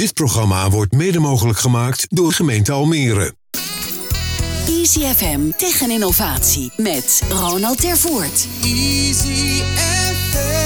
Dit 0.00 0.14
programma 0.14 0.70
wordt 0.70 0.92
mede 0.92 1.18
mogelijk 1.18 1.58
gemaakt 1.58 2.06
door 2.08 2.32
gemeente 2.32 2.72
Almere. 2.72 3.34
Easy 4.68 5.00
FM 5.00 5.50
Tech 5.56 5.82
en 5.82 5.90
Innovatie 5.90 6.72
met 6.76 7.22
Ronald 7.28 7.80
Tervoort. 7.80 8.46
Easy 8.62 9.62
FM. 9.74 10.59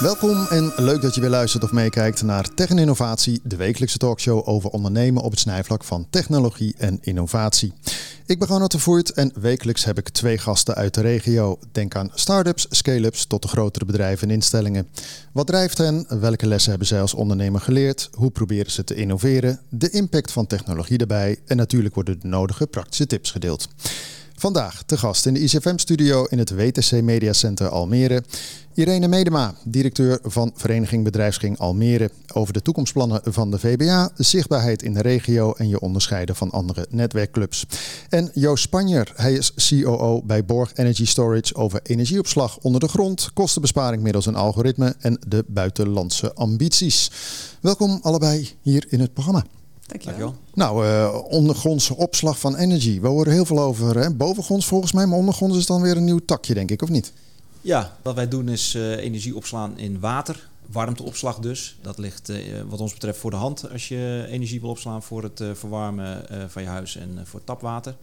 Welkom 0.00 0.46
en 0.46 0.72
leuk 0.76 1.00
dat 1.00 1.14
je 1.14 1.20
weer 1.20 1.30
luistert 1.30 1.64
of 1.64 1.72
meekijkt 1.72 2.22
naar 2.22 2.54
Tech 2.54 2.68
en 2.68 2.78
Innovatie, 2.78 3.40
de 3.42 3.56
wekelijkse 3.56 3.98
talkshow 3.98 4.48
over 4.48 4.70
ondernemen 4.70 5.22
op 5.22 5.30
het 5.30 5.40
snijvlak 5.40 5.84
van 5.84 6.06
technologie 6.10 6.74
en 6.78 6.98
innovatie. 7.00 7.72
Ik 8.26 8.38
ben 8.38 8.48
Ronald 8.48 8.70
de 8.70 8.78
Voert 8.78 9.12
en 9.12 9.32
wekelijks 9.34 9.84
heb 9.84 9.98
ik 9.98 10.08
twee 10.08 10.38
gasten 10.38 10.74
uit 10.74 10.94
de 10.94 11.00
regio. 11.00 11.58
Denk 11.72 11.94
aan 11.94 12.10
start-ups, 12.14 12.66
scale-ups 12.70 13.26
tot 13.26 13.42
de 13.42 13.48
grotere 13.48 13.84
bedrijven 13.84 14.28
en 14.28 14.34
instellingen. 14.34 14.88
Wat 15.32 15.46
drijft 15.46 15.78
hen? 15.78 16.06
Welke 16.20 16.46
lessen 16.46 16.70
hebben 16.70 16.88
zij 16.88 17.00
als 17.00 17.14
ondernemer 17.14 17.60
geleerd? 17.60 18.08
Hoe 18.12 18.30
proberen 18.30 18.72
ze 18.72 18.84
te 18.84 18.94
innoveren? 18.94 19.60
De 19.68 19.90
impact 19.90 20.32
van 20.32 20.46
technologie 20.46 20.98
daarbij 20.98 21.38
en 21.46 21.56
natuurlijk 21.56 21.94
worden 21.94 22.20
de 22.20 22.28
nodige 22.28 22.66
praktische 22.66 23.06
tips 23.06 23.30
gedeeld. 23.30 23.68
Vandaag 24.38 24.82
te 24.82 24.98
gast 24.98 25.26
in 25.26 25.34
de 25.34 25.40
ICFM-studio 25.40 26.24
in 26.24 26.38
het 26.38 26.50
WTC 26.50 27.02
Media 27.02 27.32
Center 27.32 27.68
Almere. 27.68 28.22
Irene 28.74 29.08
Medema, 29.08 29.54
directeur 29.64 30.18
van 30.22 30.52
Vereniging 30.54 31.04
Bedrijfsging 31.04 31.58
Almere. 31.58 32.10
Over 32.32 32.52
de 32.52 32.62
toekomstplannen 32.62 33.20
van 33.24 33.50
de 33.50 33.58
VBA, 33.58 34.10
zichtbaarheid 34.16 34.82
in 34.82 34.94
de 34.94 35.02
regio 35.02 35.52
en 35.52 35.68
je 35.68 35.80
onderscheiden 35.80 36.36
van 36.36 36.50
andere 36.50 36.86
netwerkclubs. 36.90 37.66
En 38.08 38.30
Joost 38.34 38.62
Spanjer, 38.62 39.12
hij 39.14 39.32
is 39.32 39.52
COO 39.68 40.22
bij 40.22 40.44
Borg 40.44 40.70
Energy 40.74 41.06
Storage 41.06 41.54
over 41.54 41.80
energieopslag 41.82 42.58
onder 42.58 42.80
de 42.80 42.88
grond, 42.88 43.30
kostenbesparing 43.34 44.02
middels 44.02 44.26
een 44.26 44.36
algoritme 44.36 44.94
en 44.98 45.18
de 45.28 45.44
buitenlandse 45.46 46.34
ambities. 46.34 47.10
Welkom 47.60 47.98
allebei 48.02 48.48
hier 48.60 48.86
in 48.88 49.00
het 49.00 49.12
programma. 49.12 49.44
Dankjewel. 49.86 50.34
Nou, 50.54 50.86
uh, 50.86 51.18
ondergrondse 51.28 51.96
opslag 51.96 52.38
van 52.38 52.56
energy. 52.56 53.00
We 53.00 53.06
horen 53.06 53.32
heel 53.32 53.44
veel 53.44 53.60
over 53.60 53.98
hè? 53.98 54.14
bovengronds 54.14 54.66
volgens 54.66 54.92
mij, 54.92 55.06
maar 55.06 55.18
ondergronds 55.18 55.56
is 55.56 55.66
dan 55.66 55.82
weer 55.82 55.96
een 55.96 56.04
nieuw 56.04 56.24
takje, 56.24 56.54
denk 56.54 56.70
ik, 56.70 56.82
of 56.82 56.88
niet? 56.88 57.12
Ja, 57.60 57.96
wat 58.02 58.14
wij 58.14 58.28
doen 58.28 58.48
is 58.48 58.74
uh, 58.74 58.96
energie 58.96 59.36
opslaan 59.36 59.78
in 59.78 60.00
water. 60.00 60.48
Warmteopslag 60.66 61.38
dus. 61.38 61.76
Dat 61.82 61.98
ligt 61.98 62.30
uh, 62.30 62.38
wat 62.68 62.80
ons 62.80 62.92
betreft 62.92 63.18
voor 63.18 63.30
de 63.30 63.36
hand 63.36 63.70
als 63.72 63.88
je 63.88 64.26
energie 64.28 64.60
wil 64.60 64.70
opslaan 64.70 65.02
voor 65.02 65.22
het 65.22 65.42
verwarmen 65.52 66.24
van 66.48 66.62
je 66.62 66.68
huis 66.68 66.96
en 66.96 67.20
voor 67.24 67.44
tapwater. 67.44 67.96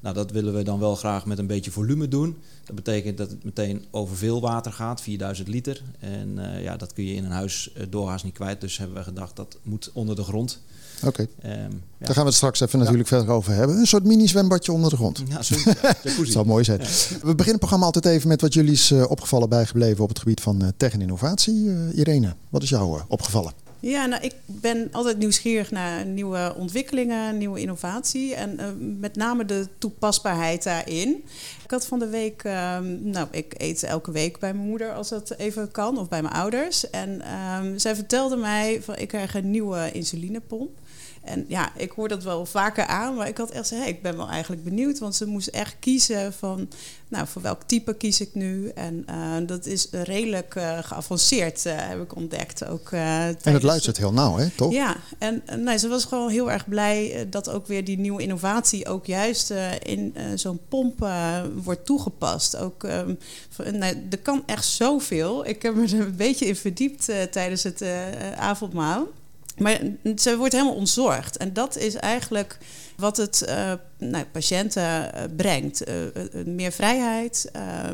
Nou, 0.00 0.14
dat 0.14 0.30
willen 0.30 0.54
we 0.54 0.62
dan 0.62 0.78
wel 0.78 0.94
graag 0.94 1.26
met 1.26 1.38
een 1.38 1.46
beetje 1.46 1.70
volume 1.70 2.08
doen. 2.08 2.36
Dat 2.64 2.76
betekent 2.76 3.18
dat 3.18 3.30
het 3.30 3.44
meteen 3.44 3.84
over 3.90 4.16
veel 4.16 4.40
water 4.40 4.72
gaat, 4.72 5.00
4000 5.00 5.48
liter. 5.48 5.82
En 5.98 6.38
ja, 6.60 6.76
dat 6.76 6.92
kun 6.92 7.04
je 7.04 7.14
in 7.14 7.24
een 7.24 7.30
huis 7.30 7.70
doorgaans 7.88 8.22
niet 8.22 8.34
kwijt. 8.34 8.60
Dus 8.60 8.78
hebben 8.78 8.96
we 8.96 9.02
gedacht 9.02 9.36
dat 9.36 9.58
moet 9.62 9.90
onder 9.92 10.16
de 10.16 10.24
grond. 10.24 10.60
Oké. 11.04 11.26
Okay. 11.42 11.64
Um, 11.64 11.82
ja. 11.98 12.06
Daar 12.06 12.14
gaan 12.14 12.22
we 12.22 12.28
het 12.28 12.34
straks 12.34 12.60
even 12.60 12.78
natuurlijk 12.78 13.08
verder 13.08 13.28
over 13.28 13.52
hebben. 13.52 13.76
Een 13.76 13.86
soort 13.86 14.04
mini-zwembadje 14.04 14.72
onder 14.72 14.90
de 14.90 14.96
grond. 14.96 15.22
Ja, 15.28 15.42
zo. 15.42 15.54
dat 15.82 16.26
zou 16.36 16.46
mooi 16.46 16.64
zijn. 16.64 16.80
Ja. 16.80 16.86
We 16.86 17.18
beginnen 17.20 17.46
het 17.46 17.58
programma 17.58 17.84
altijd 17.84 18.06
even 18.06 18.28
met 18.28 18.40
wat 18.40 18.54
jullie 18.54 18.72
is 18.72 18.90
uh, 18.90 19.10
opgevallen 19.10 19.48
bijgebleven 19.48 20.02
op 20.02 20.08
het 20.08 20.18
gebied 20.18 20.40
van 20.40 20.62
uh, 20.62 20.68
tech 20.76 20.92
en 20.92 21.00
innovatie. 21.00 21.64
Uh, 21.64 21.98
Irene, 21.98 22.34
wat 22.48 22.62
is 22.62 22.68
jou 22.68 23.00
opgevallen? 23.08 23.52
Ja, 23.80 24.06
nou, 24.06 24.22
ik 24.22 24.34
ben 24.44 24.88
altijd 24.92 25.18
nieuwsgierig 25.18 25.70
naar 25.70 26.06
nieuwe 26.06 26.54
ontwikkelingen, 26.56 27.38
nieuwe 27.38 27.60
innovatie 27.60 28.34
en 28.34 28.56
uh, 28.60 28.66
met 28.98 29.16
name 29.16 29.44
de 29.44 29.66
toepasbaarheid 29.78 30.62
daarin. 30.62 31.24
Ik 31.64 31.70
had 31.70 31.86
van 31.86 31.98
de 31.98 32.08
week, 32.08 32.44
uh, 32.44 32.78
nou, 33.00 33.26
ik 33.30 33.54
eet 33.56 33.82
elke 33.82 34.10
week 34.10 34.38
bij 34.38 34.54
mijn 34.54 34.68
moeder 34.68 34.92
als 34.92 35.08
dat 35.08 35.34
even 35.36 35.70
kan, 35.70 35.98
of 35.98 36.08
bij 36.08 36.22
mijn 36.22 36.34
ouders. 36.34 36.90
En 36.90 37.22
uh, 37.24 37.60
zij 37.76 37.94
vertelde 37.94 38.36
mij 38.36 38.82
van 38.82 38.96
ik 38.96 39.08
krijg 39.08 39.34
een 39.34 39.50
nieuwe 39.50 39.92
insulinepomp. 39.92 40.70
En 41.28 41.44
ja, 41.48 41.70
ik 41.76 41.90
hoor 41.90 42.08
dat 42.08 42.22
wel 42.22 42.46
vaker 42.46 42.86
aan, 42.86 43.14
maar 43.14 43.28
ik 43.28 43.36
had 43.36 43.50
echt 43.50 43.60
gezegd, 43.60 43.82
hey, 43.82 43.90
ik 43.90 44.02
ben 44.02 44.16
wel 44.16 44.28
eigenlijk 44.28 44.64
benieuwd, 44.64 44.98
want 44.98 45.14
ze 45.14 45.26
moest 45.26 45.48
echt 45.48 45.76
kiezen 45.80 46.32
van, 46.32 46.68
nou, 47.08 47.26
voor 47.26 47.42
welk 47.42 47.62
type 47.66 47.94
kies 47.94 48.20
ik 48.20 48.34
nu? 48.34 48.68
En 48.68 49.06
uh, 49.10 49.46
dat 49.46 49.66
is 49.66 49.88
redelijk 49.90 50.54
uh, 50.54 50.78
geavanceerd, 50.82 51.66
uh, 51.66 51.72
heb 51.76 52.02
ik 52.02 52.16
ontdekt. 52.16 52.66
Ook, 52.66 52.90
en 52.90 53.36
het 53.42 53.62
luistert 53.62 53.96
heel 53.96 54.12
nauw, 54.12 54.36
hè, 54.36 54.48
toch? 54.50 54.72
Ja, 54.72 54.96
en 55.18 55.42
nee, 55.56 55.78
ze 55.78 55.88
was 55.88 56.04
gewoon 56.04 56.30
heel 56.30 56.50
erg 56.50 56.68
blij 56.68 57.26
dat 57.30 57.50
ook 57.50 57.66
weer 57.66 57.84
die 57.84 57.98
nieuwe 57.98 58.22
innovatie 58.22 58.86
ook 58.86 59.06
juist 59.06 59.52
in 59.82 60.14
zo'n 60.34 60.60
pomp 60.68 61.06
wordt 61.62 61.84
toegepast. 61.84 62.56
Ook, 62.56 62.82
um, 62.82 63.18
nee, 63.72 64.06
er 64.10 64.18
kan 64.18 64.42
echt 64.46 64.64
zoveel. 64.64 65.46
Ik 65.46 65.62
heb 65.62 65.74
me 65.74 65.82
er 65.82 66.00
een 66.00 66.16
beetje 66.16 66.46
in 66.46 66.56
verdiept 66.56 67.10
tijdens 67.30 67.62
het 67.62 67.84
avondmaal. 68.36 69.06
Maar 69.58 69.80
ze 70.16 70.36
wordt 70.36 70.52
helemaal 70.52 70.74
ontzorgd. 70.74 71.36
En 71.36 71.52
dat 71.52 71.76
is 71.76 71.94
eigenlijk 71.94 72.58
wat 72.96 73.16
het 73.16 73.44
uh, 73.48 73.72
nou, 73.98 74.24
patiënten 74.24 74.82
uh, 74.82 75.22
brengt. 75.36 75.88
Uh, 75.88 75.94
meer 76.44 76.72
vrijheid, 76.72 77.50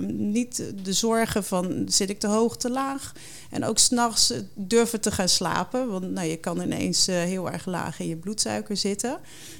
niet 0.06 0.62
de 0.82 0.92
zorgen 0.92 1.44
van 1.44 1.84
zit 1.88 2.10
ik 2.10 2.20
te 2.20 2.26
hoog, 2.26 2.56
te 2.56 2.70
laag. 2.70 3.12
En 3.50 3.64
ook 3.64 3.78
s'nachts 3.78 4.32
durven 4.54 5.00
te 5.00 5.10
gaan 5.10 5.28
slapen. 5.28 5.88
Want 5.88 6.10
nou, 6.10 6.28
je 6.28 6.36
kan 6.36 6.60
ineens 6.60 7.06
heel 7.06 7.50
erg 7.50 7.66
laag 7.66 8.00
in 8.00 8.08
je 8.08 8.16
bloedsuiker 8.16 8.76
zitten. 8.76 9.18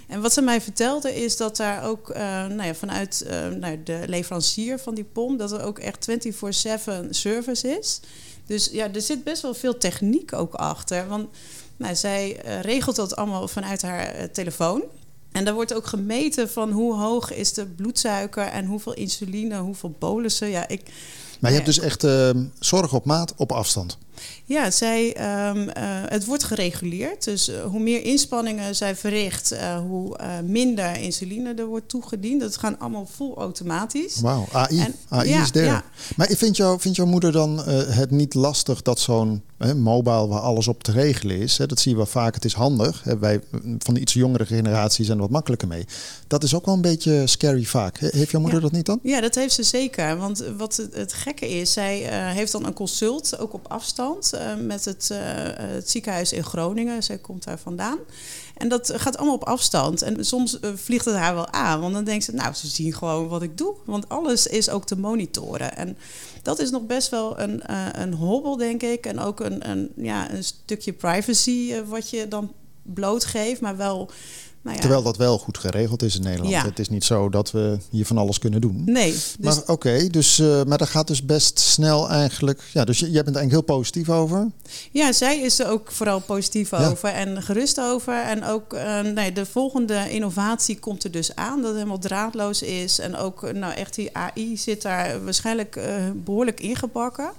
En 0.08 0.20
wat 0.20 0.32
ze 0.32 0.40
mij 0.40 0.60
vertelde 0.60 1.14
is 1.14 1.36
dat 1.36 1.56
daar 1.56 1.84
ook 1.84 2.14
nou 2.48 2.62
ja, 2.62 2.74
vanuit 2.74 3.26
nou, 3.60 3.82
de 3.82 4.02
leverancier 4.06 4.78
van 4.78 4.94
die 4.94 5.04
pomp... 5.04 5.38
dat 5.38 5.52
er 5.52 5.62
ook 5.62 5.78
echt 5.78 6.08
24-7 6.10 7.10
service 7.10 7.78
is. 7.78 8.00
Dus 8.46 8.68
ja, 8.72 8.92
er 8.92 9.00
zit 9.00 9.24
best 9.24 9.42
wel 9.42 9.54
veel 9.54 9.78
techniek 9.78 10.32
ook 10.32 10.54
achter. 10.54 11.08
Want 11.08 11.28
nou, 11.76 11.94
zij 11.94 12.44
uh, 12.44 12.60
regelt 12.60 12.96
dat 12.96 13.16
allemaal 13.16 13.48
vanuit 13.48 13.82
haar 13.82 14.16
uh, 14.16 14.22
telefoon. 14.22 14.82
En 15.32 15.44
daar 15.44 15.54
wordt 15.54 15.74
ook 15.74 15.86
gemeten 15.86 16.50
van 16.50 16.70
hoe 16.70 16.96
hoog 16.96 17.32
is 17.32 17.52
de 17.52 17.66
bloedsuiker 17.66 18.46
en 18.46 18.66
hoeveel 18.66 18.94
insuline, 18.94 19.58
hoeveel 19.58 19.94
bolussen. 19.98 20.48
Ja, 20.48 20.68
ik, 20.68 20.82
maar 21.44 21.50
je 21.50 21.58
hebt 21.58 21.74
dus 21.74 21.84
echt 21.84 22.04
uh, 22.04 22.30
zorg 22.58 22.92
op 22.92 23.04
maat 23.04 23.34
op 23.36 23.52
afstand. 23.52 23.98
Ja, 24.44 24.70
zij, 24.70 25.06
um, 25.48 25.58
uh, 25.58 25.72
het 26.06 26.24
wordt 26.24 26.44
gereguleerd. 26.44 27.24
Dus 27.24 27.48
uh, 27.48 27.64
hoe 27.64 27.80
meer 27.80 28.04
inspanningen 28.04 28.76
zij 28.76 28.96
verricht, 28.96 29.54
hoe 29.86 30.16
minder 30.44 30.96
insuline 30.96 31.54
er 31.54 31.66
wordt 31.66 31.88
toegediend. 31.88 32.40
Dat 32.40 32.56
gaan 32.56 32.78
allemaal 32.78 33.06
vol 33.14 33.36
automatisch. 33.36 34.20
Wauw, 34.20 34.46
AI, 34.52 34.80
en, 34.80 34.94
AI 35.08 35.28
ja, 35.28 35.42
is. 35.42 35.50
Ja. 35.52 35.84
Maar 36.16 36.30
vindt, 36.30 36.56
jou, 36.56 36.80
vindt 36.80 36.96
jouw 36.96 37.06
moeder 37.06 37.32
dan 37.32 37.58
het 37.68 38.10
niet 38.10 38.34
lastig 38.34 38.82
dat 38.82 39.00
zo'n 39.00 39.42
mobile 39.72 40.26
waar 40.26 40.40
alles 40.40 40.68
op 40.68 40.82
te 40.82 40.92
regelen 40.92 41.38
is? 41.38 41.58
Hè, 41.58 41.66
dat 41.66 41.80
zie 41.80 41.90
je 41.90 41.96
wel 41.96 42.06
vaak, 42.06 42.34
het 42.34 42.44
is 42.44 42.54
handig. 42.54 43.04
Hè, 43.04 43.18
wij 43.18 43.40
van 43.78 43.94
de 43.94 44.00
iets 44.00 44.12
jongere 44.12 44.46
generatie 44.46 45.04
zijn 45.04 45.16
er 45.16 45.22
wat 45.22 45.32
makkelijker 45.32 45.68
mee. 45.68 45.86
Dat 46.26 46.42
is 46.42 46.54
ook 46.54 46.66
wel 46.66 46.74
een 46.74 46.80
beetje 46.80 47.26
scary 47.26 47.64
vaak. 47.64 47.98
Heeft 47.98 48.30
jouw 48.30 48.40
moeder 48.40 48.58
ja. 48.58 48.64
dat 48.64 48.74
niet 48.74 48.86
dan? 48.86 48.98
Ja, 49.02 49.20
dat 49.20 49.34
heeft 49.34 49.54
ze 49.54 49.62
zeker. 49.62 50.16
Want 50.16 50.44
wat 50.56 50.76
het, 50.76 50.94
het 50.94 51.12
gekke 51.12 51.48
is, 51.48 51.72
zij 51.72 51.96
heeft 52.34 52.52
dan 52.52 52.66
een 52.66 52.72
consult, 52.72 53.38
ook 53.38 53.52
op 53.52 53.66
afstand 53.68 54.30
uh, 54.34 54.40
met 54.66 54.84
het, 54.84 55.08
uh, 55.12 55.18
het, 55.74 55.90
ziekenhuis 55.90 56.32
in 56.32 56.44
Groningen. 56.44 57.02
Zij 57.02 57.18
komt 57.18 57.44
daar 57.44 57.58
vandaan. 57.58 57.98
En 58.54 58.68
dat 58.68 58.92
gaat 58.94 59.16
allemaal 59.16 59.34
op 59.34 59.44
afstand. 59.44 60.02
En 60.02 60.24
soms 60.24 60.58
uh, 60.60 60.70
vliegt 60.74 61.04
het 61.04 61.14
haar 61.14 61.34
wel 61.34 61.52
aan. 61.52 61.80
Want 61.80 61.94
dan 61.94 62.04
denkt 62.04 62.24
ze, 62.24 62.34
nou, 62.34 62.54
ze 62.54 62.66
zien 62.66 62.92
gewoon 62.92 63.28
wat 63.28 63.42
ik 63.42 63.58
doe. 63.58 63.74
Want 63.84 64.08
alles 64.08 64.46
is 64.46 64.70
ook 64.70 64.86
te 64.86 64.98
monitoren. 64.98 65.76
En 65.76 65.96
dat 66.42 66.58
is 66.58 66.70
nog 66.70 66.86
best 66.86 67.08
wel 67.08 67.40
een, 67.40 67.62
een 68.02 68.12
hobbel, 68.12 68.56
denk 68.56 68.82
ik. 68.82 69.06
En 69.06 69.18
ook 69.18 69.40
een, 69.40 69.70
een, 69.70 69.92
ja, 69.96 70.32
een 70.32 70.44
stukje 70.44 70.92
privacy 70.92 71.82
wat 71.82 72.10
je 72.10 72.28
dan 72.28 72.52
blootgeeft. 72.82 73.60
Maar 73.60 73.76
wel 73.76 74.10
nou 74.64 74.76
ja. 74.76 74.82
Terwijl 74.82 75.02
dat 75.02 75.16
wel 75.16 75.38
goed 75.38 75.58
geregeld 75.58 76.02
is 76.02 76.16
in 76.16 76.22
Nederland. 76.22 76.50
Ja. 76.50 76.64
Het 76.64 76.78
is 76.78 76.88
niet 76.88 77.04
zo 77.04 77.28
dat 77.28 77.50
we 77.50 77.78
hier 77.90 78.06
van 78.06 78.18
alles 78.18 78.38
kunnen 78.38 78.60
doen. 78.60 78.82
Nee. 78.84 79.12
Dus 79.12 79.36
maar 79.40 79.58
oké, 79.58 79.70
okay, 79.70 80.08
dus, 80.08 80.38
uh, 80.38 80.62
maar 80.62 80.78
dat 80.78 80.88
gaat 80.88 81.06
dus 81.06 81.24
best 81.24 81.58
snel 81.58 82.10
eigenlijk. 82.10 82.62
Ja, 82.72 82.84
dus 82.84 82.98
jij 82.98 83.10
bent 83.10 83.36
eigenlijk 83.36 83.50
heel 83.50 83.76
positief 83.76 84.10
over. 84.10 84.50
Ja, 84.90 85.12
zij 85.12 85.40
is 85.40 85.58
er 85.58 85.68
ook 85.68 85.92
vooral 85.92 86.20
positief 86.20 86.70
ja. 86.70 86.88
over 86.88 87.08
en 87.08 87.42
gerust 87.42 87.80
over. 87.80 88.22
En 88.22 88.44
ook 88.44 88.74
uh, 88.74 89.00
nee, 89.00 89.32
de 89.32 89.46
volgende 89.46 90.10
innovatie 90.10 90.78
komt 90.78 91.04
er 91.04 91.10
dus 91.10 91.34
aan. 91.34 91.56
Dat 91.56 91.66
het 91.66 91.76
helemaal 91.76 91.98
draadloos 91.98 92.62
is. 92.62 92.98
En 92.98 93.16
ook 93.16 93.52
nou, 93.52 93.74
echt 93.74 93.94
die 93.94 94.16
AI 94.16 94.56
zit 94.56 94.82
daar 94.82 95.24
waarschijnlijk 95.24 95.76
uh, 95.76 95.84
behoorlijk 96.14 96.60
ingebakken. 96.60 97.30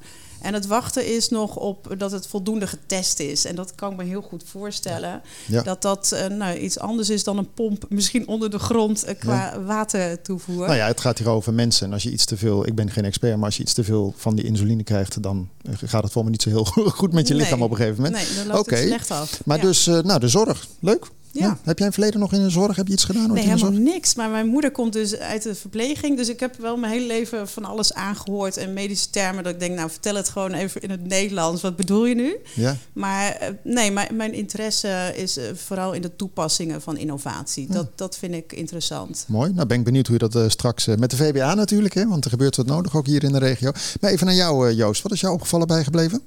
En 0.46 0.54
het 0.54 0.66
wachten 0.66 1.14
is 1.16 1.30
nog 1.30 1.56
op 1.56 1.96
dat 1.98 2.12
het 2.12 2.28
voldoende 2.28 2.68
getest 2.68 3.20
is. 3.20 3.46
En 3.46 3.56
dat 3.56 3.76
kan 3.76 3.92
ik 3.92 3.98
me 3.98 4.04
heel 4.04 4.22
goed 4.22 4.44
voorstellen. 4.46 5.22
Ja. 5.46 5.62
Dat 5.62 5.82
dat 5.82 6.12
uh, 6.14 6.38
nou, 6.38 6.58
iets 6.58 6.80
anders 6.80 7.10
is 7.10 7.24
dan 7.24 7.38
een 7.38 7.54
pomp, 7.54 7.86
misschien 7.90 8.28
onder 8.28 8.50
de 8.50 8.60
grond 8.60 9.08
uh, 9.08 9.20
qua 9.20 9.52
ja. 9.54 9.62
watertoevoer. 9.62 10.66
Nou 10.66 10.76
ja, 10.76 10.88
het 10.88 11.00
gaat 11.00 11.18
hier 11.18 11.30
over 11.30 11.54
mensen. 11.54 11.88
En 11.88 11.94
als 11.94 12.04
je 12.04 12.12
iets 12.12 12.26
te 12.26 12.38
veel, 12.38 12.68
ik 12.68 12.76
ben 12.76 12.92
geen 12.92 13.06
expert, 13.06 13.36
maar 13.36 13.46
als 13.46 13.58
je 13.58 13.64
iets 13.64 13.74
te 13.74 13.84
veel 13.84 14.14
van 14.18 14.36
die 14.36 14.46
insuline 14.46 14.84
krijgt, 14.84 15.24
dan 15.24 15.50
eh, 15.62 15.74
gaat 15.86 16.04
het 16.04 16.12
voor 16.12 16.24
me 16.24 16.30
niet 16.30 16.42
zo 16.42 16.50
heel 16.50 16.66
goed 17.00 17.14
met 17.14 17.28
je 17.28 17.34
nee. 17.34 17.44
lichaam 17.44 17.62
op 17.62 17.72
een 17.72 17.78
gegeven 17.78 18.04
moment. 18.04 18.16
Nee, 18.16 18.36
dan 18.36 18.48
loopt 18.48 18.60
okay. 18.60 18.80
het 18.80 18.88
slecht 18.88 19.12
af. 19.12 19.42
Maar 19.46 19.58
ja. 19.58 19.64
dus, 19.64 19.86
nou, 19.86 20.20
de 20.20 20.28
zorg, 20.28 20.68
leuk. 20.80 21.08
Ja. 21.40 21.50
Heb 21.50 21.60
jij 21.64 21.74
in 21.76 21.86
het 21.86 21.94
verleden 21.94 22.20
nog 22.20 22.34
in 22.34 22.44
de 22.44 22.50
zorg? 22.50 22.76
Heb 22.76 22.88
je 22.88 22.94
iets 22.94 23.04
gedaan? 23.04 23.32
Nee, 23.32 23.44
in 23.44 23.50
de 23.50 23.56
helemaal 23.56 23.82
niks. 23.82 24.16
Maar 24.16 24.30
mijn 24.30 24.48
moeder 24.48 24.72
komt 24.72 24.94
dus 24.94 25.18
uit 25.18 25.44
de 25.44 25.56
verpleging. 25.56 26.18
Dus 26.18 26.30
ik 26.30 26.40
heb 26.40 26.56
wel 26.56 26.78
mijn 26.78 26.94
hele 26.94 27.06
leven 27.06 27.48
van 27.48 27.66
alles 27.66 27.94
aangehoord 27.94 28.58
en 28.58 28.74
medische 28.74 29.10
termen. 29.10 29.44
Dat 29.44 29.54
ik 29.54 29.60
denk, 29.60 29.76
nou 29.76 29.90
vertel 29.90 30.16
het 30.16 30.30
gewoon 30.30 30.54
even 30.54 30.82
in 30.82 30.90
het 30.90 31.08
Nederlands. 31.08 31.62
Wat 31.62 31.76
bedoel 31.76 32.06
je 32.06 32.16
nu? 32.16 32.38
Ja. 32.56 32.78
Maar 32.94 33.32
eh, 33.32 33.50
nee, 33.64 33.92
mijn, 33.92 34.16
mijn 34.16 34.34
interesse 34.34 35.14
is 35.16 35.38
eh, 35.38 35.46
vooral 35.56 35.94
in 35.94 36.02
de 36.02 36.16
toepassingen 36.16 36.82
van 36.82 36.98
innovatie. 36.98 37.68
Dat, 37.68 37.98
dat 37.98 38.18
vind 38.18 38.34
ik 38.34 38.54
interessant. 38.54 39.26
Mooi. 39.28 39.54
Nou 39.54 39.68
ben 39.68 39.78
ik 39.78 39.84
benieuwd 39.84 40.08
hoe 40.08 40.18
je 40.20 40.30
dat 40.30 40.36
eh, 40.36 40.50
straks 40.50 40.86
met 40.86 41.10
de 41.10 41.18
VBA 41.18 41.54
natuurlijk, 41.54 41.94
hè, 41.94 42.08
want 42.08 42.24
er 42.24 42.30
gebeurt 42.30 42.56
wat 42.56 42.66
nodig 42.66 42.96
ook 42.96 43.06
hier 43.06 43.24
in 43.24 43.32
de 43.32 43.40
regio. 43.40 43.72
Maar 44.02 44.12
even 44.12 44.26
naar 44.26 44.36
jou, 44.36 44.74
Joost. 44.74 45.02
Wat 45.02 45.12
is 45.12 45.22
jou 45.22 45.34
opgevallen 45.34 45.68
bijgebleven? 45.68 46.22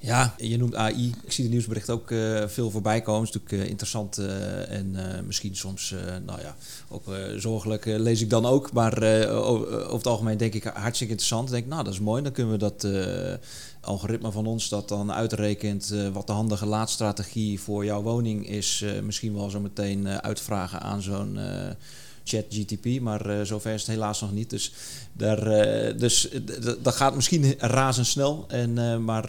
Ja, 0.00 0.34
je 0.36 0.58
noemt 0.58 0.74
AI. 0.74 1.14
Ik 1.24 1.32
zie 1.32 1.44
de 1.44 1.50
nieuwsberichten 1.50 1.94
ook 1.94 2.10
eh, 2.10 2.46
veel 2.46 2.70
voorbij 2.70 3.00
komen. 3.00 3.20
Het 3.20 3.28
is 3.28 3.34
natuurlijk 3.34 3.62
eh, 3.62 3.70
interessant 3.70 4.18
eh, 4.18 4.70
en 4.70 4.96
misschien 5.26 5.56
soms, 5.56 5.94
nou 6.26 6.40
ja, 6.40 6.56
ook 6.88 7.04
zorgelijk 7.36 7.84
lees 7.84 8.20
ik 8.20 8.30
dan 8.30 8.46
ook. 8.46 8.72
Maar 8.72 9.28
over 9.30 9.92
het 9.92 10.06
algemeen 10.06 10.36
denk 10.36 10.54
ik 10.54 10.64
hartstikke 10.64 11.12
interessant. 11.12 11.48
Ik 11.48 11.54
denk, 11.54 11.66
nou, 11.66 11.84
dat 11.84 11.92
is 11.92 12.00
mooi. 12.00 12.22
Dan 12.22 12.32
kunnen 12.32 12.52
we 12.52 12.58
dat 12.58 12.86
algoritme 13.80 14.32
van 14.32 14.46
ons 14.46 14.68
dat 14.68 14.88
dan 14.88 15.12
uitrekent 15.12 15.94
wat 16.12 16.26
de 16.26 16.32
handige 16.32 16.66
laadstrategie 16.66 17.60
voor 17.60 17.84
jouw 17.84 18.02
woning 18.02 18.48
is, 18.48 18.84
misschien 19.02 19.34
wel 19.34 19.50
zo 19.50 19.60
meteen 19.60 20.08
uitvragen 20.08 20.80
aan 20.80 21.02
zo'n 21.02 21.38
eh 22.32 22.40
chat 22.40 22.44
GTP, 22.48 23.00
maar 23.00 23.26
eh, 23.26 23.44
zover 23.44 23.72
is 23.72 23.80
het 23.80 23.90
helaas 23.90 24.20
nog 24.20 24.32
niet. 24.32 24.50
Dus, 24.50 24.72
daar, 25.12 25.46
eh, 25.46 25.98
dus 25.98 26.28
eh, 26.28 26.40
dat 26.82 26.94
gaat 26.94 27.14
misschien 27.14 27.54
razendsnel. 27.58 28.44
En, 28.48 29.04
maar 29.04 29.26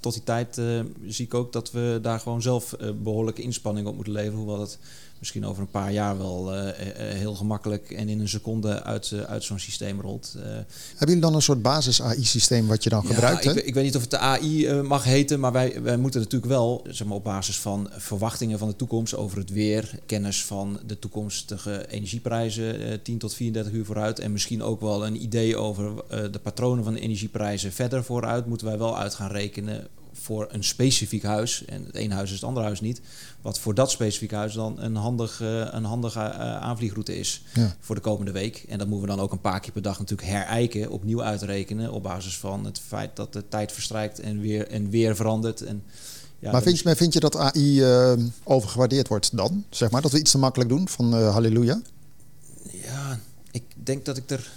tot 0.00 0.12
die 0.12 0.22
tijd 0.22 0.60
zie 1.06 1.24
ik 1.24 1.34
ook 1.34 1.52
dat 1.52 1.72
we 1.72 1.98
daar 2.02 2.20
gewoon 2.20 2.42
zelf 2.42 2.72
eh, 2.72 2.88
behoorlijke 3.02 3.42
inspanning 3.42 3.86
op 3.86 3.94
moeten 3.94 4.12
leveren. 4.12 4.38
Hoewel 4.38 4.60
het 4.60 4.78
misschien 5.20 5.46
over 5.46 5.62
een 5.62 5.70
paar 5.70 5.92
jaar 5.92 6.18
wel 6.18 6.54
eh, 6.54 6.68
eh, 6.68 7.16
heel 7.18 7.34
gemakkelijk 7.34 7.90
en 7.90 8.08
in 8.08 8.20
een 8.20 8.28
seconde 8.28 8.82
uit, 8.82 9.12
eh, 9.12 9.20
uit 9.20 9.44
zo'n 9.44 9.58
systeem 9.58 10.00
rolt. 10.00 10.34
Eh, 10.36 10.42
Hebben 10.42 10.64
jullie 10.98 11.20
dan 11.20 11.34
een 11.34 11.42
soort 11.42 11.62
basis 11.62 12.02
AI-systeem 12.02 12.66
wat 12.66 12.82
je 12.82 12.90
dan 12.90 13.06
gebruikt? 13.06 13.44
ja, 13.44 13.50
hè? 13.52 13.58
ik, 13.58 13.64
ik 13.64 13.74
weet 13.74 13.84
niet 13.84 13.96
of 13.96 14.00
het 14.00 14.10
de 14.10 14.18
AI 14.18 14.72
mag 14.82 15.04
heten, 15.04 15.40
maar 15.40 15.52
wij, 15.52 15.82
wij 15.82 15.96
moeten 15.96 16.20
natuurlijk 16.20 16.52
wel 16.52 16.84
zeg 16.88 17.06
maar, 17.06 17.16
op 17.16 17.24
basis 17.24 17.58
van 17.58 17.90
verwachtingen 17.96 18.58
van 18.58 18.68
de 18.68 18.76
toekomst 18.76 19.16
over 19.16 19.38
het 19.38 19.50
weer, 19.50 19.98
kennis 20.06 20.44
van 20.44 20.80
de 20.86 20.98
toekomstige 20.98 21.86
energieprijzen 21.88 22.80
eh 22.80 22.98
10 23.02 23.18
tot 23.18 23.34
34 23.34 23.72
uur 23.72 23.84
vooruit 23.84 24.18
en 24.18 24.32
misschien 24.32 24.62
ook 24.62 24.80
wel 24.80 25.06
een 25.06 25.22
idee 25.22 25.56
over 25.56 25.92
de 26.08 26.38
patronen 26.42 26.84
van 26.84 26.94
de 26.94 27.00
energieprijzen 27.00 27.72
verder 27.72 28.04
vooruit, 28.04 28.46
moeten 28.46 28.66
wij 28.66 28.78
wel 28.78 28.98
uit 28.98 29.14
gaan 29.14 29.30
rekenen 29.30 29.86
voor 30.30 30.46
een 30.50 30.64
specifiek 30.64 31.22
huis. 31.22 31.64
En 31.64 31.84
het 31.86 31.94
ene 31.94 32.14
huis 32.14 32.28
is 32.28 32.34
het 32.34 32.44
andere 32.44 32.66
huis 32.66 32.80
niet. 32.80 33.00
Wat 33.40 33.58
voor 33.58 33.74
dat 33.74 33.90
specifieke 33.90 34.34
huis 34.34 34.54
dan 34.54 34.80
een, 34.80 34.96
handig, 34.96 35.40
eh, 35.40 35.66
een 35.70 35.84
handige 35.84 36.20
eh, 36.20 36.56
aanvliegroute 36.56 37.18
is 37.18 37.42
Ja. 37.54 37.76
voor 37.80 37.94
de 37.94 38.00
komende 38.00 38.30
week. 38.32 38.64
En 38.68 38.78
dat 38.78 38.86
moeten 38.88 39.08
we 39.08 39.14
dan 39.14 39.24
ook 39.24 39.32
een 39.32 39.40
paar 39.40 39.60
keer 39.60 39.72
per 39.72 39.82
dag 39.82 39.98
natuurlijk 39.98 40.28
herijken, 40.28 40.90
opnieuw 40.90 41.22
uitrekenen. 41.22 41.92
Op 41.92 42.02
basis 42.02 42.36
van 42.36 42.64
het 42.64 42.80
feit 42.86 43.16
dat 43.16 43.32
de 43.32 43.48
tijd 43.48 43.72
verstrijkt 43.72 44.20
en 44.20 44.40
weer, 44.40 44.68
en 44.68 44.90
weer 44.90 45.16
verandert. 45.16 45.60
En, 45.62 45.82
ja, 46.38 46.52
maar 46.52 46.62
vind 46.62 46.78
je, 46.78 46.82
maar 46.84 46.96
vind 46.96 47.12
je 47.12 47.20
dat 47.20 47.36
AI 47.36 47.82
eh, 47.82 48.12
overgewaardeerd 48.44 49.08
wordt 49.08 49.36
dan? 49.36 49.64
Zeg 49.70 49.90
maar 49.90 50.02
dat 50.02 50.12
we 50.12 50.18
iets 50.18 50.30
te 50.30 50.38
makkelijk 50.38 50.70
doen 50.70 50.88
van 50.88 51.14
eh, 51.14 51.32
halleluja? 51.32 51.80
Ja, 52.70 53.18
ik 53.50 53.62
denk 53.74 54.04
dat 54.04 54.16
ik 54.16 54.30
er 54.30 54.50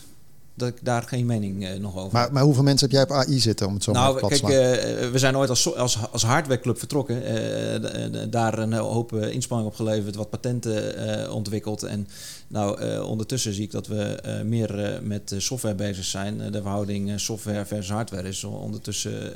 dat 0.55 0.67
ik 0.67 0.77
daar 0.81 1.01
geen 1.03 1.25
mening 1.25 1.65
eh, 1.67 1.79
nog 1.79 1.97
over 1.97 2.13
Maar, 2.13 2.23
heb. 2.23 2.31
maar 2.31 2.43
hoeveel 2.43 2.63
mensen 2.63 2.89
heb 2.89 2.95
jij 2.95 3.03
op 3.17 3.25
AI 3.25 3.39
zitten 3.39 3.67
om 3.67 3.73
het 3.73 3.83
zo 3.83 3.91
maar 3.91 4.01
Nou, 4.01 4.17
plat 4.19 4.31
te 4.33 4.41
kijk, 4.41 4.53
slaan? 4.53 4.95
eh, 5.03 5.09
we 5.11 5.19
zijn 5.19 5.37
ooit 5.37 5.49
als, 5.49 5.75
als, 5.75 5.97
als 6.11 6.23
hardwareclub 6.23 6.79
vertrokken. 6.79 7.23
eh, 7.25 8.21
daar 8.29 8.59
een 8.59 8.73
hoop 8.73 9.13
eh, 9.13 9.31
inspanning 9.31 9.69
op 9.69 9.75
geleverd, 9.75 10.15
wat 10.15 10.29
patenten 10.29 10.97
eh, 11.25 11.33
ontwikkeld. 11.35 11.83
En 11.83 12.07
nou, 12.53 12.79
eh, 12.79 13.09
ondertussen 13.09 13.53
zie 13.53 13.63
ik 13.63 13.71
dat 13.71 13.87
we 13.87 14.03
eh, 14.03 14.41
meer 14.41 14.83
eh, 14.83 15.01
met 15.01 15.33
software 15.37 15.75
bezig 15.75 16.05
zijn. 16.05 16.37
De 16.51 16.61
verhouding 16.61 17.19
software 17.19 17.65
versus 17.65 17.89
hardware 17.89 18.27
is 18.27 18.43
ondertussen 18.43 19.33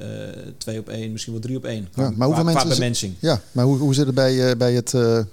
twee 0.58 0.80
op 0.80 0.90
één, 0.90 1.12
misschien 1.12 1.34
wel 1.34 1.42
drie 1.42 1.58
op 1.58 1.66
één. 1.66 1.88
Ja, 1.94 2.14
maar 2.16 2.28
hoeveel 2.28 2.44
qua, 2.44 2.54
mensen 2.54 2.70
bemensing. 2.70 3.16
Ja, 3.20 3.42
maar 3.52 3.66
hoe, 3.66 3.78
hoe 3.78 3.94
zit 3.94 4.06
het 4.06 4.16
bij, 4.16 4.58
bij 4.58 4.74
het, 4.74 4.92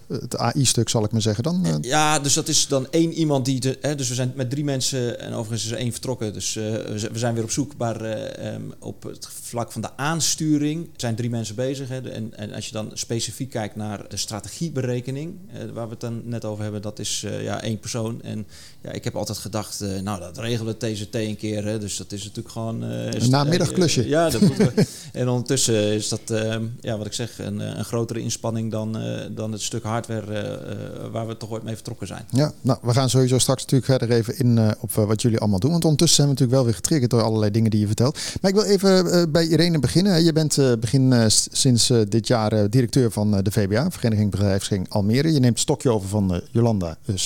het 0.09 0.37
AI-stuk, 0.37 0.89
zal 0.89 1.05
ik 1.05 1.13
maar 1.13 1.23
zeggen 1.23 1.43
dan? 1.43 1.79
Ja, 1.81 2.19
dus 2.19 2.35
dat 2.35 2.49
is 2.49 2.67
dan 2.67 2.87
één 2.91 3.13
iemand 3.13 3.45
die... 3.45 3.61
De, 3.61 3.79
hè, 3.81 3.95
dus 3.95 4.09
we 4.09 4.15
zijn 4.15 4.33
met 4.35 4.51
drie 4.51 4.65
mensen 4.65 5.21
en 5.21 5.33
overigens 5.33 5.65
is 5.65 5.71
er 5.71 5.79
één 5.79 5.93
vertrokken. 5.93 6.33
Dus 6.33 6.55
we 6.55 7.11
zijn 7.13 7.35
weer 7.35 7.45
op 7.45 7.51
zoek. 7.51 7.77
Maar 7.77 8.01
eh, 8.01 8.53
ehm, 8.55 8.63
op 8.79 9.03
het 9.03 9.29
vlak 9.43 9.73
van 9.73 9.81
de 9.81 9.97
aansturing 9.97 10.89
zijn 10.97 11.15
drie 11.15 11.31
mensen 11.31 11.55
bezig. 11.55 11.89
Hè, 11.89 12.11
en, 12.11 12.37
en 12.37 12.53
als 12.53 12.67
je 12.67 12.73
dan 12.73 12.91
specifiek 12.93 13.51
kijkt 13.51 13.77
naar 13.77 14.09
de 14.09 14.17
strategieberekening... 14.17 15.35
waar 15.73 15.85
we 15.85 15.91
het 15.91 16.01
dan 16.01 16.23
net 16.25 16.45
over 16.45 16.63
hebben, 16.63 16.83
dat 16.83 16.99
is 16.99 17.25
ja, 17.41 17.63
één 17.63 17.74
persoon. 17.81 18.23
En 18.23 18.47
ja, 18.82 18.91
ik 18.93 19.05
heb 19.05 19.17
altijd 19.17 19.38
gedacht, 19.38 19.81
eh, 19.81 20.00
nou 20.00 20.21
dat 20.21 20.38
regelen 20.38 20.76
we 20.79 20.93
TCT 20.93 21.15
een 21.15 21.37
keer. 21.37 21.65
Hè, 21.65 21.79
dus 21.79 21.97
dat 21.97 22.12
is 22.12 22.21
natuurlijk 22.23 22.49
gewoon... 22.49 22.85
eh, 22.85 23.12
is- 23.12 23.25
Een 23.25 23.31
namiddagklusje. 23.31 24.03
eh, 24.03 24.09
ja, 24.09 24.31
dat 24.31 24.41
we. 24.41 24.73
En 25.12 25.29
ondertussen 25.29 25.75
is 25.75 26.09
dat, 26.09 26.21
ehm, 26.31 26.62
ja, 26.81 26.97
wat 26.99 27.06
ik 27.06 27.12
zeg, 27.12 27.38
een, 27.38 27.61
eh, 27.61 27.76
een 27.76 27.85
grotere 27.85 28.21
inspanning 28.21 28.71
dan, 28.71 28.99
eh, 28.99 29.21
dan 29.31 29.53
het 29.53 29.62
stuk 29.62 29.82
hardware 29.82 30.32
eh, 30.32 30.73
eh, 30.73 31.11
waar 31.12 31.26
we 31.26 31.37
toch 31.37 31.50
ooit 31.50 31.62
mee 31.62 31.75
vertrokken 31.75 32.06
zijn. 32.06 32.25
Ja, 32.31 32.53
nou, 32.61 32.79
we 32.82 32.93
gaan 32.93 33.11
sowieso 33.11 33.38
straks 33.38 33.62
natuurlijk 33.62 33.91
verder 33.91 34.17
even 34.17 34.38
in 34.38 34.59
eh, 34.59 34.71
op 34.81 34.91
eh, 34.97 35.05
wat 35.05 35.23
jullie 35.23 35.38
allemaal 35.38 35.59
doen. 35.59 35.71
Want 35.71 35.82
ondertussen 35.85 36.17
zijn 36.17 36.29
we 36.29 36.32
natuurlijk 36.35 36.59
wel 36.59 36.67
weer 36.71 36.76
getriggerd 36.81 37.11
door 37.11 37.23
allerlei 37.23 37.50
dingen 37.50 37.71
die 37.71 37.81
je 37.81 37.87
vertelt. 37.87 38.19
Maar 38.41 38.50
ik 38.50 38.56
wil 38.56 38.67
even 38.67 39.12
eh, 39.12 39.23
bij 39.29 39.47
Irene 39.47 39.79
beginnen. 39.79 40.25
Je 40.25 40.32
bent 40.32 40.59
eh, 40.59 40.73
begin 40.81 41.12
eh, 41.12 41.25
sinds 41.29 41.91
eh, 41.91 41.99
dit 42.09 42.26
jaar 42.26 42.53
eh, 42.53 42.65
directeur 42.71 43.11
van 43.11 43.37
eh, 43.37 43.43
de 43.43 43.50
VBA, 43.50 43.91
Vereniging 43.91 44.31
Bedrijfsging 44.31 44.87
Almere. 44.88 45.29
Je 45.32 45.41
neemt 45.41 45.53
het 45.53 45.59
stokje 45.61 45.91
over 45.91 46.09
van 46.09 46.35
eh, 46.35 46.41
Jolanda 46.50 46.97
uh, 47.06 47.17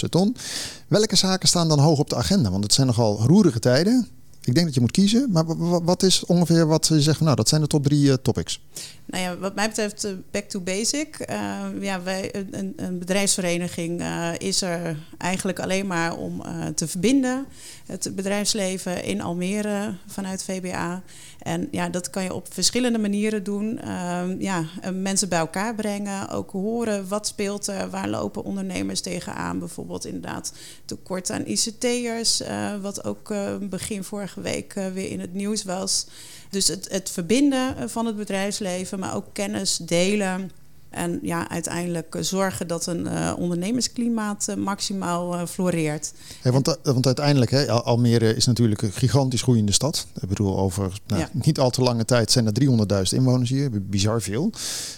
Welke 0.89 1.17
zaken 1.17 1.49
staan 1.49 1.69
dan 1.69 1.79
hoog 1.79 1.99
op 1.99 2.11
de 2.11 2.17
agenda? 2.17 2.51
Want 2.51 2.65
het 2.65 2.73
zijn 2.73 2.87
nogal 2.87 3.21
roerige 3.27 3.59
tijden. 3.59 4.09
Ik 4.45 4.55
denk 4.55 4.67
dat 4.67 4.75
je 4.75 4.81
moet 4.81 4.91
kiezen. 4.91 5.31
Maar 5.33 5.45
wat 5.85 6.03
is 6.03 6.25
ongeveer 6.25 6.67
wat 6.67 6.87
je 6.87 7.03
zegt 7.03 7.21
nou, 7.21 7.37
dat 7.37 7.49
zijn 7.49 7.61
de 7.61 7.67
top 7.67 7.85
drie 7.85 8.11
eh, 8.11 8.17
topics? 8.23 8.61
Nou 9.07 9.23
ja, 9.23 9.37
wat 9.39 9.55
mij 9.55 9.69
betreft, 9.69 10.05
eh, 10.05 10.13
back 10.31 10.45
to 10.49 10.61
basic. 10.61 11.17
Eh, 11.19 11.61
ja, 11.81 12.03
wij, 12.03 12.35
een- 12.51 12.73
een, 12.77 12.99
bedrijfsvereniging 12.99 14.03
is 14.39 14.63
er 14.63 14.97
eigenlijk 15.19 15.61
alleen 15.61 15.87
maar 15.87 16.17
om 16.17 16.43
te 16.75 16.89
verbinden. 16.89 17.47
Het 17.87 18.11
bedrijfsleven 18.15 19.05
in 19.05 19.21
Almere 19.21 19.95
vanuit 20.07 20.43
VBA. 20.43 21.03
En 21.39 21.69
ja, 21.71 21.89
dat 21.89 22.11
kan 22.11 22.23
je 22.23 22.35
op 22.35 22.53
verschillende 22.53 22.99
manieren 22.99 23.43
doen. 23.43 23.79
Ehm, 23.79 24.41
ja, 24.41 24.65
eh, 24.81 24.91
mensen 24.93 25.29
bij 25.29 25.39
elkaar 25.39 25.75
brengen. 25.75 26.29
Ook 26.29 26.51
horen 26.51 27.09
wat 27.09 27.27
speelt 27.27 27.67
er. 27.67 27.91
Waar 27.91 28.09
lopen 28.09 28.45
ondernemers 28.45 29.01
tegenaan? 29.01 29.59
Bijvoorbeeld 29.59 30.07
inderdaad 30.07 30.53
tekort 30.85 31.31
aan 31.31 31.47
ICT'ers. 31.47 32.41
eh, 32.41 32.77
wat 32.81 33.05
ook 33.05 33.31
eh, 33.31 33.57
begin 33.61 34.05
vorige 34.05 34.41
week 34.41 34.73
weer 34.73 35.11
in 35.11 35.21
het 35.21 35.35
nieuws 35.35 35.65
was. 35.65 36.07
Dus 36.51 36.69
het, 36.69 36.89
het 36.91 37.11
verbinden 37.11 37.91
van 37.91 38.07
het 38.07 38.17
bedrijfsleven, 38.17 38.99
maar 38.99 39.15
ook 39.15 39.27
kennis 39.33 39.77
delen. 39.77 40.51
En 40.91 41.19
ja, 41.23 41.49
uiteindelijk 41.51 42.15
eh, 42.15 42.23
zorgen 42.23 42.67
dat 42.69 42.87
een 42.87 43.07
eh, 43.07 43.33
ondernemersklimaat 43.39 44.49
eh, 44.49 44.57
maximaal 44.57 45.47
floreert. 45.47 46.13
Hey, 46.43 46.53
want, 46.53 46.79
want 46.83 47.07
uiteindelijk, 47.07 47.51
hè, 47.51 47.69
Al- 47.71 47.83
Almere 47.83 48.35
is 48.37 48.47
natuurlijk 48.47 48.83
een 48.83 48.93
gigantisch 48.93 49.43
groeiende 49.43 49.73
stad. 49.73 50.07
Ik 50.21 50.29
bedoel, 50.29 50.59
over 50.59 51.01
nou, 51.07 51.21
Ja. 51.21 51.29
niet 51.33 51.59
al 51.59 51.71
te 51.71 51.83
lange 51.83 52.05
tijd 52.05 52.31
zijn 52.31 52.47
er 52.47 52.53
300.000 52.53 53.19
inwoners 53.19 53.51
hier. 53.51 53.71
Bizar 53.83 54.23
veel. 54.23 54.51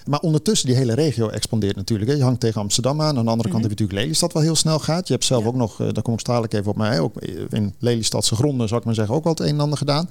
Maar 0.06 0.20
ondertussen, 0.20 0.66
die 0.68 0.76
hele 0.76 0.94
regio 0.94 1.28
expandeert 1.28 1.76
natuurlijk. 1.76 2.10
Hè. 2.10 2.16
Je 2.16 2.22
hangt 2.22 2.40
tegen 2.40 2.60
Amsterdam 2.60 3.00
aan. 3.00 3.18
Aan 3.18 3.24
de 3.24 3.30
andere 3.30 3.48
kant 3.50 3.62
heb 3.62 3.70
je 3.72 3.78
natuurlijk 3.78 3.98
Lelystad 3.98 4.32
wat 4.32 4.42
heel 4.42 4.56
snel 4.56 4.78
gaat. 4.78 5.06
Je 5.06 5.12
hebt 5.12 5.24
zelf 5.24 5.42
Ja. 5.42 5.48
ook 5.48 5.54
nog, 5.56 5.76
daar 5.76 6.02
kom 6.02 6.14
ik 6.14 6.24
dadelijk 6.24 6.52
even 6.52 6.70
op 6.70 6.76
mij, 6.76 7.00
ook 7.00 7.14
in 7.50 7.74
Lelystadse 7.78 8.34
gronden, 8.34 8.68
zou 8.68 8.80
ik 8.80 8.86
maar 8.86 8.94
zeggen, 8.94 9.14
ook 9.14 9.24
wel 9.24 9.32
het 9.32 9.42
een 9.42 9.48
en 9.48 9.60
ander 9.60 9.78
gedaan. 9.78 10.08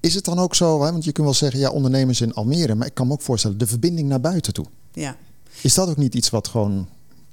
Is 0.00 0.14
het 0.14 0.24
dan 0.24 0.38
ook 0.38 0.54
zo, 0.54 0.82
hè, 0.84 0.90
want 0.92 1.04
je 1.04 1.12
kunt 1.12 1.26
wel 1.26 1.36
zeggen, 1.36 1.60
ja, 1.60 1.70
ondernemers 1.70 2.20
in 2.20 2.34
Almere. 2.34 2.74
Maar 2.74 2.86
ik 2.86 2.94
kan 2.94 3.06
me 3.06 3.12
ook 3.12 3.22
voorstellen, 3.22 3.58
de 3.58 3.66
verbinding 3.66 4.08
naar 4.08 4.20
buiten 4.20 4.52
toe. 4.52 4.66
Ja. 4.96 5.16
Is 5.62 5.74
dat 5.74 5.88
ook 5.88 5.96
niet 5.96 6.14
iets 6.14 6.30
wat 6.30 6.48
gewoon 6.48 6.88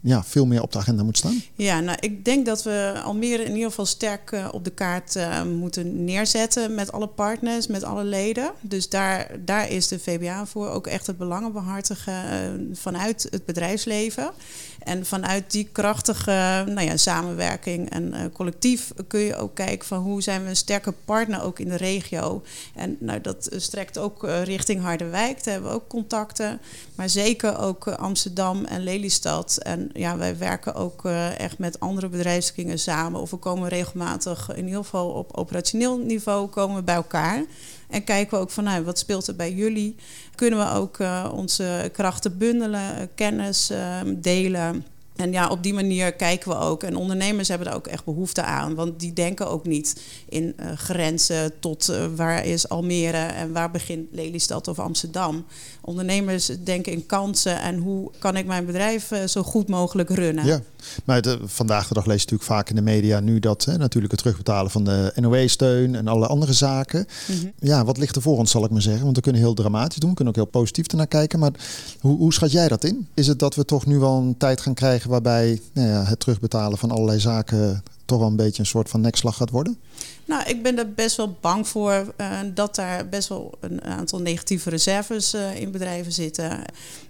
ja, 0.05 0.23
veel 0.23 0.45
meer 0.45 0.61
op 0.61 0.71
de 0.71 0.77
agenda 0.77 1.03
moet 1.03 1.17
staan? 1.17 1.41
Ja, 1.55 1.79
nou, 1.79 1.97
ik 1.99 2.25
denk 2.25 2.45
dat 2.45 2.63
we 2.63 3.01
Almere 3.03 3.43
in 3.43 3.53
ieder 3.53 3.69
geval 3.69 3.85
sterk 3.85 4.31
eh, 4.31 4.47
op 4.51 4.63
de 4.63 4.69
kaart 4.69 5.15
eh, 5.15 5.43
moeten 5.43 6.03
neerzetten 6.03 6.75
met 6.75 6.91
alle 6.91 7.07
partners, 7.07 7.67
met 7.67 7.83
alle 7.83 8.03
leden. 8.03 8.51
Dus 8.61 8.89
daar, 8.89 9.31
daar 9.39 9.69
is 9.69 9.87
de 9.87 9.99
VBA 9.99 10.45
voor 10.45 10.69
ook 10.69 10.87
echt 10.87 11.07
het 11.07 11.17
belangen 11.17 11.51
behartigen 11.51 12.13
eh, 12.13 12.39
vanuit 12.73 13.27
het 13.29 13.45
bedrijfsleven. 13.45 14.31
En 14.79 15.05
vanuit 15.05 15.51
die 15.51 15.69
krachtige 15.71 16.63
nou 16.65 16.81
ja, 16.81 16.97
samenwerking 16.97 17.89
en 17.89 18.31
collectief 18.33 18.91
kun 19.07 19.19
je 19.19 19.35
ook 19.35 19.55
kijken 19.55 19.87
van 19.87 20.01
hoe 20.01 20.21
zijn 20.21 20.43
we 20.43 20.49
een 20.49 20.55
sterke 20.55 20.93
partner 21.05 21.43
ook 21.43 21.59
in 21.59 21.69
de 21.69 21.77
regio. 21.77 22.43
En 22.75 22.97
nou, 22.99 23.21
dat 23.21 23.49
strekt 23.55 23.97
ook 23.97 24.27
richting 24.43 24.81
Harderwijk. 24.81 25.43
Daar 25.43 25.53
hebben 25.53 25.71
we 25.71 25.77
ook 25.77 25.87
contacten. 25.87 26.59
Maar 26.95 27.09
zeker 27.09 27.59
ook 27.59 27.87
Amsterdam 27.87 28.65
en 28.65 28.83
Lelystad. 28.83 29.57
En 29.57 29.92
ja, 29.93 30.17
wij 30.17 30.37
werken 30.37 30.75
ook 30.75 31.05
uh, 31.05 31.39
echt 31.39 31.57
met 31.57 31.79
andere 31.79 32.09
bedrijfskringen 32.09 32.79
samen. 32.79 33.21
Of 33.21 33.31
we 33.31 33.37
komen 33.37 33.69
regelmatig, 33.69 34.49
in 34.55 34.65
ieder 34.65 34.83
geval 34.83 35.09
op 35.09 35.37
operationeel 35.37 35.97
niveau, 35.97 36.47
komen 36.47 36.75
we 36.75 36.83
bij 36.83 36.95
elkaar. 36.95 37.43
En 37.89 38.03
kijken 38.03 38.37
we 38.37 38.43
ook 38.43 38.51
van, 38.51 38.63
nou, 38.63 38.83
wat 38.83 38.99
speelt 38.99 39.27
er 39.27 39.35
bij 39.35 39.53
jullie? 39.53 39.95
Kunnen 40.35 40.59
we 40.59 40.79
ook 40.79 40.97
uh, 40.97 41.31
onze 41.33 41.89
krachten 41.93 42.37
bundelen, 42.37 43.09
kennis 43.15 43.69
ehm, 43.69 44.21
delen? 44.21 44.85
En 45.15 45.31
ja, 45.31 45.47
op 45.47 45.63
die 45.63 45.73
manier 45.73 46.13
kijken 46.13 46.49
we 46.49 46.57
ook. 46.57 46.83
En 46.83 46.95
ondernemers 46.95 47.47
hebben 47.47 47.67
er 47.67 47.75
ook 47.75 47.87
echt 47.87 48.05
behoefte 48.05 48.43
aan. 48.43 48.75
Want 48.75 48.99
die 48.99 49.13
denken 49.13 49.49
ook 49.49 49.65
niet 49.65 50.01
in 50.29 50.55
uh, 50.59 50.71
grenzen 50.75 51.59
tot 51.59 51.89
uh, 51.89 52.05
waar 52.15 52.45
is 52.45 52.69
Almere 52.69 53.17
en 53.17 53.51
waar 53.51 53.71
begint 53.71 54.07
Lelystad 54.11 54.67
of 54.67 54.79
Amsterdam. 54.79 55.45
Ondernemers 55.81 56.45
denken 56.63 56.91
in 56.91 57.05
kansen 57.05 57.61
en 57.61 57.77
hoe 57.77 58.11
kan 58.19 58.37
ik 58.37 58.45
mijn 58.45 58.65
bedrijf 58.65 59.11
uh, 59.11 59.23
zo 59.27 59.43
goed 59.43 59.67
mogelijk 59.67 60.09
runnen. 60.09 60.63
Maar 61.05 61.21
de, 61.21 61.39
vandaag 61.45 61.87
de 61.87 61.93
dag 61.93 62.05
lees 62.05 62.21
je 62.21 62.23
natuurlijk 62.23 62.49
vaak 62.49 62.69
in 62.69 62.75
de 62.75 62.81
media 62.81 63.19
nu 63.19 63.39
dat 63.39 63.65
hè, 63.65 63.77
natuurlijk 63.77 64.11
het 64.11 64.21
terugbetalen 64.21 64.71
van 64.71 64.83
de 64.83 65.11
NOE-steun 65.15 65.95
en 65.95 66.07
alle 66.07 66.27
andere 66.27 66.53
zaken. 66.53 67.07
Mm 67.27 67.39
-hmm. 67.39 67.51
Ja, 67.59 67.85
wat 67.85 67.97
ligt 67.97 68.15
er 68.15 68.21
voor 68.21 68.37
ons, 68.37 68.51
zal 68.51 68.65
ik 68.65 68.71
maar 68.71 68.81
zeggen? 68.81 69.03
Want 69.03 69.15
we 69.15 69.21
kunnen 69.21 69.41
heel 69.41 69.53
dramatisch 69.53 69.99
doen, 69.99 70.09
we 70.09 70.15
kunnen 70.15 70.33
ook 70.33 70.41
heel 70.41 70.61
positief 70.61 70.87
ernaar 70.87 71.07
kijken. 71.07 71.39
Maar 71.39 71.51
hoe, 71.99 72.17
hoe 72.17 72.33
schat 72.33 72.51
jij 72.51 72.67
dat 72.67 72.83
in? 72.83 73.07
Is 73.13 73.27
het 73.27 73.39
dat 73.39 73.55
we 73.55 73.65
toch 73.65 73.85
nu 73.85 73.99
wel 73.99 74.17
een 74.17 74.37
tijd 74.37 74.61
gaan 74.61 74.73
krijgen 74.73 75.09
waarbij 75.09 75.61
nou 75.73 75.87
ja, 75.87 76.03
het 76.03 76.19
terugbetalen 76.19 76.77
van 76.77 76.91
allerlei 76.91 77.19
zaken 77.19 77.83
toch 78.05 78.19
wel 78.19 78.27
een 78.27 78.35
beetje 78.35 78.59
een 78.59 78.67
soort 78.67 78.89
van 78.89 79.01
nekslag 79.01 79.35
gaat 79.35 79.49
worden? 79.49 79.77
Nou, 80.25 80.49
ik 80.49 80.63
ben 80.63 80.77
er 80.77 80.93
best 80.93 81.17
wel 81.17 81.37
bang 81.41 81.67
voor 81.67 82.13
uh, 82.17 82.39
dat 82.53 82.75
daar 82.75 83.09
best 83.09 83.29
wel 83.29 83.53
een 83.59 83.83
aantal 83.83 84.19
negatieve 84.19 84.69
reserves 84.69 85.33
uh, 85.33 85.55
in 85.55 85.71
bedrijven 85.71 86.11
zitten. 86.11 86.61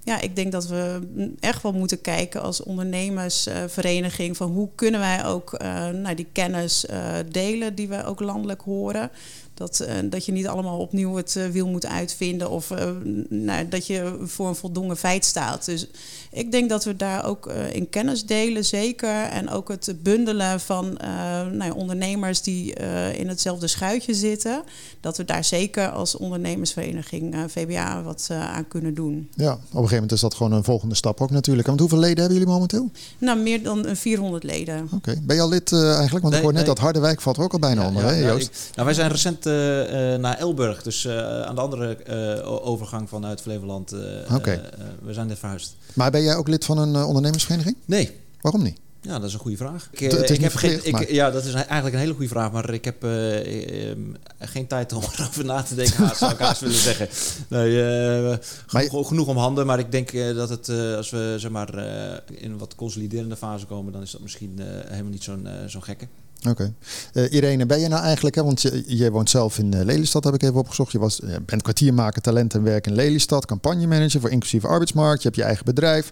Ja, 0.04 0.22
ik 0.22 0.36
denk 0.36 0.52
dat 0.52 0.68
we 0.68 1.00
echt 1.40 1.64
wel 1.64 1.74
moeten 1.74 2.02
kijken 2.02 2.42
als 2.42 2.64
ondernemersvereniging 2.64 4.30
uh, 4.30 4.36
van 4.36 4.52
hoe 4.52 4.70
kunnen 4.76 5.00
wij 5.00 5.26
ook 5.26 5.60
nou, 5.94 6.16
die 6.16 6.28
kennis 6.32 6.86
delen 7.32 7.76
die 7.76 7.88
we 7.88 8.06
ook 8.06 8.20
landelijk 8.20 8.62
horen. 8.62 9.12
Dat, 9.54 9.86
uh, 9.88 9.94
dat 10.04 10.26
je 10.26 10.32
niet 10.32 10.48
allemaal 10.48 10.80
opnieuw 10.80 11.16
het 11.16 11.36
uh, 11.38 11.46
wiel 11.46 11.68
moet 11.68 11.86
uitvinden 11.86 12.50
of 12.50 12.70
uh, 12.70 12.90
nou, 13.30 13.68
dat 13.68 13.88
je 13.88 14.18
voor 14.22 14.48
een 14.48 14.56
voldongen 14.56 14.98
feit 14.98 15.26
staat. 15.26 15.66
Dus 15.66 15.88
ik 16.32 16.52
denk 16.52 16.70
dat 16.70 16.84
we 16.84 16.96
daar 16.96 17.26
ook 17.26 17.52
in 17.72 17.90
kennis 17.90 18.26
delen, 18.26 18.66
zeker. 18.66 19.24
En 19.24 19.50
ook 19.50 19.68
het 19.68 19.96
bundelen 20.04 20.60
van 20.60 20.98
nou, 21.52 21.72
ondernemers 21.72 22.42
die 22.42 22.74
in 23.14 23.28
hetzelfde 23.28 23.68
schuitje 23.68 24.14
zitten. 24.14 24.64
Dat 25.00 25.18
we 25.18 25.26
daar 25.26 25.44
zeker 25.44 25.90
als 25.90 26.18
ondernemersvereniging 26.18 27.36
VBA 27.48 28.04
wat 28.04 28.28
aan 28.32 28.68
kunnen 28.68 28.94
doen. 28.94 29.30
Ja, 29.36 29.54
op 29.54 29.60
een 29.60 29.68
gegeven 29.72 29.94
moment 29.94 30.12
is 30.12 30.20
dat 30.20 30.34
gewoon 30.34 30.52
een 30.52 30.64
volgende 30.64 30.96
stap 30.96 31.22
ook 31.22 31.32
natuurlijk. 31.32 31.68
Want 31.68 31.80
hoeveel 31.80 31.98
leden 31.98 32.18
hebben 32.18 32.38
jullie 32.38 32.54
momenteel? 32.54 32.92
Nou, 33.18 33.40
meer 33.40 33.64
dan 33.64 33.86
400 33.96 34.44
leden. 34.44 34.84
Oké, 34.84 34.96
okay. 34.96 35.22
ben 35.24 35.36
je 35.36 35.42
al 35.42 35.50
lid 35.50 35.72
eigenlijk? 35.72 36.12
Want 36.12 36.24
nee, 36.24 36.36
ik 36.36 36.42
hoor 36.42 36.54
net 36.54 36.66
nee. 36.66 36.74
dat 36.76 36.84
Harderwijk 36.84 37.22
valt 37.22 37.38
er 37.38 37.44
ook 37.44 37.54
al 37.54 37.60
bijna 37.60 37.82
ja, 37.82 37.88
onder, 37.88 38.04
ja, 38.04 38.10
hè 38.10 38.16
ja, 38.16 38.28
Joost? 38.28 38.48
Ik, 38.48 38.76
nou, 38.76 38.86
wij 38.86 38.96
zijn 38.96 39.12
recent 39.12 39.43
uh, 39.46 40.16
naar 40.16 40.38
Elburg, 40.38 40.84
dus 40.84 41.06
uh, 41.06 41.42
aan 41.42 41.56
de 41.56 41.62
andere 41.62 41.98
overgang 42.44 43.10
vanuit 43.10 43.42
Flevoland. 43.42 43.94
Okay. 44.32 44.62
we 45.02 45.14
zijn 45.14 45.28
net 45.28 45.40
verhuisd. 45.40 45.76
Maar 45.94 46.12
ben 46.12 46.24
jij 46.24 46.36
ook 46.36 46.48
lid 46.48 46.66
van 46.66 46.78
een 46.78 46.96
ondernemersvereniging? 46.96 47.76
Nee. 47.86 48.22
Waarom 48.42 48.64
niet? 48.64 48.78
Ja, 49.04 49.20
dat 49.20 49.24
is 49.24 49.34
een 49.34 49.40
goede 49.40 49.58
vraag. 49.58 49.90
Ik, 49.92 50.00
het 50.00 50.14
is 50.14 50.22
ik 50.22 50.30
niet 50.30 50.42
heb 50.42 50.56
geen, 50.56 50.80
ik, 50.84 51.10
ja, 51.10 51.32
dat 51.32 51.46
is 51.46 51.54
eigenlijk 51.54 51.94
een 51.94 52.00
hele 52.00 52.14
goede 52.14 52.28
vraag, 52.28 52.52
maar 52.52 52.74
ik 52.74 52.86
heb 52.86 53.04
uh, 53.04 53.90
uh, 53.90 53.96
geen 54.40 54.68
tijd 54.68 54.94
om 54.94 55.04
erover 55.18 55.46
na 55.46 55.62
te 55.62 55.76
denken, 55.76 56.04
haast, 56.04 56.18
zou 56.18 56.32
ik 56.32 56.38
haast 56.38 56.62
willen 56.62 56.76
zeggen. 56.76 57.08
Nee, 57.48 57.72
uh, 57.72 58.36
genoeg, 58.66 59.08
genoeg, 59.08 59.28
om 59.28 59.38
handen, 59.38 59.66
maar 59.66 59.80
ik 59.80 59.92
denk 59.92 60.12
dat 60.12 60.50
het, 60.50 60.70
als 60.70 61.10
we 61.10 61.36
zeg 61.38 61.52
maar, 61.52 61.78
in 62.32 62.52
een 62.52 62.58
wat 62.58 62.76
consoliderende 62.76 63.36
fase 63.36 63.66
komen, 63.66 63.94
dan 63.94 64.02
is 64.02 64.12
dat 64.12 64.22
misschien 64.22 64.60
helemaal 64.88 65.12
niet 65.12 65.24
zo'n 65.24 65.48
zo'n 65.68 65.84
gekke. 65.84 66.08
Oké. 66.50 66.74
Uh, 67.14 67.32
Irene, 67.32 67.66
ben 67.66 67.80
je 67.80 67.88
nou 67.88 68.04
eigenlijk, 68.04 68.36
hè, 68.36 68.44
want 68.44 68.62
je, 68.62 68.84
je 68.88 69.12
woont 69.12 69.30
zelf 69.30 69.58
in 69.58 69.74
uh, 69.76 69.84
Lelystad, 69.84 70.24
heb 70.24 70.34
ik 70.34 70.44
even 70.44 70.56
opgezocht. 70.56 70.92
Je 70.92 71.00
was, 71.00 71.20
uh, 71.20 71.36
bent 71.46 71.62
kwartiermaker 71.62 72.22
talent 72.22 72.54
en 72.54 72.64
werk 72.64 72.88
in 72.88 72.96
Lelystad, 72.96 73.46
campagnemanager 73.46 74.20
voor 74.20 74.30
inclusieve 74.30 74.68
arbeidsmarkt. 74.68 75.22
Je 75.22 75.28
hebt 75.28 75.40
je 75.40 75.44
eigen 75.44 75.66
bedrijf. 75.66 76.10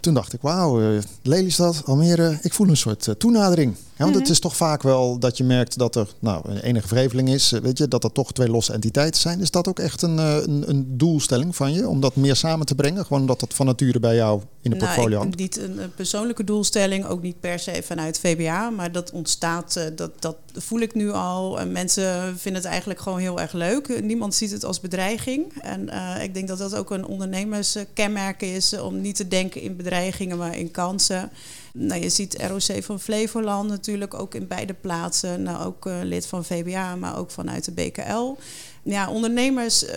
Toen 0.00 0.14
dacht 0.14 0.32
ik, 0.32 0.40
wauw, 0.40 0.80
uh, 0.80 1.00
Lelystad, 1.22 1.82
Almere, 1.84 2.38
ik 2.42 2.54
voel 2.54 2.68
een 2.68 2.76
soort 2.76 3.06
uh, 3.06 3.14
toenadering. 3.14 3.74
Ja, 3.74 4.06
want 4.06 4.08
mm 4.10 4.12
-hmm. 4.12 4.20
het 4.20 4.28
is 4.28 4.40
toch 4.40 4.56
vaak 4.56 4.82
wel 4.82 5.18
dat 5.18 5.36
je 5.36 5.44
merkt 5.44 5.78
dat 5.78 5.96
er 5.96 6.08
nou, 6.18 6.50
een 6.50 6.60
enige 6.60 6.88
verheveling 6.88 7.28
is. 7.28 7.50
Weet 7.50 7.78
je, 7.78 7.88
dat 7.88 8.04
er 8.04 8.12
toch 8.12 8.32
twee 8.32 8.48
losse 8.48 8.72
entiteiten 8.72 9.20
zijn. 9.20 9.40
Is 9.40 9.50
dat 9.50 9.68
ook 9.68 9.78
echt 9.78 10.02
een, 10.02 10.18
een, 10.18 10.70
een 10.70 10.98
doelstelling 10.98 11.56
van 11.56 11.72
je? 11.72 11.88
Om 11.88 12.00
dat 12.00 12.16
meer 12.16 12.36
samen 12.36 12.66
te 12.66 12.74
brengen? 12.74 13.04
Gewoon 13.04 13.20
omdat 13.20 13.40
dat 13.40 13.54
van 13.54 13.66
nature 13.66 14.00
bij 14.00 14.14
jou 14.14 14.40
in 14.62 14.70
de 14.70 14.76
nou, 14.76 14.88
portfolio 14.88 15.18
hangt? 15.18 15.36
Niet 15.36 15.58
een 15.58 15.92
persoonlijke 15.96 16.44
doelstelling, 16.44 17.06
ook 17.06 17.22
niet 17.22 17.40
per 17.40 17.58
se 17.58 17.82
vanuit 17.84 18.18
VBA. 18.18 18.70
Maar 18.70 18.92
dat 18.92 19.10
ontstaat, 19.10 19.74
uh, 19.78 19.84
dat, 19.96 20.10
dat 20.18 20.36
voel 20.54 20.80
ik 20.80 20.94
nu 20.94 21.10
al. 21.10 21.66
mensen 21.66 22.38
vinden 22.38 22.62
het 22.62 22.70
eigenlijk 22.70 23.00
gewoon 23.00 23.18
heel 23.18 23.40
erg 23.40 23.52
leuk. 23.52 24.02
Niemand 24.02 24.34
ziet 24.34 24.50
het 24.50 24.64
als 24.64 24.80
bedreiging. 24.80 25.52
En 25.62 25.88
uh, 25.88 26.22
ik 26.22 26.34
denk 26.34 26.48
dat 26.48 26.58
dat 26.58 26.74
ook 26.74 26.90
een 26.90 27.04
ondernemerskenmerk 27.04 28.42
is. 28.42 28.78
Om 28.78 29.00
niet 29.00 29.16
te 29.16 29.28
denken 29.28 29.60
in 29.60 29.76
bedreigingen, 29.76 30.38
maar 30.38 30.56
in 30.56 30.70
kansen. 30.70 31.30
Nou, 31.72 32.02
je 32.02 32.08
ziet 32.08 32.42
ROC 32.42 32.82
van 32.84 33.00
Flevoland 33.00 33.68
natuurlijk 33.68 34.14
ook 34.14 34.34
in 34.34 34.46
beide 34.46 34.74
plaatsen. 34.74 35.42
Nou, 35.42 35.64
ook 35.64 35.86
uh, 35.86 35.94
lid 36.02 36.26
van 36.26 36.44
VBA, 36.44 36.96
maar 36.96 37.18
ook 37.18 37.30
vanuit 37.30 37.64
de 37.64 37.72
BKL. 37.72 38.36
Ja, 38.82 39.10
ondernemers 39.10 39.84
uh, 39.84 39.90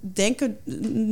denken 0.00 0.56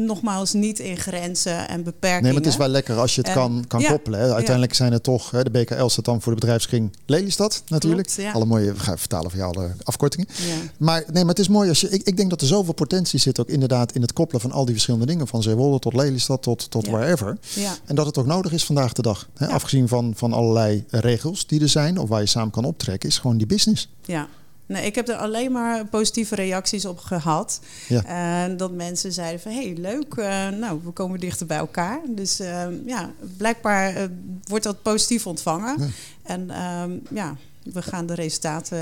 nogmaals 0.06 0.52
niet 0.52 0.78
in 0.78 0.96
grenzen 0.96 1.68
en 1.68 1.82
beperkingen. 1.82 2.23
Nee, 2.23 2.32
maar 2.32 2.42
het 2.42 2.50
is 2.50 2.56
wel 2.56 2.68
lekker 2.68 2.96
als 2.96 3.14
je 3.14 3.20
het 3.20 3.30
en, 3.30 3.37
kan, 3.37 3.64
kan 3.68 3.80
ja, 3.80 3.90
koppelen. 3.90 4.20
Hè. 4.20 4.32
Uiteindelijk 4.32 4.70
ja. 4.73 4.76
zijn 4.76 4.92
het 4.92 5.02
toch, 5.02 5.30
hè, 5.30 5.42
de 5.42 5.50
BKL 5.50 5.87
staat 5.87 6.04
dan 6.04 6.23
voor 6.23 6.35
de 6.35 6.40
bedrijfskring 6.40 6.96
Lelystad 7.06 7.62
natuurlijk. 7.68 8.06
Klopt, 8.06 8.23
ja. 8.23 8.32
Alle 8.32 8.44
mooie, 8.44 8.73
we 8.73 8.80
gaan 8.80 8.99
vertalen 8.99 9.30
voor 9.30 9.38
jou 9.38 9.56
alle 9.56 9.70
afkortingen. 9.82 10.28
Maar 10.76 11.04
nee, 11.12 11.25
maar 11.25 11.35
het 11.35 11.38
is 11.38 11.49
mooi 11.49 11.68
als 11.68 11.80
je, 11.80 11.88
ik, 11.88 12.02
ik 12.02 12.16
denk 12.16 12.30
dat 12.30 12.40
er 12.40 12.46
zoveel 12.46 12.75
potentie 12.75 13.18
zit 13.18 13.40
ook 13.40 13.49
inderdaad 13.49 13.92
in 13.92 14.02
het 14.02 14.12
koppelen 14.12 14.40
van 14.40 14.52
al 14.52 14.64
die 14.64 14.75
verschillende 14.75 15.06
dingen. 15.06 15.26
Van 15.26 15.42
Zeewolde 15.42 15.78
tot 15.78 15.94
Lelystad 15.94 16.42
tot, 16.42 16.70
tot 16.70 16.87
wherever. 16.87 17.38
En 17.85 17.94
dat 17.94 18.06
het 18.06 18.18
ook 18.18 18.26
nodig 18.26 18.52
is 18.52 18.64
vandaag 18.64 18.92
de 18.92 19.02
dag. 19.02 19.28
Hè. 19.35 19.46
Afgezien 19.46 19.88
van, 19.88 20.12
van 20.16 20.32
allerlei 20.32 20.85
regels 20.90 21.46
die 21.46 21.61
er 21.61 21.68
zijn 21.68 21.99
of 21.99 22.08
waar 22.08 22.20
je 22.20 22.26
samen 22.26 22.50
kan 22.50 22.64
optrekken, 22.64 23.08
is 23.08 23.18
gewoon 23.18 23.37
die 23.37 23.46
business. 23.46 23.88
Ja, 24.04 24.28
Nee, 24.66 24.87
ik 24.87 24.94
heb 24.94 25.08
er 25.08 25.16
alleen 25.16 25.52
maar 25.52 25.87
positieve 25.87 26.35
reacties 26.35 26.85
op 26.85 26.99
gehad. 26.99 27.61
Ja. 27.88 28.49
Uh, 28.49 28.58
dat 28.58 28.73
mensen 28.73 29.12
zeiden 29.12 29.40
van, 29.40 29.52
hé, 29.52 29.62
hey, 29.62 29.76
leuk, 29.76 30.14
uh, 30.14 30.49
nou, 30.49 30.80
we 30.85 30.90
komen 30.90 31.20
dichter 31.20 31.46
bij 31.46 31.56
elkaar. 31.56 32.00
Dus 32.08 32.40
uh, 32.40 32.66
ja, 32.87 33.11
blijkbaar 33.37 34.11
wordt 34.44 34.64
dat 34.64 34.82
positief 34.82 35.26
ontvangen. 35.26 35.76
Ja. 35.78 35.87
En 36.23 36.50
ehm, 36.50 36.90
ja, 37.11 37.37
we 37.62 37.82
gaan 37.82 38.06
de 38.06 38.14
resultaten 38.14 38.78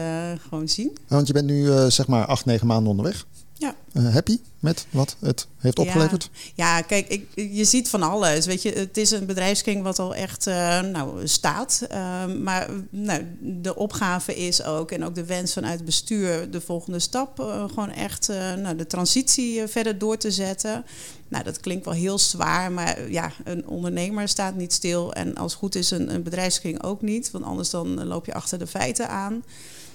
gewoon 0.49 0.69
zien. 0.69 0.97
Want 1.09 1.26
je 1.26 1.33
bent 1.33 1.47
nu 1.47 1.91
zeg 1.91 2.07
maar 2.07 2.26
acht, 2.26 2.45
negen 2.45 2.67
maanden 2.67 2.91
onderweg. 2.91 3.26
Ja. 3.64 4.00
happy 4.11 4.38
met 4.59 4.87
wat 4.90 5.16
het 5.21 5.47
heeft 5.59 5.78
opgeleverd? 5.78 6.30
Ja, 6.54 6.76
ja 6.76 6.83
kijk, 6.83 7.09
ik, 7.09 7.26
je 7.35 7.64
ziet 7.64 7.88
van 7.88 8.02
alles. 8.02 8.47
Weet 8.47 8.62
je, 8.62 8.71
het 8.71 8.97
is 8.97 9.11
een 9.11 9.26
bedrijfskring 9.26 9.83
wat 9.83 9.99
al 9.99 10.14
echt 10.14 10.47
uh, 10.47 10.80
nou, 10.80 11.28
staat. 11.28 11.87
Uh, 11.90 12.26
maar 12.26 12.68
nou, 12.90 13.23
de 13.40 13.76
opgave 13.76 14.35
is 14.35 14.62
ook, 14.62 14.90
en 14.90 15.04
ook 15.04 15.14
de 15.14 15.25
wens 15.25 15.52
vanuit 15.52 15.75
het 15.75 15.85
bestuur, 15.85 16.50
de 16.50 16.61
volgende 16.61 16.99
stap, 16.99 17.40
uh, 17.40 17.64
gewoon 17.68 17.90
echt 17.90 18.28
nou, 18.56 18.76
de 18.76 18.87
transitie 18.87 19.66
verder 19.66 19.99
door 19.99 20.16
te 20.16 20.30
zetten. 20.30 20.85
Nou, 21.28 21.44
dat 21.44 21.61
klinkt 21.61 21.85
wel 21.85 21.94
heel 21.94 22.18
zwaar, 22.18 22.73
maar 22.73 23.11
ja, 23.11 23.33
een 23.44 23.66
ondernemer 23.66 24.28
staat 24.28 24.56
niet 24.56 24.73
stil. 24.73 25.12
En 25.12 25.35
als 25.35 25.52
het 25.52 25.61
goed 25.61 25.75
is, 25.75 25.90
een, 25.90 26.14
een 26.14 26.23
bedrijfskring 26.23 26.83
ook 26.83 27.02
niet. 27.02 27.30
Want 27.30 27.44
anders 27.44 27.71
dan 27.71 28.04
loop 28.04 28.26
je 28.26 28.35
achter 28.35 28.59
de 28.59 28.66
feiten 28.66 29.09
aan. 29.09 29.44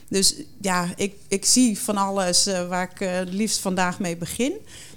Dus 0.09 0.35
ja, 0.61 0.87
ik, 0.95 1.13
ik 1.27 1.45
zie 1.45 1.79
van 1.79 1.97
alles 1.97 2.47
uh, 2.47 2.67
waar 2.67 2.91
ik 2.91 2.99
uh, 2.99 3.11
het 3.11 3.33
liefst 3.33 3.59
vandaag 3.59 3.99
mee 3.99 4.17
begin. 4.17 4.53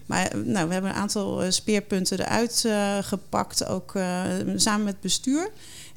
Maar 0.06 0.30
nou, 0.44 0.66
we 0.66 0.72
hebben 0.72 0.90
een 0.90 0.96
aantal 0.96 1.52
speerpunten 1.52 2.20
eruit 2.20 2.68
gepakt, 3.04 3.66
ook 3.66 3.92
samen 4.56 4.84
met 4.84 5.00
bestuur. 5.00 5.50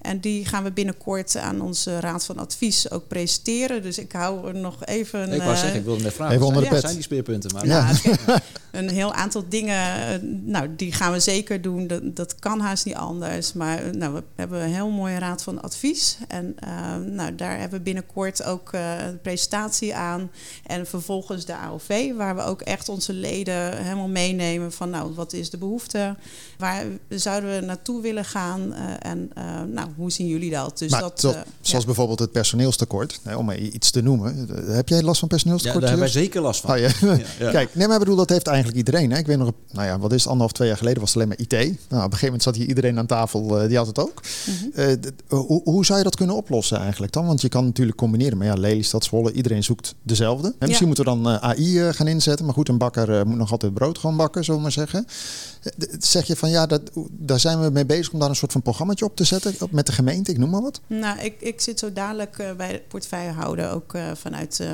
En 0.05 0.19
die 0.19 0.45
gaan 0.45 0.63
we 0.63 0.71
binnenkort 0.71 1.37
aan 1.37 1.61
onze 1.61 1.99
raad 1.99 2.25
van 2.25 2.37
advies 2.37 2.91
ook 2.91 3.07
presenteren. 3.07 3.81
Dus 3.81 3.97
ik 3.97 4.11
hou 4.11 4.47
er 4.47 4.55
nog 4.55 4.85
even... 4.85 5.33
Ik 5.33 5.41
wou 5.41 5.55
zeggen, 5.55 5.79
ik 5.79 5.85
wilde 5.85 6.03
net 6.03 6.13
vragen. 6.13 6.35
Even 6.35 6.45
onder 6.45 6.61
de 6.61 6.67
zijn, 6.67 6.81
pet. 6.81 6.89
zijn 6.89 6.95
die 6.95 7.03
speerpunten? 7.03 7.53
Maar 7.53 7.65
ja, 7.65 7.91
ja. 8.03 8.41
een 8.75 8.89
heel 8.89 9.13
aantal 9.13 9.43
dingen, 9.49 10.49
nou, 10.51 10.75
die 10.75 10.91
gaan 10.91 11.11
we 11.11 11.19
zeker 11.19 11.61
doen. 11.61 11.87
Dat, 11.87 12.15
dat 12.15 12.35
kan 12.35 12.59
haast 12.59 12.85
niet 12.85 12.95
anders. 12.95 13.53
Maar 13.53 13.95
nou, 13.97 14.13
we 14.13 14.23
hebben 14.35 14.61
een 14.61 14.73
heel 14.73 14.89
mooie 14.89 15.17
raad 15.17 15.43
van 15.43 15.61
advies. 15.61 16.17
En 16.27 16.55
uh, 16.67 16.95
nou, 16.95 17.35
daar 17.35 17.59
hebben 17.59 17.77
we 17.77 17.83
binnenkort 17.83 18.43
ook 18.43 18.73
uh, 18.73 19.05
een 19.05 19.21
presentatie 19.21 19.95
aan. 19.95 20.31
En 20.65 20.87
vervolgens 20.87 21.45
de 21.45 21.55
AOV, 21.55 22.13
waar 22.15 22.35
we 22.35 22.41
ook 22.41 22.61
echt 22.61 22.89
onze 22.89 23.13
leden 23.13 23.83
helemaal 23.83 24.07
meenemen 24.07 24.71
van... 24.71 24.89
nou, 24.89 25.13
wat 25.13 25.33
is 25.33 25.49
de 25.49 25.57
behoefte? 25.57 26.15
Waar 26.57 26.85
zouden 27.09 27.59
we 27.59 27.65
naartoe 27.65 28.01
willen 28.01 28.25
gaan? 28.25 28.73
Uh, 28.73 29.11
en 29.11 29.31
nou, 29.73 29.89
hoe 29.95 30.11
zien 30.11 30.27
jullie 30.27 30.51
dat? 30.51 30.77
Dus 30.77 30.91
maar 30.91 31.01
dat 31.01 31.19
tot, 31.19 31.35
zoals 31.61 31.83
ja. 31.83 31.85
bijvoorbeeld 31.85 32.19
het 32.19 32.31
personeelstekort, 32.31 33.19
hè, 33.23 33.35
om 33.35 33.45
maar 33.45 33.57
iets 33.57 33.91
te 33.91 34.01
noemen. 34.01 34.49
Heb 34.67 34.89
jij 34.89 35.01
last 35.01 35.19
van 35.19 35.27
personeelstekort? 35.27 35.83
Ja, 35.83 35.89
daar 35.89 35.97
hebben 35.97 36.13
wij 36.13 36.23
zeker 36.23 36.41
last 36.41 36.61
van. 36.61 36.71
Oh, 36.71 36.77
ja. 36.77 36.89
ja. 37.39 37.51
Kijk, 37.57 37.75
nee, 37.75 37.87
maar 37.87 37.95
ik 37.95 38.01
bedoel, 38.01 38.15
dat 38.15 38.29
heeft 38.29 38.47
eigenlijk 38.47 38.77
iedereen. 38.77 39.11
Hè? 39.11 39.17
Ik 39.17 39.25
weet 39.25 39.37
nog, 39.37 39.51
nou 39.71 39.87
ja, 39.87 39.99
wat 39.99 40.11
is 40.11 40.19
het, 40.19 40.27
anderhalf, 40.27 40.51
twee 40.51 40.67
jaar 40.67 40.77
geleden 40.77 40.99
was 40.99 41.13
het 41.13 41.23
alleen 41.23 41.35
maar 41.37 41.39
IT. 41.39 41.51
Nou, 41.51 41.69
op 41.69 41.91
een 41.91 42.01
gegeven 42.01 42.25
moment 42.25 42.43
zat 42.43 42.55
hier 42.55 42.67
iedereen 42.67 42.97
aan 42.97 43.05
tafel, 43.05 43.61
uh, 43.61 43.67
die 43.67 43.77
had 43.77 43.87
het 43.87 43.99
ook. 43.99 44.21
Uh, 44.75 44.93
hoe, 45.27 45.61
hoe, 45.63 45.85
zou 45.85 45.97
je 45.97 46.03
dat 46.03 46.15
kunnen 46.15 46.35
oplossen 46.35 46.77
eigenlijk 46.77 47.11
dan? 47.11 47.25
Want 47.25 47.41
je 47.41 47.49
kan 47.49 47.65
natuurlijk 47.65 47.97
combineren. 47.97 48.37
Maar 48.37 48.47
ja, 48.47 48.53
Lelystad, 48.53 49.03
Zwolle, 49.03 49.31
iedereen 49.31 49.63
zoekt 49.63 49.95
dezelfde. 50.01 50.47
En 50.47 50.67
misschien 50.67 50.87
ja. 50.87 50.95
moeten 50.95 51.05
we 51.05 51.23
dan 51.23 51.33
uh, 51.33 51.41
AI 51.41 51.93
gaan 51.93 52.07
inzetten. 52.07 52.45
Maar 52.45 52.53
goed, 52.53 52.69
een 52.69 52.77
bakker 52.77 53.27
moet 53.27 53.37
nog 53.37 53.51
altijd 53.51 53.73
brood 53.73 53.97
gewoon 53.97 54.17
bakken, 54.17 54.43
zullen 54.43 54.59
we 54.59 54.63
maar 54.63 54.71
zeggen. 54.71 55.07
Zeg 55.99 56.27
je 56.27 56.35
van 56.35 56.49
ja, 56.49 56.65
dat, 56.65 56.81
daar 57.11 57.39
zijn 57.39 57.61
we 57.61 57.69
mee 57.69 57.85
bezig 57.85 58.13
om 58.13 58.19
daar 58.19 58.29
een 58.29 58.35
soort 58.35 58.51
van 58.51 58.61
programmaatje 58.61 59.05
op 59.05 59.15
te 59.15 59.23
zetten 59.23 59.55
met 59.69 59.85
de 59.85 59.91
gemeente, 59.91 60.31
ik 60.31 60.37
noem 60.37 60.49
maar 60.49 60.61
wat? 60.61 60.81
Nou, 60.87 61.19
ik, 61.19 61.35
ik 61.39 61.61
zit 61.61 61.79
zo 61.79 61.93
dadelijk 61.93 62.37
uh, 62.37 62.51
bij 62.51 62.71
het 62.71 62.87
portefeuillehouder 62.87 63.71
ook 63.71 63.93
uh, 63.93 64.11
vanuit, 64.13 64.59
uh, 64.61 64.69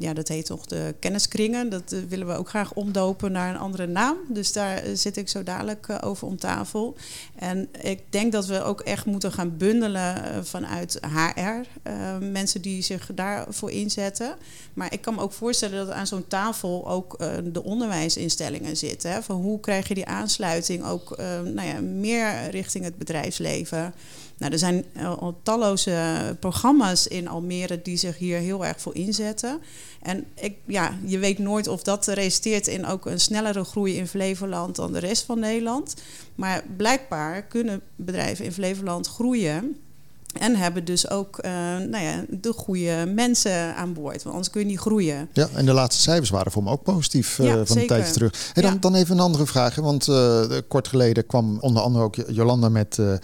ja, 0.00 0.12
dat 0.12 0.28
heet 0.28 0.46
toch 0.46 0.66
de 0.66 0.94
kenniskringen. 0.98 1.70
Dat 1.70 1.94
willen 2.08 2.26
we 2.26 2.36
ook 2.36 2.48
graag 2.48 2.72
omdopen 2.72 3.32
naar 3.32 3.50
een 3.50 3.60
andere 3.60 3.86
naam. 3.86 4.16
Dus 4.28 4.52
daar 4.52 4.82
zit 4.94 5.16
ik 5.16 5.28
zo 5.28 5.42
dadelijk 5.42 5.86
over 6.00 6.26
om 6.26 6.38
tafel. 6.38 6.96
En 7.36 7.68
ik 7.82 8.00
denk 8.10 8.32
dat 8.32 8.46
we 8.46 8.62
ook 8.62 8.80
echt 8.80 9.06
moeten 9.06 9.32
gaan 9.32 9.56
bundelen 9.56 10.46
vanuit 10.46 11.00
HR. 11.00 11.90
mensen 12.20 12.62
die 12.62 12.82
zich 12.82 13.10
daarvoor 13.14 13.70
inzetten. 13.70 14.34
Maar 14.74 14.92
ik 14.92 15.00
kan 15.00 15.14
me 15.14 15.20
ook 15.20 15.32
voorstellen 15.32 15.86
dat 15.86 15.94
aan 15.94 16.06
zo'n 16.06 16.28
tafel 16.28 16.88
ook 16.88 17.18
de 17.52 17.62
onderwijsinstellingen 17.62 18.76
zitten. 18.76 19.10
Hè? 19.12 19.22
Van 19.22 19.36
hoe 19.36 19.60
krijg 19.60 19.88
je 19.88 19.94
die 19.94 20.06
aansluiting 20.32 20.84
ook 20.84 21.16
nou 21.44 21.62
ja, 21.62 21.80
meer 21.80 22.50
richting 22.50 22.84
het 22.84 22.98
bedrijfsleven? 22.98 23.94
Nou, 24.38 24.52
er 24.52 24.58
zijn 24.58 24.84
al 25.18 25.40
talloze 25.42 26.36
programma's 26.40 27.06
in 27.06 27.28
Almere 27.28 27.82
die 27.82 27.96
zich 27.96 28.18
hier 28.18 28.38
heel 28.38 28.66
erg 28.66 28.80
voor 28.80 28.94
inzetten. 28.94 29.60
En 30.00 30.24
ik, 30.34 30.56
ja, 30.66 30.98
je 31.04 31.18
weet 31.18 31.38
nooit 31.38 31.68
of 31.68 31.82
dat 31.82 32.06
resulteert 32.06 32.66
in 32.66 32.86
ook 32.86 33.06
een 33.06 33.20
snellere 33.20 33.64
groei 33.64 33.96
in 33.96 34.06
Flevoland 34.06 34.76
dan 34.76 34.92
de 34.92 34.98
rest 34.98 35.22
van 35.22 35.38
Nederland. 35.38 35.94
Maar 36.34 36.64
blijkbaar 36.76 37.42
kunnen 37.42 37.80
bedrijven 37.96 38.44
in 38.44 38.52
Flevoland 38.52 39.06
groeien 39.06 39.76
en 40.32 40.56
hebben 40.56 40.84
dus 40.84 41.10
ook 41.10 41.38
uh, 41.44 41.50
nou 41.90 42.04
ja, 42.04 42.24
de 42.28 42.52
goede 42.52 43.12
mensen 43.14 43.76
aan 43.76 43.92
boord. 43.92 44.22
Want 44.22 44.34
anders 44.34 44.50
kun 44.50 44.60
je 44.60 44.66
niet 44.66 44.78
groeien. 44.78 45.28
Ja, 45.32 45.48
en 45.54 45.64
de 45.64 45.72
laatste 45.72 46.02
cijfers 46.02 46.30
waren 46.30 46.52
voor 46.52 46.62
me 46.62 46.70
ook 46.70 46.82
positief 46.82 47.38
uh, 47.38 47.46
ja, 47.46 47.56
van 47.56 47.66
zeker. 47.66 47.80
een 47.80 47.86
tijdje 47.86 48.12
terug. 48.12 48.50
Hey, 48.52 48.62
dan, 48.62 48.72
ja. 48.72 48.78
dan 48.78 48.94
even 48.94 49.14
een 49.14 49.22
andere 49.22 49.46
vraag. 49.46 49.74
Want 49.74 50.08
uh, 50.08 50.44
kort 50.68 50.88
geleden 50.88 51.26
kwam 51.26 51.58
onder 51.60 51.82
andere 51.82 52.04
ook 52.04 52.16
Jolanda 52.28 52.68
met 52.68 52.94
de 52.94 53.20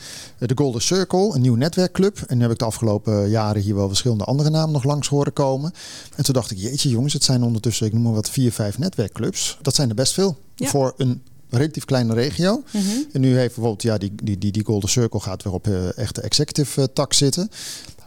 Golden 0.54 0.82
Circle, 0.82 1.34
een 1.34 1.40
nieuw 1.40 1.54
netwerkclub. 1.54 2.18
En 2.26 2.36
nu 2.36 2.42
heb 2.42 2.52
ik 2.52 2.58
de 2.58 2.64
afgelopen 2.64 3.28
jaren 3.28 3.62
hier 3.62 3.74
wel 3.74 3.88
verschillende 3.88 4.24
andere 4.24 4.50
namen 4.50 4.72
nog 4.72 4.84
langs 4.84 5.08
horen 5.08 5.32
komen. 5.32 5.72
En 6.16 6.24
toen 6.24 6.34
dacht 6.34 6.50
ik, 6.50 6.58
jeetje 6.58 6.88
jongens, 6.88 7.12
het 7.12 7.24
zijn 7.24 7.42
ondertussen, 7.42 7.86
ik 7.86 7.92
noem 7.92 8.02
maar 8.02 8.12
wat, 8.12 8.30
vier, 8.30 8.52
vijf 8.52 8.78
netwerkclubs. 8.78 9.58
Dat 9.62 9.74
zijn 9.74 9.88
er 9.88 9.94
best 9.94 10.12
veel. 10.12 10.36
Ja. 10.54 10.68
Voor 10.68 10.94
een 10.96 11.22
relatief 11.50 11.84
kleine 11.84 12.14
regio. 12.14 12.62
Mm 12.72 12.80
-hmm. 12.80 13.06
En 13.12 13.20
nu 13.20 13.36
heeft 13.36 13.54
bijvoorbeeld 13.54 13.82
ja, 13.82 13.98
die, 13.98 14.12
die, 14.22 14.38
die, 14.38 14.52
die 14.52 14.64
Golden 14.64 14.88
Circle 14.88 15.20
gaat 15.20 15.42
weer 15.42 15.52
op 15.52 15.66
uh, 15.66 15.98
echte 15.98 16.20
executive 16.20 16.80
uh, 16.80 16.86
tak 16.92 17.12
zitten. 17.12 17.50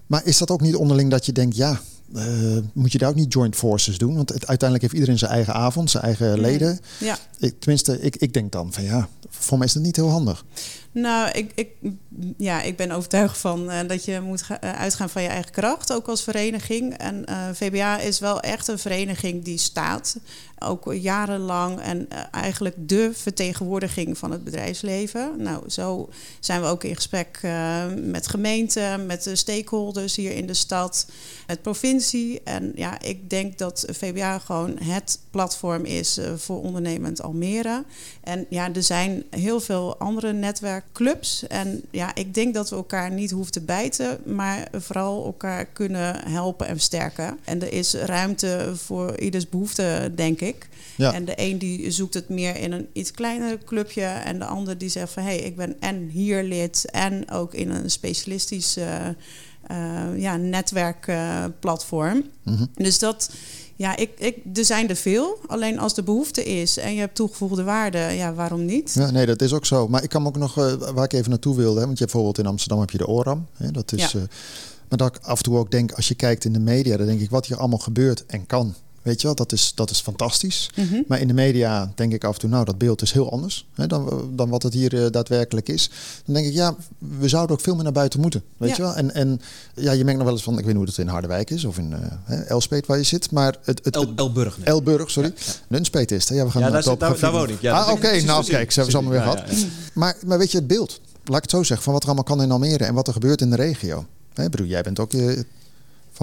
Maar 0.07 0.25
is 0.25 0.37
dat 0.37 0.51
ook 0.51 0.61
niet 0.61 0.75
onderling 0.75 1.11
dat 1.11 1.25
je 1.25 1.31
denkt, 1.31 1.55
ja, 1.55 1.81
uh, 2.15 2.57
moet 2.73 2.91
je 2.91 2.97
daar 2.97 3.09
ook 3.09 3.15
niet 3.15 3.33
joint 3.33 3.55
forces 3.55 3.97
doen? 3.97 4.15
Want 4.15 4.29
het, 4.29 4.47
uiteindelijk 4.47 4.81
heeft 4.81 4.93
iedereen 4.93 5.19
zijn 5.19 5.31
eigen 5.31 5.53
avond, 5.53 5.89
zijn 5.89 6.03
eigen 6.03 6.39
leden. 6.39 6.79
Ja. 6.99 7.17
Ik, 7.39 7.59
tenminste, 7.59 8.01
ik, 8.01 8.15
ik 8.15 8.33
denk 8.33 8.51
dan 8.51 8.73
van 8.73 8.83
ja, 8.83 9.07
voor 9.29 9.57
mij 9.57 9.67
is 9.67 9.73
dat 9.73 9.83
niet 9.83 9.95
heel 9.95 10.09
handig. 10.09 10.45
Nou, 10.93 11.29
ik, 11.31 11.51
ik, 11.55 11.69
ja, 12.37 12.61
ik 12.61 12.77
ben 12.77 12.91
overtuigd 12.91 13.37
van 13.37 13.71
uh, 13.71 13.79
dat 13.87 14.05
je 14.05 14.21
moet 14.21 14.43
uh, 14.49 14.57
uitgaan 14.59 15.09
van 15.09 15.21
je 15.21 15.27
eigen 15.27 15.51
kracht, 15.51 15.93
ook 15.93 16.07
als 16.07 16.23
vereniging. 16.23 16.97
En 16.97 17.25
uh, 17.29 17.49
VBA 17.53 17.99
is 17.99 18.19
wel 18.19 18.39
echt 18.39 18.67
een 18.67 18.79
vereniging 18.79 19.43
die 19.43 19.57
staat, 19.57 20.17
ook 20.59 20.93
jarenlang. 20.93 21.79
En 21.79 22.07
eigenlijk 22.31 22.75
de 22.77 23.11
vertegenwoordiging 23.13 24.17
van 24.17 24.31
het 24.31 24.43
bedrijfsleven. 24.43 25.33
Nou, 25.37 25.69
zo 25.69 26.09
zijn 26.39 26.61
we 26.61 26.67
ook 26.67 26.83
in 26.83 26.95
gesprek 26.95 27.39
met 27.95 28.27
gemeenten, 28.27 29.05
met 29.05 29.23
de 29.23 29.35
stakeholders 29.35 30.15
hier 30.15 30.31
in 30.31 30.47
de 30.47 30.53
stad, 30.53 31.07
met 31.47 31.61
provincie. 31.61 32.41
En 32.43 32.71
ja, 32.75 33.01
ik 33.01 33.29
denk 33.29 33.57
dat 33.57 33.85
VBA 33.87 34.39
gewoon 34.39 34.77
het 34.83 35.19
platform 35.29 35.85
is 35.85 36.19
voor 36.35 36.61
ondernemend 36.61 37.21
Almere. 37.21 37.83
En 38.23 38.45
ja, 38.49 38.73
er 38.73 38.83
zijn 38.83 39.23
heel 39.29 39.59
veel 39.59 39.97
andere 39.97 40.33
netwerkclubs. 40.81 41.47
En 41.47 41.81
ja, 41.91 42.15
ik 42.15 42.33
denk 42.33 42.53
dat 42.53 42.69
we 42.69 42.75
elkaar 42.75 43.11
niet 43.11 43.31
hoeven 43.31 43.51
te 43.51 43.61
bijten, 43.61 44.19
maar 44.25 44.67
vooral 44.71 45.25
elkaar 45.25 45.65
kunnen 45.65 46.27
helpen 46.27 46.67
en 46.67 46.73
versterken. 46.73 47.37
En 47.43 47.61
er 47.61 47.73
is 47.73 47.93
ruimte 47.93 48.71
voor 48.75 49.19
ieders 49.19 49.49
behoefte, 49.49 50.11
denk 50.15 50.41
ik. 50.41 50.69
Ja. 50.95 51.13
En 51.13 51.25
de 51.25 51.33
een 51.35 51.57
die 51.57 51.91
zoekt 51.91 52.13
het 52.13 52.29
meer 52.29 52.55
in 52.55 52.71
een 52.71 52.87
iets 52.93 53.11
kleiner 53.11 53.57
clubje. 53.65 54.03
En 54.03 54.39
de 54.39 54.45
ander 54.45 54.77
die 54.77 54.89
zegt 54.89 55.11
van 55.11 55.23
hé, 55.23 55.29
hey, 55.29 55.39
ik 55.39 55.55
ben 55.55 55.75
en 55.79 56.09
hier 56.09 56.43
lid 56.43 56.85
en 56.91 57.31
ook 57.31 57.53
in 57.53 57.69
een 57.69 57.91
specialistisch 57.91 58.77
uh, 58.77 58.85
uh, 59.71 60.21
ja, 60.21 60.37
netwerkplatform. 60.37 62.17
Uh, 62.17 62.23
mm 62.43 62.55
-hmm. 62.55 62.67
Dus 62.73 62.99
dat 62.99 63.31
ja, 63.81 63.95
ik, 63.97 64.09
ik, 64.17 64.37
er 64.53 64.65
zijn 64.65 64.89
er 64.89 64.95
veel. 64.95 65.39
Alleen 65.47 65.79
als 65.79 65.93
de 65.93 66.03
behoefte 66.03 66.43
is 66.43 66.77
en 66.77 66.93
je 66.93 66.99
hebt 66.99 67.15
toegevoegde 67.15 67.63
waarde, 67.63 67.97
ja, 67.97 68.33
waarom 68.33 68.65
niet? 68.65 68.93
Ja, 68.93 69.11
nee, 69.11 69.25
dat 69.25 69.41
is 69.41 69.53
ook 69.53 69.65
zo. 69.65 69.87
Maar 69.87 70.03
ik 70.03 70.09
kan 70.09 70.27
ook 70.27 70.37
nog, 70.37 70.57
uh, 70.57 70.73
waar 70.73 71.03
ik 71.03 71.13
even 71.13 71.29
naartoe 71.29 71.55
wilde, 71.55 71.79
hè, 71.79 71.85
want 71.85 71.97
je 71.97 72.03
hebt 72.03 72.11
bijvoorbeeld 72.11 72.37
in 72.37 72.45
Amsterdam 72.45 72.79
heb 72.79 72.89
je 72.89 72.97
de 72.97 73.07
ORAM. 73.07 73.47
Hè, 73.53 73.71
dat 73.71 73.91
is, 73.91 74.11
ja. 74.11 74.19
uh, 74.19 74.25
maar 74.89 74.97
dat 74.97 75.15
ik 75.15 75.23
af 75.23 75.37
en 75.37 75.43
toe 75.43 75.57
ook 75.57 75.71
denk, 75.71 75.91
als 75.91 76.07
je 76.07 76.15
kijkt 76.15 76.45
in 76.45 76.53
de 76.53 76.59
media, 76.59 76.97
dan 76.97 77.05
denk 77.05 77.21
ik 77.21 77.29
wat 77.29 77.45
hier 77.45 77.57
allemaal 77.57 77.79
gebeurt 77.79 78.25
en 78.25 78.45
kan. 78.45 78.75
Weet 79.01 79.21
je 79.21 79.27
wel, 79.27 79.35
dat 79.35 79.51
is, 79.51 79.71
dat 79.75 79.89
is 79.89 79.99
fantastisch. 79.99 80.69
Mm 80.75 80.87
-hmm. 80.87 81.03
Maar 81.07 81.19
in 81.19 81.27
de 81.27 81.33
media 81.33 81.91
denk 81.95 82.13
ik 82.13 82.23
af 82.23 82.33
en 82.33 82.39
toe, 82.39 82.49
nou, 82.49 82.65
dat 82.65 82.77
beeld 82.77 83.01
is 83.01 83.11
heel 83.11 83.31
anders 83.31 83.65
hè, 83.73 83.87
dan, 83.87 84.31
dan 84.35 84.49
wat 84.49 84.63
het 84.63 84.73
hier 84.73 84.93
uh, 84.93 85.05
daadwerkelijk 85.09 85.69
is. 85.69 85.89
Dan 86.25 86.33
denk 86.35 86.47
ik, 86.47 86.53
ja, 86.53 86.75
we 86.97 87.27
zouden 87.27 87.55
ook 87.55 87.61
veel 87.61 87.75
meer 87.75 87.83
naar 87.83 87.91
buiten 87.91 88.19
moeten. 88.19 88.43
Weet 88.57 88.69
ja. 88.69 88.75
je 88.75 88.81
wel? 88.81 88.95
En, 88.95 89.13
en 89.13 89.41
ja, 89.75 89.91
je 89.91 90.03
merkt 90.03 90.17
nog 90.17 90.27
wel 90.27 90.35
eens 90.35 90.43
van, 90.43 90.53
ik 90.53 90.59
weet 90.59 90.67
niet 90.67 90.75
hoe 90.75 90.85
het 90.85 90.97
in 90.97 91.07
Harderwijk 91.07 91.49
is 91.49 91.65
of 91.65 91.77
in 91.77 91.95
uh, 92.29 92.49
Elspeet 92.49 92.85
waar 92.85 92.97
je 92.97 93.03
zit. 93.03 93.31
Maar 93.31 93.57
het, 93.63 93.79
het, 93.83 93.95
El, 93.95 94.13
Elburg. 94.15 94.57
Nee. 94.57 94.65
Elburg, 94.65 95.11
sorry. 95.11 95.33
Ja, 95.35 95.43
ja. 95.45 95.53
Nunspeet 95.67 96.11
is 96.11 96.29
het. 96.29 96.37
Ja, 96.37 96.45
we 96.45 96.51
gaan 96.51 96.61
ja, 96.61 96.69
daar, 96.69 96.97
daar, 96.97 97.19
daar 97.19 97.31
woon 97.31 97.49
ik. 97.49 97.61
Ja, 97.61 97.79
ah, 97.79 97.81
oké. 97.81 97.91
Okay, 97.91 98.21
nou, 98.21 98.45
kijk, 98.45 98.71
ze 98.71 98.79
hebben 98.79 98.91
ze 98.91 98.97
allemaal 98.97 99.25
weer 99.25 99.33
gehad. 99.33 99.65
Maar, 99.93 100.17
maar 100.25 100.37
weet 100.37 100.51
je, 100.51 100.57
het 100.57 100.67
beeld. 100.67 101.01
Laat 101.23 101.37
ik 101.37 101.41
het 101.41 101.51
zo 101.51 101.63
zeggen, 101.63 101.83
van 101.83 101.93
wat 101.93 102.01
er 102.01 102.07
allemaal 102.07 102.35
kan 102.35 102.41
in 102.41 102.51
Almere 102.51 102.85
en 102.85 102.93
wat 102.93 103.07
er 103.07 103.13
gebeurt 103.13 103.41
in 103.41 103.49
de 103.49 103.55
regio. 103.55 104.05
Hè, 104.33 104.49
bedoel, 104.49 104.67
jij 104.67 104.81
bent 104.81 104.99
ook 104.99 105.11
je, 105.11 105.45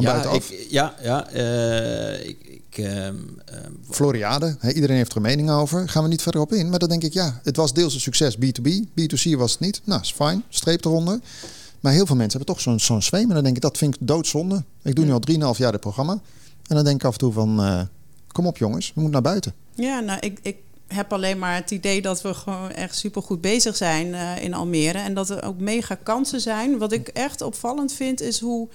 van 0.05 0.15
ja, 0.15 0.21
buitenaf. 0.21 0.51
Ik, 0.51 0.67
ja, 0.71 0.95
ja 1.03 1.33
uh, 1.33 2.29
ik, 2.29 2.39
ik, 2.43 2.79
um, 2.79 2.87
um, 2.87 3.81
Floriade, 3.91 4.57
hè, 4.59 4.73
iedereen 4.73 4.97
heeft 4.97 5.11
er 5.11 5.17
een 5.17 5.23
mening 5.23 5.51
over. 5.51 5.89
Gaan 5.89 6.03
we 6.03 6.09
niet 6.09 6.23
verder 6.23 6.41
op 6.41 6.53
in. 6.53 6.69
Maar 6.69 6.79
dan 6.79 6.89
denk 6.89 7.03
ik, 7.03 7.13
ja, 7.13 7.41
het 7.43 7.57
was 7.57 7.73
deels 7.73 7.95
een 7.95 8.01
succes 8.01 8.37
B2B. 8.37 8.71
B2C 9.01 9.37
was 9.37 9.51
het 9.51 9.61
niet. 9.61 9.81
Nou, 9.85 10.01
is 10.01 10.13
fijn. 10.13 10.43
Streep 10.49 10.85
eronder. 10.85 11.21
Maar 11.81 11.93
heel 11.93 12.07
veel 12.07 12.17
mensen 12.17 12.39
hebben 12.39 12.55
toch 12.57 12.65
zo'n 12.65 12.81
zo'n 12.81 13.03
zweem. 13.03 13.29
En 13.29 13.35
dan 13.35 13.45
denk 13.45 13.57
ik, 13.57 13.63
dat 13.63 13.79
vind 13.79 13.95
ik 13.95 14.07
doodzonde. 14.07 14.65
Ik 14.83 14.95
doe 14.95 15.05
nu 15.05 15.13
al 15.13 15.53
3,5 15.55 15.59
jaar 15.59 15.73
dit 15.73 15.81
programma. 15.81 16.13
En 16.67 16.75
dan 16.75 16.85
denk 16.85 16.97
ik 16.97 17.07
af 17.07 17.13
en 17.13 17.19
toe 17.19 17.33
van, 17.33 17.61
uh, 17.61 17.81
kom 18.33 18.47
op 18.47 18.59
jongens, 18.59 18.87
we 18.87 19.01
moeten 19.01 19.23
naar 19.23 19.31
buiten. 19.33 19.55
Ja, 19.75 20.01
nou, 20.01 20.19
ik, 20.21 20.39
ik 20.43 20.57
heb 20.87 21.13
alleen 21.13 21.39
maar 21.39 21.55
het 21.55 21.71
idee 21.71 22.03
dat 22.03 22.23
we 22.23 22.35
gewoon 22.35 22.71
echt 22.71 22.97
super 22.97 23.23
goed 23.23 23.41
bezig 23.41 23.77
zijn 23.77 24.07
uh, 24.07 24.43
in 24.43 24.55
Almere. 24.55 24.99
En 24.99 25.15
dat 25.15 25.31
er 25.31 25.43
ook 25.43 25.59
mega 25.59 25.95
kansen 25.95 26.41
zijn. 26.41 26.79
Wat 26.79 26.93
ik 26.93 27.09
echt 27.09 27.41
opvallend 27.41 27.93
vind, 27.93 28.21
is 28.21 28.41
hoe 28.41 28.69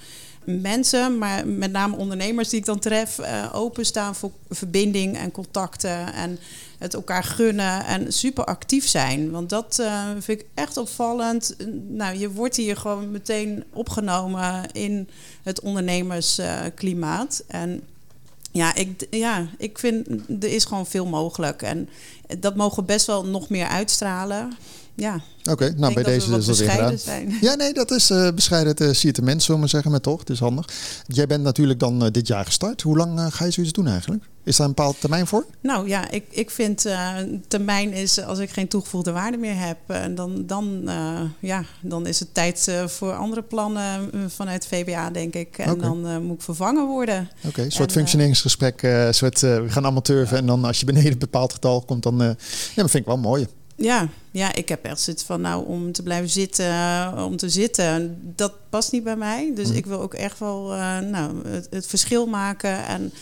mensen, 0.44 1.18
maar 1.18 1.46
met 1.46 1.72
name 1.72 1.96
ondernemers 1.96 2.48
die 2.48 2.58
ik 2.58 2.64
dan 2.64 2.78
tref, 2.78 3.18
uh, 3.18 3.50
openstaan 3.52 4.14
voor 4.14 4.30
verbinding 4.50 5.16
en 5.16 5.30
contacten 5.30 6.12
en 6.12 6.38
het 6.78 6.94
elkaar 6.94 7.24
gunnen 7.24 7.84
en 7.84 8.12
super 8.12 8.44
actief 8.44 8.86
zijn. 8.86 9.30
Want 9.30 9.48
dat 9.48 9.78
uh, 9.80 10.08
vind 10.18 10.40
ik 10.40 10.46
echt 10.54 10.76
opvallend. 10.76 11.56
Nou, 11.88 12.18
je 12.18 12.30
wordt 12.30 12.56
hier 12.56 12.76
gewoon 12.76 13.10
meteen 13.10 13.64
opgenomen 13.72 14.70
in 14.72 15.08
het 15.42 15.60
ondernemersklimaat. 15.60 17.44
En 17.46 17.82
ja 18.52 18.74
ik, 18.74 19.06
ja, 19.10 19.46
ik 19.58 19.78
vind 19.78 20.08
er 20.42 20.52
is 20.52 20.64
gewoon 20.64 20.86
veel 20.86 21.06
mogelijk. 21.06 21.62
En 21.62 21.88
dat 22.38 22.56
mogen 22.56 22.76
we 22.76 22.84
best 22.84 23.06
wel 23.06 23.24
nog 23.24 23.48
meer 23.48 23.66
uitstralen 23.66 24.52
ja. 24.96 25.20
Oké, 25.40 25.50
okay, 25.50 25.74
nou 25.76 25.94
bij 25.94 26.02
deze 26.02 26.36
is 26.36 26.46
dat 26.46 26.58
weer 26.58 26.70
gedaan. 26.70 26.98
Zijn. 26.98 27.36
Ja, 27.40 27.54
nee, 27.54 27.72
dat 27.72 27.90
is 27.90 28.10
uh, 28.10 28.30
bescheiden. 28.30 28.70
Het 28.70 28.80
uh, 28.80 28.90
zie 28.90 29.10
je 29.14 29.22
mens, 29.22 29.44
zullen 29.44 29.60
we 29.60 29.66
zeggen, 29.66 29.90
maar 29.90 30.00
toch, 30.00 30.18
het 30.18 30.30
is 30.30 30.38
handig. 30.38 30.68
Jij 31.06 31.26
bent 31.26 31.42
natuurlijk 31.42 31.80
dan 31.80 32.04
uh, 32.04 32.10
dit 32.10 32.26
jaar 32.26 32.44
gestart. 32.44 32.82
Hoe 32.82 32.96
lang 32.96 33.34
ga 33.34 33.44
je 33.44 33.50
zoiets 33.50 33.72
doen 33.72 33.86
eigenlijk? 33.86 34.24
Is 34.44 34.56
daar 34.56 34.66
een 34.66 34.74
bepaald 34.74 35.00
termijn 35.00 35.26
voor? 35.26 35.46
Nou 35.60 35.88
ja, 35.88 36.10
ik, 36.10 36.24
ik 36.30 36.50
vind 36.50 36.86
termijn 37.48 37.92
is 37.92 38.20
als 38.20 38.38
ik 38.38 38.50
geen 38.50 38.68
toegevoegde 38.68 39.12
waarde 39.12 39.36
meer 39.36 39.58
heb, 39.58 39.78
dan, 40.16 40.46
dan, 40.46 40.90
ja, 41.40 41.64
dan 41.80 42.06
is 42.06 42.20
het 42.20 42.34
tijd 42.34 42.72
voor 42.86 43.12
andere 43.16 43.42
plannen 43.42 44.10
vanuit 44.28 44.66
VBA, 44.66 45.10
denk 45.10 45.34
ik. 45.34 45.58
En 45.58 45.70
okay. 45.70 45.88
dan 45.88 46.22
moet 46.22 46.36
ik 46.36 46.42
vervangen 46.42 46.86
worden. 46.86 47.30
Oké, 47.36 47.48
okay, 47.48 47.64
een 47.64 47.72
soort 47.72 47.88
en, 47.88 47.94
functioneringsgesprek. 47.94 48.88
soort, 49.10 49.40
we 49.40 49.66
gaan 49.68 49.82
allemaal 49.82 50.02
turven 50.02 50.34
ja. 50.34 50.40
en 50.40 50.46
dan 50.46 50.64
als 50.64 50.80
je 50.80 50.86
beneden 50.86 51.12
een 51.12 51.18
bepaald 51.18 51.52
getal 51.52 51.80
komt, 51.80 52.02
dan. 52.02 52.18
ja, 52.18 52.36
dat 52.74 52.90
vind 52.90 52.94
ik 52.94 53.06
wel 53.06 53.18
mooi. 53.18 53.46
Ja, 53.76 54.08
ja, 54.30 54.54
ik 54.54 54.68
heb 54.68 54.84
echt 54.84 55.00
zoiets 55.00 55.22
van, 55.22 55.40
nou, 55.40 55.66
om 55.66 55.92
te 55.92 56.02
blijven 56.02 56.28
zitten, 56.30 56.66
eh, 56.66 57.22
om 57.26 57.36
te 57.36 57.48
zitten, 57.48 58.18
dat 58.36 58.52
past 58.70 58.92
niet 58.92 59.04
bij 59.04 59.16
mij. 59.16 59.52
Dus 59.54 59.68
Mhm. 59.68 59.76
ik 59.76 59.86
wil 59.86 60.00
ook 60.00 60.14
echt 60.14 60.38
wel 60.38 60.72
uh, 60.72 60.98
nou, 60.98 61.48
het, 61.48 61.66
het, 61.70 61.86
verschil 61.86 62.26
maken. 62.26 62.86
En 62.86 63.12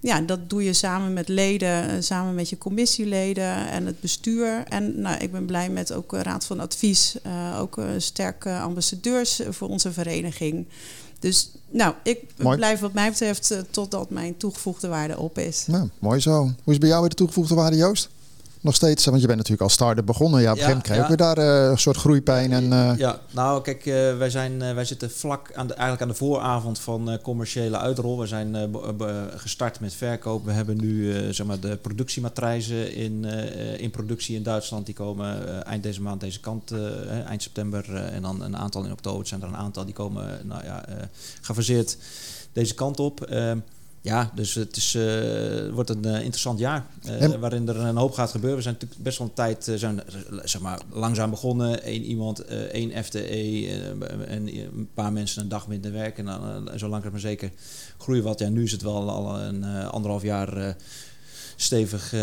ja, 0.00 0.20
dat 0.20 0.50
doe 0.50 0.64
je 0.64 0.72
samen 0.72 1.12
met 1.12 1.28
leden, 1.28 1.90
uh, 1.90 1.96
samen 2.00 2.34
met 2.34 2.48
je 2.48 2.58
commissieleden 2.58 3.68
en 3.68 3.86
het 3.86 4.00
bestuur. 4.00 4.64
En 4.68 5.00
nou, 5.00 5.16
ik 5.18 5.32
ben 5.32 5.46
blij 5.46 5.68
met 5.70 5.92
ook 5.92 6.12
Raad 6.12 6.44
van 6.44 6.60
Advies, 6.60 7.16
uh, 7.26 7.60
ook 7.60 7.80
sterke 7.96 8.58
ambassadeurs 8.58 9.40
voor 9.50 9.68
onze 9.68 9.92
vereniging. 9.92 10.66
Dus 11.18 11.50
nou, 11.70 11.94
ik 12.02 12.18
Mooi. 12.36 12.56
blijf 12.56 12.80
wat 12.80 12.92
mij 12.92 13.10
betreft 13.10 13.54
totdat 13.70 14.10
mijn 14.10 14.36
toegevoegde 14.36 14.88
waarde 14.88 15.18
op 15.18 15.38
is. 15.38 15.64
Nou, 15.66 15.88
mooi 15.98 16.20
zo. 16.20 16.32
Hoe 16.64 16.72
is 16.72 16.78
bij 16.78 16.88
jou 16.88 17.00
weer 17.00 17.10
de 17.10 17.16
toegevoegde 17.16 17.54
waarde, 17.54 17.76
Joost? 17.76 18.08
Nog 18.62 18.74
steeds, 18.74 19.04
want 19.04 19.20
je 19.20 19.26
bent 19.26 19.38
natuurlijk 19.38 19.62
als 19.64 19.72
start-up 19.72 20.06
begonnen. 20.06 20.40
Ja, 20.40 20.52
op 20.52 20.58
een 20.58 20.62
Ja, 20.62 20.68
gegeven 20.68 20.90
moment 20.90 21.16
krijg 21.16 21.34
je 21.34 21.42
daar 21.42 21.64
uh, 21.64 21.70
een 21.70 21.78
soort 21.78 21.96
groeipijn. 21.96 22.52
En. 22.52 22.96
Ja, 22.98 23.20
nou 23.30 23.62
kijk, 23.62 23.86
uh, 23.86 24.16
wij, 24.16 24.30
zijn, 24.30 24.74
wij 24.74 24.84
zitten 24.84 25.10
vlak 25.10 25.52
aan 25.54 25.66
de, 25.66 25.72
eigenlijk 25.72 26.02
aan 26.02 26.08
de 26.08 26.14
vooravond 26.14 26.78
van 26.78 27.18
commerciële 27.22 27.78
uitrol. 27.78 28.18
We 28.18 28.26
zijn 28.26 28.74
gestart 29.36 29.80
met 29.80 29.94
verkoop. 29.94 30.44
We 30.44 30.52
hebben 30.52 30.76
nu 30.76 31.14
zeg 31.32 31.46
maar 31.46 31.60
de 31.60 31.76
productiematrijzen 31.76 32.94
in, 32.94 33.24
in 33.78 33.90
productie 33.90 34.36
in 34.36 34.42
Duitsland. 34.42 34.86
Die 34.86 34.94
komen 34.94 35.64
eind 35.64 35.82
deze 35.82 36.02
maand 36.02 36.20
deze 36.20 36.40
kant, 36.40 36.72
eind 37.26 37.42
september. 37.42 37.94
en 37.94 38.22
dan 38.22 38.42
een 38.42 38.56
aantal 38.56 38.84
in 38.84 38.92
oktober. 38.92 39.18
Het 39.18 39.28
zijn 39.28 39.42
er 39.42 39.48
een 39.48 39.56
aantal 39.56 39.84
die 39.84 39.94
komen 39.94 40.40
nou 40.44 40.64
ja, 40.64 40.84
gefaseerd 41.40 41.96
deze 42.52 42.74
kant 42.74 43.00
op. 43.00 43.28
Ja, 44.04 44.30
dus 44.34 44.54
het 44.54 44.76
is, 44.76 44.94
uh, 44.94 45.72
wordt 45.72 45.90
een 45.90 46.06
uh, 46.06 46.14
interessant 46.14 46.58
jaar 46.58 46.86
uh, 47.06 47.22
en... 47.22 47.40
waarin 47.40 47.68
er 47.68 47.76
een 47.76 47.96
hoop 47.96 48.12
gaat 48.12 48.30
gebeuren. 48.30 48.56
We 48.56 48.62
zijn 48.62 48.74
natuurlijk 48.74 49.02
best 49.02 49.18
wel 49.18 49.26
een 49.26 49.34
tijd 49.34 49.72
zijn, 49.76 50.00
zeg 50.42 50.60
maar, 50.60 50.80
langzaam 50.90 51.30
begonnen. 51.30 51.88
Eén 51.88 52.02
iemand, 52.02 52.44
één 52.44 53.04
FTE 53.04 53.68
en 54.26 54.46
een 54.56 54.88
paar 54.94 55.12
mensen 55.12 55.42
een 55.42 55.48
dag 55.48 55.68
minder 55.68 55.92
werk. 55.92 56.18
En 56.18 56.24
dan 56.24 56.68
zo 56.76 56.88
langzaam 56.88 57.10
maar 57.10 57.20
zeker 57.20 57.50
groeien 57.98 58.22
wat. 58.22 58.38
Ja, 58.38 58.48
nu 58.48 58.62
is 58.62 58.72
het 58.72 58.82
wel 58.82 59.10
al 59.10 59.40
een 59.40 59.64
anderhalf 59.64 60.22
jaar 60.22 60.76
stevig 61.56 62.14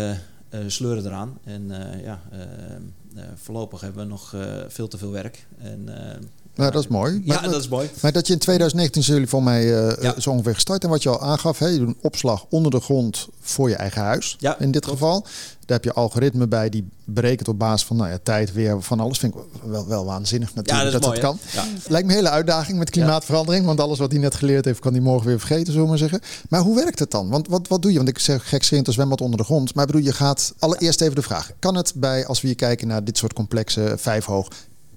sleuren 0.66 1.06
eraan. 1.06 1.38
En 1.44 1.70
ja, 2.02 2.20
voorlopig 3.34 3.80
hebben 3.80 4.02
we 4.02 4.08
nog 4.08 4.34
veel 4.68 4.88
te 4.88 4.98
veel 4.98 5.10
werk. 5.10 5.46
En, 5.58 5.88
nou, 6.54 6.70
dat 6.72 6.82
is 6.82 6.88
mooi. 6.88 7.22
Ja, 7.24 7.40
maar, 7.40 7.50
dat 7.50 7.60
is 7.60 7.68
mooi. 7.68 7.90
Maar 8.00 8.12
dat 8.12 8.26
je 8.26 8.32
in 8.32 8.38
2019 8.38 9.02
zijn 9.02 9.14
jullie 9.14 9.30
voor 9.30 9.42
mij 9.42 9.64
uh, 9.64 10.02
Ja. 10.02 10.20
zo 10.20 10.30
ongeveer 10.30 10.54
gestart. 10.54 10.84
En 10.84 10.90
wat 10.90 11.02
je 11.02 11.08
al 11.08 11.20
aangaf, 11.20 11.58
hè, 11.58 11.66
je 11.66 11.78
doet 11.78 11.88
een 11.88 11.96
opslag 12.00 12.44
onder 12.48 12.70
de 12.70 12.80
grond 12.80 13.28
voor 13.40 13.68
je 13.68 13.74
eigen 13.74 14.02
huis. 14.02 14.36
Ja, 14.38 14.58
in 14.58 14.70
dit 14.70 14.86
geval. 14.86 15.26
Daar 15.66 15.78
heb 15.78 15.84
je 15.84 15.92
algoritme 15.92 16.46
bij 16.46 16.68
die 16.68 16.88
berekent 17.04 17.48
op 17.48 17.58
basis 17.58 17.86
van 17.86 17.96
nou 17.96 18.10
ja, 18.10 18.18
tijd, 18.22 18.52
weer, 18.52 18.82
van 18.82 19.00
alles. 19.00 19.18
Vind 19.18 19.34
ik 19.34 19.40
wel, 19.64 19.86
wel 19.88 20.04
waanzinnig 20.04 20.54
natuurlijk 20.54 20.84
Ja, 20.84 20.90
dat 20.90 21.02
dat 21.02 21.18
kan. 21.18 21.38
Ja. 21.52 21.64
Lijkt 21.88 22.06
me 22.06 22.12
een 22.12 22.18
hele 22.18 22.30
uitdaging 22.30 22.78
met 22.78 22.90
klimaatverandering. 22.90 23.66
Want 23.66 23.80
alles 23.80 23.98
wat 23.98 24.10
hij 24.10 24.20
net 24.20 24.34
geleerd 24.34 24.64
heeft, 24.64 24.78
kan 24.80 24.92
hij 24.92 25.02
morgen 25.02 25.26
weer 25.26 25.38
vergeten, 25.38 25.66
zullen 25.66 25.82
we 25.82 25.88
maar 25.88 25.98
zeggen. 25.98 26.20
Maar 26.48 26.60
hoe 26.60 26.76
werkt 26.76 26.98
het 26.98 27.10
dan? 27.10 27.28
Want 27.28 27.48
wat, 27.48 27.68
wat 27.68 27.82
doe 27.82 27.90
je? 27.90 27.96
Want 27.96 28.08
ik 28.08 28.18
zeg 28.18 28.48
gekscherend 28.48 28.86
een 28.86 28.92
zwembad 28.92 29.20
onder 29.20 29.38
de 29.38 29.44
grond. 29.44 29.74
Maar 29.74 29.84
ik 29.86 29.90
bedoel, 29.92 30.06
je 30.06 30.12
gaat 30.12 30.54
allereerst 30.58 31.00
even 31.00 31.14
de 31.14 31.22
vraag. 31.22 31.50
Kan 31.58 31.74
het 31.74 31.92
bij, 31.96 32.26
als 32.26 32.40
we 32.40 32.46
hier 32.46 32.56
kijken 32.56 32.88
naar 32.88 33.04
dit 33.04 33.18
soort 33.18 33.32
complexe 33.32 33.94
vijfhoog... 33.98 34.48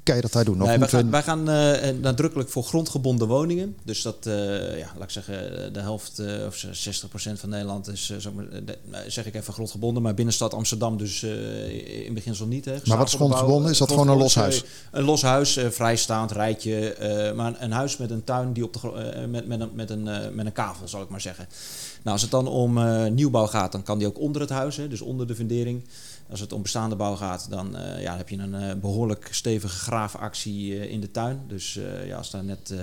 Kan 0.04 0.16
je 0.16 0.22
dat 0.22 0.32
daar 0.32 0.46
doen? 0.46 0.58
Nee, 0.58 0.78
wij 0.78 0.88
gaan, 0.88 1.12
wij 1.12 1.24
gaan 1.24 1.50
eh, 1.50 1.90
nadrukkelijk 2.02 2.50
voor 2.50 2.64
grondgebonden 2.64 3.28
woningen. 3.28 3.76
Dus 3.84 4.02
dat, 4.02 4.26
eh, 4.26 4.78
ja, 4.78 4.92
laat 4.96 5.04
ik 5.04 5.10
zeggen, 5.10 5.74
de 5.74 5.80
helft 5.80 6.20
eh, 6.20 6.46
of 6.46 6.66
60% 6.72 7.40
van 7.40 7.50
Nederland 7.50 7.88
is, 7.88 8.10
eh, 8.10 8.18
zeg, 8.18 8.32
eh, 8.52 8.60
nou, 8.92 9.10
zeg 9.10 9.26
ik 9.26 9.36
even 9.36 9.54
grondgebonden. 9.54 10.04
Maar 10.04 10.14
binnenstad 10.14 10.54
Amsterdam 10.54 10.98
dus 10.98 11.24
eh, 11.24 12.06
in 12.06 12.14
beginsel 12.14 12.46
niet. 12.48 12.66
Hè. 12.66 12.76
Maar 12.86 12.98
wat 12.98 13.08
is 13.08 13.14
grondgebonden? 13.14 13.72
Is 13.72 13.78
dat 13.78 13.90
gewoon 13.92 14.08
een 14.08 14.18
los 14.18 14.36
huis? 14.36 14.64
Eh, 14.64 14.70
Een 14.92 15.04
los 15.04 15.22
huis, 15.22 15.58
eh, 15.58 15.70
vrijstaand, 15.70 16.32
rijtje. 16.32 16.94
eh, 16.94 17.34
maar 17.36 17.56
een 17.60 17.72
huis 17.72 17.98
met 17.98 18.10
een 18.12 18.24
tuin 18.24 18.54
die 18.54 18.64
op 18.64 18.74
de, 18.74 18.80
eh, 18.94 19.26
met, 19.26 19.48
met, 19.48 19.60
een, 19.60 19.70
met, 19.74 19.90
een, 19.90 20.08
eh, 20.08 20.30
met 20.32 20.46
een 20.46 20.52
kavel, 20.52 20.88
zal 20.88 21.02
ik 21.02 21.10
maar 21.10 21.22
zeggen. 21.22 21.48
Nou, 22.04 22.10
als 22.16 22.22
het 22.22 22.32
dan 22.32 22.48
om 22.48 22.78
eh, 22.78 23.06
nieuwbouw 23.12 23.48
gaat, 23.48 23.72
dan 23.72 23.84
kan 23.84 23.98
die 23.98 24.08
ook 24.08 24.20
onder 24.20 24.42
het 24.42 24.50
huis, 24.50 24.78
hè, 24.78 24.88
dus 24.88 25.02
onder 25.02 25.28
de 25.28 25.36
fundering. 25.36 25.84
Als 26.34 26.42
het 26.42 26.54
om 26.54 26.62
bestaande 26.62 26.96
bouw 26.96 27.16
gaat, 27.16 27.48
dan 27.50 27.78
eh, 27.78 28.02
ja, 28.02 28.18
heb 28.18 28.30
je 28.30 28.38
een 28.38 28.56
eh, 28.56 28.76
behoorlijk 28.76 29.28
stevige 29.32 29.76
graafactie 29.76 30.80
eh, 30.80 30.92
in 30.92 31.02
de 31.02 31.12
tuin. 31.12 31.42
Dus 31.48 31.80
ja, 32.06 32.18
als, 32.18 32.32
daar 32.32 32.44
net, 32.44 32.74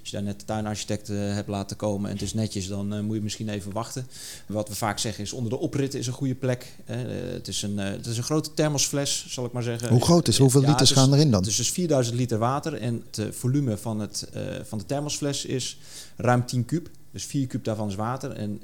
als 0.00 0.10
je 0.10 0.10
daar 0.10 0.22
net 0.22 0.40
de 0.40 0.44
tuinarchitect 0.44 1.08
hebt 1.08 1.48
laten 1.48 1.76
komen 1.76 2.08
en 2.10 2.16
het 2.16 2.24
is 2.24 2.34
netjes, 2.34 2.68
dan 2.68 3.04
moet 3.04 3.16
je 3.16 3.22
misschien 3.22 3.48
even 3.48 3.72
wachten. 3.72 4.06
Wat 4.46 4.68
we 4.68 4.74
vaak 4.74 4.98
zeggen 4.98 5.24
is, 5.24 5.32
onder 5.32 5.50
de 5.50 5.58
oprit 5.58 5.94
is 5.94 6.06
een 6.06 6.12
goede 6.12 6.34
plek. 6.34 6.74
het, 6.84 7.48
is 7.48 7.62
een, 7.62 7.78
het 7.78 8.06
is 8.06 8.16
een 8.16 8.22
grote 8.22 8.54
thermosfles, 8.54 9.26
zal 9.28 9.44
ik 9.44 9.52
maar 9.52 9.62
zeggen. 9.62 9.88
Hoe 9.88 10.04
groot 10.04 10.28
is? 10.28 10.38
Hoeveel 10.38 10.62
Ja, 10.62 10.68
liters 10.68 10.90
gaan 10.90 11.14
erin 11.14 11.30
dan? 11.30 11.40
Het 11.40 11.50
is 11.50 11.56
dus 11.56 11.70
4000 11.70 12.16
liter 12.16 12.38
water 12.38 12.74
en 12.74 13.04
het 13.10 13.36
volume 13.36 13.76
van, 13.76 14.00
het, 14.00 14.28
van 14.62 14.78
de 14.78 14.86
thermosfles 14.86 15.44
is 15.44 15.78
ruim 16.16 16.46
10 16.46 16.64
kub. 16.64 16.90
Dus 17.12 17.24
4 17.24 17.46
kub 17.46 17.64
daarvan 17.64 17.88
is 17.88 17.94
water. 17.94 18.30
En 18.30 18.60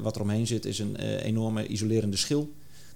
wat 0.00 0.16
er 0.16 0.22
omheen 0.22 0.46
zit 0.46 0.64
is 0.64 0.78
een 0.78 0.96
enorme 1.16 1.66
isolerende 1.66 2.16
schil. 2.16 2.50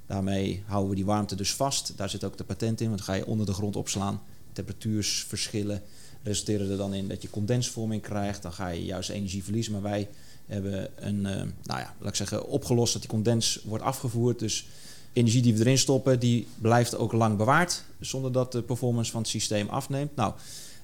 Daarmee 0.07 0.63
houden 0.67 0.91
we 0.91 0.97
die 0.97 1.05
warmte 1.05 1.37
dus 1.37 1.55
vast. 1.55 1.93
Daar 1.97 2.11
zit 2.11 2.25
ook 2.25 2.37
de 2.37 2.45
patent 2.45 2.81
in, 2.81 2.89
want 2.89 3.01
ga 3.01 3.13
je 3.13 3.27
onder 3.27 3.47
de 3.47 3.53
grond 3.53 3.77
opslaan. 3.77 4.21
Temperatuursverschillen 4.53 5.83
resulteren 6.23 6.71
er 6.71 6.77
dan 6.77 6.95
in 6.95 7.09
dat 7.09 7.23
je 7.23 7.31
condensvorming 7.31 8.03
krijgt. 8.03 8.43
Dan 8.43 8.53
ga 8.53 8.69
je 8.69 8.85
juist 8.85 9.11
energie 9.11 9.45
verliezen. 9.45 9.73
Maar 9.73 9.83
wij 9.83 10.09
hebben 10.47 10.89
een, 10.97 11.27
eh, 11.27 11.35
nou 11.63 11.81
ja, 11.81 11.95
laat 11.99 12.09
ik 12.09 12.15
zeggen, 12.15 12.47
opgelost 12.47 12.93
dat 12.93 13.03
die 13.03 13.11
condens 13.11 13.61
wordt 13.65 13.85
afgevoerd. 13.85 14.39
Dus 14.39 14.67
energie 15.13 15.43
die 15.43 15.55
we 15.55 15.61
erin 15.61 15.79
stoppen, 15.79 16.19
die 16.21 16.47
blijft 16.61 16.97
ook 16.97 17.13
lang 17.13 17.37
bewaard. 17.37 17.85
Zonder 18.01 18.33
dat 18.33 18.53
de 18.53 18.63
performance 18.63 19.11
van 19.11 19.21
het 19.21 19.31
systeem 19.31 19.69
afneemt. 19.69 20.17
Nou, 20.17 20.33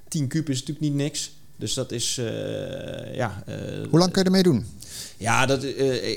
10 0.09 0.29
kub 0.29 0.49
is 0.49 0.59
natuurlijk 0.59 0.87
niet 0.87 0.95
niks. 0.95 1.31
Dus 1.57 1.75
dat 1.75 1.93
is, 1.93 2.19
eh, 2.19 3.15
ja... 3.15 3.43
eh, 3.47 3.57
Hoe 3.91 3.99
lang 3.99 4.13
kan 4.13 4.23
je 4.23 4.29
ermee 4.29 4.43
doen? 4.43 4.67
ja, 5.17 5.47
dat, 5.47 5.63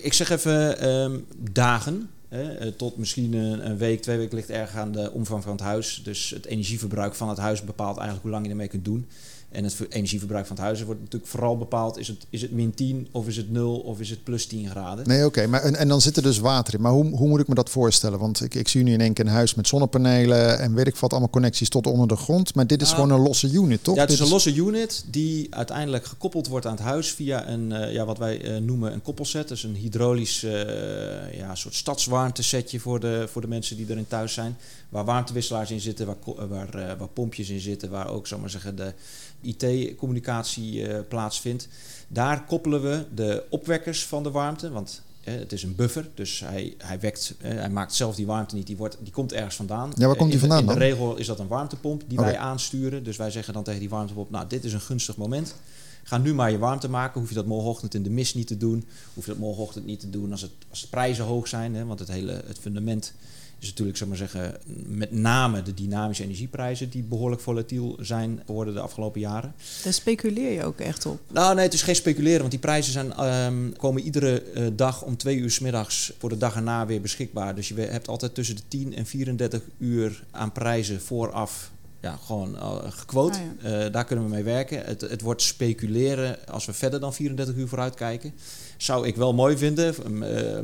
ik 0.04 0.14
zeg 0.14 0.30
even 0.30 0.80
ehm, 0.80 1.20
dagen. 1.52 2.10
Eh, 2.32 2.68
tot 2.68 2.98
misschien 2.98 3.34
een 3.34 3.78
week, 3.78 4.02
twee 4.02 4.18
weken 4.18 4.36
ligt 4.36 4.50
erg 4.50 4.76
aan 4.76 4.92
de 4.92 5.12
omvang 5.12 5.44
van 5.44 5.52
het 5.52 5.62
huis. 5.62 6.02
Dus 6.04 6.30
het 6.30 6.46
energieverbruik 6.46 7.16
van 7.16 7.30
het 7.30 7.38
huis 7.38 7.64
bepaalt 7.64 7.96
eigenlijk 7.98 8.22
hoe 8.22 8.32
lang 8.32 8.46
je 8.46 8.52
ermee 8.52 8.68
kunt 8.68 8.86
doen. 8.86 9.08
En 9.52 9.64
het 9.64 9.74
ver- 9.74 9.90
energieverbruik 9.90 10.46
van 10.46 10.56
het 10.56 10.66
huis 10.66 10.84
wordt 10.84 11.02
natuurlijk 11.02 11.32
vooral 11.32 11.58
bepaald... 11.58 11.98
is 11.98 12.08
het, 12.08 12.26
is 12.30 12.42
het 12.42 12.52
min 12.52 12.74
10 12.74 13.08
of 13.12 13.28
is 13.28 13.38
het 13.38 13.52
0 13.52 13.80
of 13.80 14.00
is 14.00 14.10
het 14.10 14.24
plus 14.24 14.46
10 14.46 14.70
graden. 14.70 15.08
Nee, 15.08 15.26
oké. 15.26 15.48
maar 15.48 15.62
en, 15.62 15.76
en 15.76 15.88
dan 15.88 16.02
zit 16.02 16.18
er 16.18 16.24
dus 16.24 16.40
water 16.40 16.74
in. 16.74 16.82
Maar 16.82 16.92
hoe, 16.92 17.16
hoe 17.16 17.28
moet 17.28 17.40
ik 17.40 17.48
me 17.48 17.56
dat 17.56 17.70
voorstellen? 17.70 18.20
Want 18.20 18.42
ik, 18.42 18.56
ik 18.56 18.68
zie 18.68 18.84
nu 18.84 18.94
in 18.94 19.02
één 19.02 19.14
keer 19.14 19.26
een 19.26 19.32
huis 19.32 19.56
met 19.56 19.68
zonnepanelen 19.68 20.60
en 20.60 20.74
weet 20.74 20.88
ik 20.88 20.96
wat, 20.96 21.12
allemaal 21.12 21.30
connecties 21.30 21.70
tot 21.70 21.88
onder 21.88 22.08
de 22.08 22.16
grond. 22.16 22.56
Maar 22.56 22.68
dit 22.68 22.82
is 22.82 22.92
Nou, 22.92 23.02
gewoon 23.02 23.18
een 23.18 23.26
losse 23.26 23.52
unit, 23.52 23.84
toch? 23.84 23.96
Ja, 23.96 24.02
het 24.02 24.12
is 24.12 24.20
een 24.20 24.28
losse 24.28 24.56
unit 24.56 25.04
die 25.08 25.56
uiteindelijk 25.56 26.06
gekoppeld 26.06 26.48
wordt 26.48 26.66
aan 26.66 26.76
het 26.76 26.82
huis 26.82 27.12
via 27.12 27.48
een, 27.48 27.72
eh, 27.72 27.94
ja, 27.94 28.06
wat 28.06 28.18
wij 28.18 28.42
eh, 28.42 28.62
noemen 28.62 28.94
een 28.94 29.02
koppelset. 29.02 29.48
Dus 29.48 29.64
een 29.64 29.76
hydraulisch 29.76 30.44
eh, 30.44 31.38
ja, 31.38 31.56
soort 31.56 31.76
stadswarmtesetje 31.76 32.80
voor 32.80 33.00
de, 33.00 33.28
voor 33.32 33.42
de 33.42 33.48
mensen 33.48 33.78
die 33.78 33.86
erin 33.90 34.08
thuis 34.08 34.34
zijn. 34.34 34.58
Waar 34.90 35.06
warmtewisselaars 35.06 35.72
in 35.72 35.80
zitten, 35.80 36.06
waar, 36.06 36.48
waar, 36.48 36.98
waar 36.98 37.08
pompjes 37.14 37.50
in 37.50 37.60
zitten, 37.60 37.90
waar 37.90 38.10
ook 38.10 38.28
zal 38.28 38.38
ik 38.38 38.44
maar 38.44 38.52
zeggen, 38.52 38.76
de 38.76 38.94
IT-communicatie 39.42 40.88
eh, 40.88 41.00
plaatsvindt. 41.08 41.68
Daar 42.08 42.46
koppelen 42.46 42.82
we 42.82 43.06
de 43.16 43.44
opwekkers 43.50 44.06
van 44.06 44.24
de 44.24 44.32
warmte, 44.32 44.72
want 44.72 45.02
eh, 45.24 45.34
het 45.34 45.52
is 45.52 45.64
een 45.64 45.76
buffer, 45.76 46.10
dus 46.14 46.40
hij, 46.40 46.74
hij, 46.78 47.00
wekt, 47.00 47.34
eh, 47.42 47.52
hij 47.54 47.70
maakt 47.70 47.94
zelf 47.94 48.16
die 48.16 48.26
warmte 48.26 48.56
niet, 48.56 48.68
die, 48.68 48.78
wordt, 48.78 48.98
die 49.04 49.12
komt 49.14 49.34
ergens 49.34 49.56
vandaan. 49.56 49.92
Ja, 49.96 50.08
waar 50.08 50.16
komt 50.16 50.32
die 50.32 50.40
in 50.42 50.48
de- 50.48 50.54
vandaan 50.54 50.60
In 50.60 50.66
de 50.66 50.80
dan? 50.80 50.82
regel 50.90 51.16
is 51.18 51.26
dat 51.28 51.40
een 51.40 51.48
warmtepomp 51.48 52.04
die 52.08 52.18
wij 52.18 52.38
aansturen. 52.38 53.04
Dus 53.04 53.18
wij 53.18 53.32
zeggen 53.32 53.54
dan 53.54 53.64
tegen 53.64 53.80
die 53.80 53.90
warmtepomp, 53.90 54.30
nou 54.30 54.48
dit 54.48 54.64
is 54.64 54.74
een 54.74 54.82
gunstig 54.82 55.18
moment. 55.18 55.56
Ga 56.04 56.18
nu 56.18 56.34
maar 56.34 56.52
je 56.52 56.58
warmte 56.58 56.90
maken. 56.90 57.20
Hoef 57.20 57.30
je 57.30 57.36
dat 57.36 57.46
morgenochtend 57.46 57.94
in 57.94 58.04
de 58.04 58.10
mist 58.10 58.36
niet 58.36 58.48
te 58.48 58.58
doen. 58.58 58.86
Hoef 59.14 59.26
je 59.26 59.32
dat 59.32 59.40
morgenochtend 59.40 59.86
niet 59.86 60.00
te 60.00 60.10
doen 60.10 60.32
als, 60.32 60.42
het, 60.42 60.52
als 60.70 60.82
de 60.82 60.88
prijzen 60.88 61.26
hoog 61.26 61.48
zijn. 61.48 61.76
Hè? 61.76 61.86
Want 61.86 62.00
het 62.00 62.08
hele 62.08 62.44
het 62.48 62.58
fundament 62.60 63.14
is 63.62 63.68
natuurlijk, 63.68 63.98
zeg 63.98 64.08
maar 64.08 64.18
zeggen, 64.18 64.58
met 64.86 65.12
name 65.12 65.62
de 65.62 65.74
dynamische 65.74 66.24
energieprijzen 66.24 66.90
die 66.90 67.04
behoorlijk 67.04 67.42
volatiel 67.42 67.98
zijn 68.00 68.42
geworden 68.46 68.74
de 68.74 68.80
afgelopen 68.80 69.20
jaren. 69.20 69.54
Daar 69.84 69.94
speculeer 69.94 70.52
je 70.52 70.64
ook 70.64 70.80
echt 70.80 71.06
op. 71.06 71.20
Nou, 71.28 71.56
nee, 71.56 71.64
het 71.64 71.74
is 71.74 71.82
geen 71.82 71.96
speculeren, 71.96 72.40
want 72.40 72.52
die 72.52 72.60
prijzen 72.60 72.94
zijn, 72.94 73.14
ehm, 73.14 73.72
komen 73.78 74.02
iedere 74.02 74.42
eh, 74.42 74.68
dag 74.74 75.02
om 75.02 75.18
twee 75.18 75.38
uur 75.38 75.52
's 75.52 75.60
middags 75.60 76.14
voor 76.18 76.30
de 76.30 76.38
dag 76.38 76.56
erna 76.56 76.86
weer 76.86 77.02
beschikbaar. 77.02 77.56
Dus 77.56 77.68
je 77.68 77.76
hebt 77.76 78.08
altijd 78.08 78.36
tussen 78.36 78.56
de 78.56 78.62
10 78.68 78.96
en 78.96 79.06
34 79.06 79.62
uur 79.78 80.24
aan 80.32 80.52
prijzen 80.52 81.02
vooraf 81.02 81.72
ja, 82.02 82.20
gewoon 82.26 82.56
uh, 82.56 82.78
gequote. 82.90 83.38
Ah, 83.38 83.86
Eh, 83.86 83.92
daar 83.92 84.06
kunnen 84.06 84.26
we 84.26 84.32
mee 84.32 84.44
werken. 84.44 84.86
Het, 84.86 85.02
het 85.02 85.22
wordt 85.22 85.42
speculeren 85.42 86.38
als 86.48 86.66
we 86.66 86.74
verder 86.74 87.00
dan 87.00 87.14
34 87.14 87.56
uur 87.56 87.68
vooruit 87.68 87.94
kijken. 87.94 88.34
Zou 88.78 89.08
ik 89.08 89.16
wel 89.16 89.34
mooi 89.34 89.58
vinden. 89.58 89.96
Um, 90.06 90.24
eh, 90.24 90.58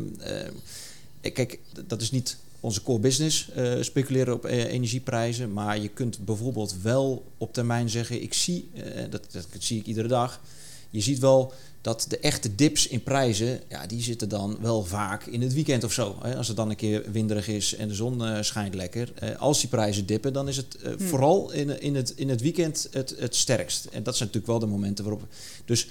eh, 1.21 1.33
kijk, 1.33 1.59
dat 1.87 2.01
is 2.01 2.11
niet 2.11 2.37
onze 2.59 2.83
core 2.83 2.99
business, 2.99 3.49
eh, 3.51 3.73
speculeren 3.81 4.33
op 4.33 4.45
eh, 4.45 4.73
energieprijzen. 4.73 5.53
Maar 5.53 5.79
je 5.79 5.87
kunt 5.87 6.25
bijvoorbeeld 6.25 6.75
wel 6.81 7.25
op 7.37 7.53
termijn 7.53 7.89
zeggen: 7.89 8.21
ik 8.21 8.33
zie, 8.33 8.69
eh, 8.73 9.03
dat, 9.09 9.27
dat 9.31 9.47
zie 9.59 9.79
ik 9.79 9.85
iedere 9.85 10.07
dag. 10.07 10.41
je 10.89 11.01
ziet 11.01 11.19
wel 11.19 11.53
dat 11.81 12.05
de 12.09 12.19
echte 12.19 12.55
dips 12.55 12.87
in 12.87 13.03
prijzen, 13.03 13.59
ja, 13.69 13.85
die 13.85 14.01
zitten 14.01 14.29
dan 14.29 14.57
wel 14.61 14.83
vaak 14.83 15.25
in 15.25 15.41
het 15.41 15.53
weekend 15.53 15.83
of 15.83 15.93
zo. 15.93 16.15
Hè. 16.21 16.35
Als 16.35 16.47
het 16.47 16.57
dan 16.57 16.69
een 16.69 16.75
keer 16.75 17.11
winderig 17.11 17.47
is 17.47 17.75
en 17.75 17.87
de 17.87 17.93
zon 17.93 18.43
schijnt 18.43 18.75
lekker. 18.75 19.13
Als 19.37 19.59
die 19.59 19.69
prijzen 19.69 20.05
dippen, 20.05 20.33
dan 20.33 20.47
is 20.47 20.57
het 20.57 20.75
eh, 20.75 20.91
vooral 20.97 21.51
in, 21.51 21.81
in, 21.81 21.95
het, 21.95 22.09
in 22.15 22.29
het 22.29 22.41
weekend 22.41 22.87
het, 22.91 23.15
het 23.19 23.35
sterkst. 23.35 23.85
En 23.85 24.03
dat 24.03 24.17
zijn 24.17 24.29
natuurlijk 24.29 24.59
wel 24.59 24.69
de 24.69 24.75
momenten 24.75 25.03
waarop... 25.03 25.27
Dus 25.65 25.87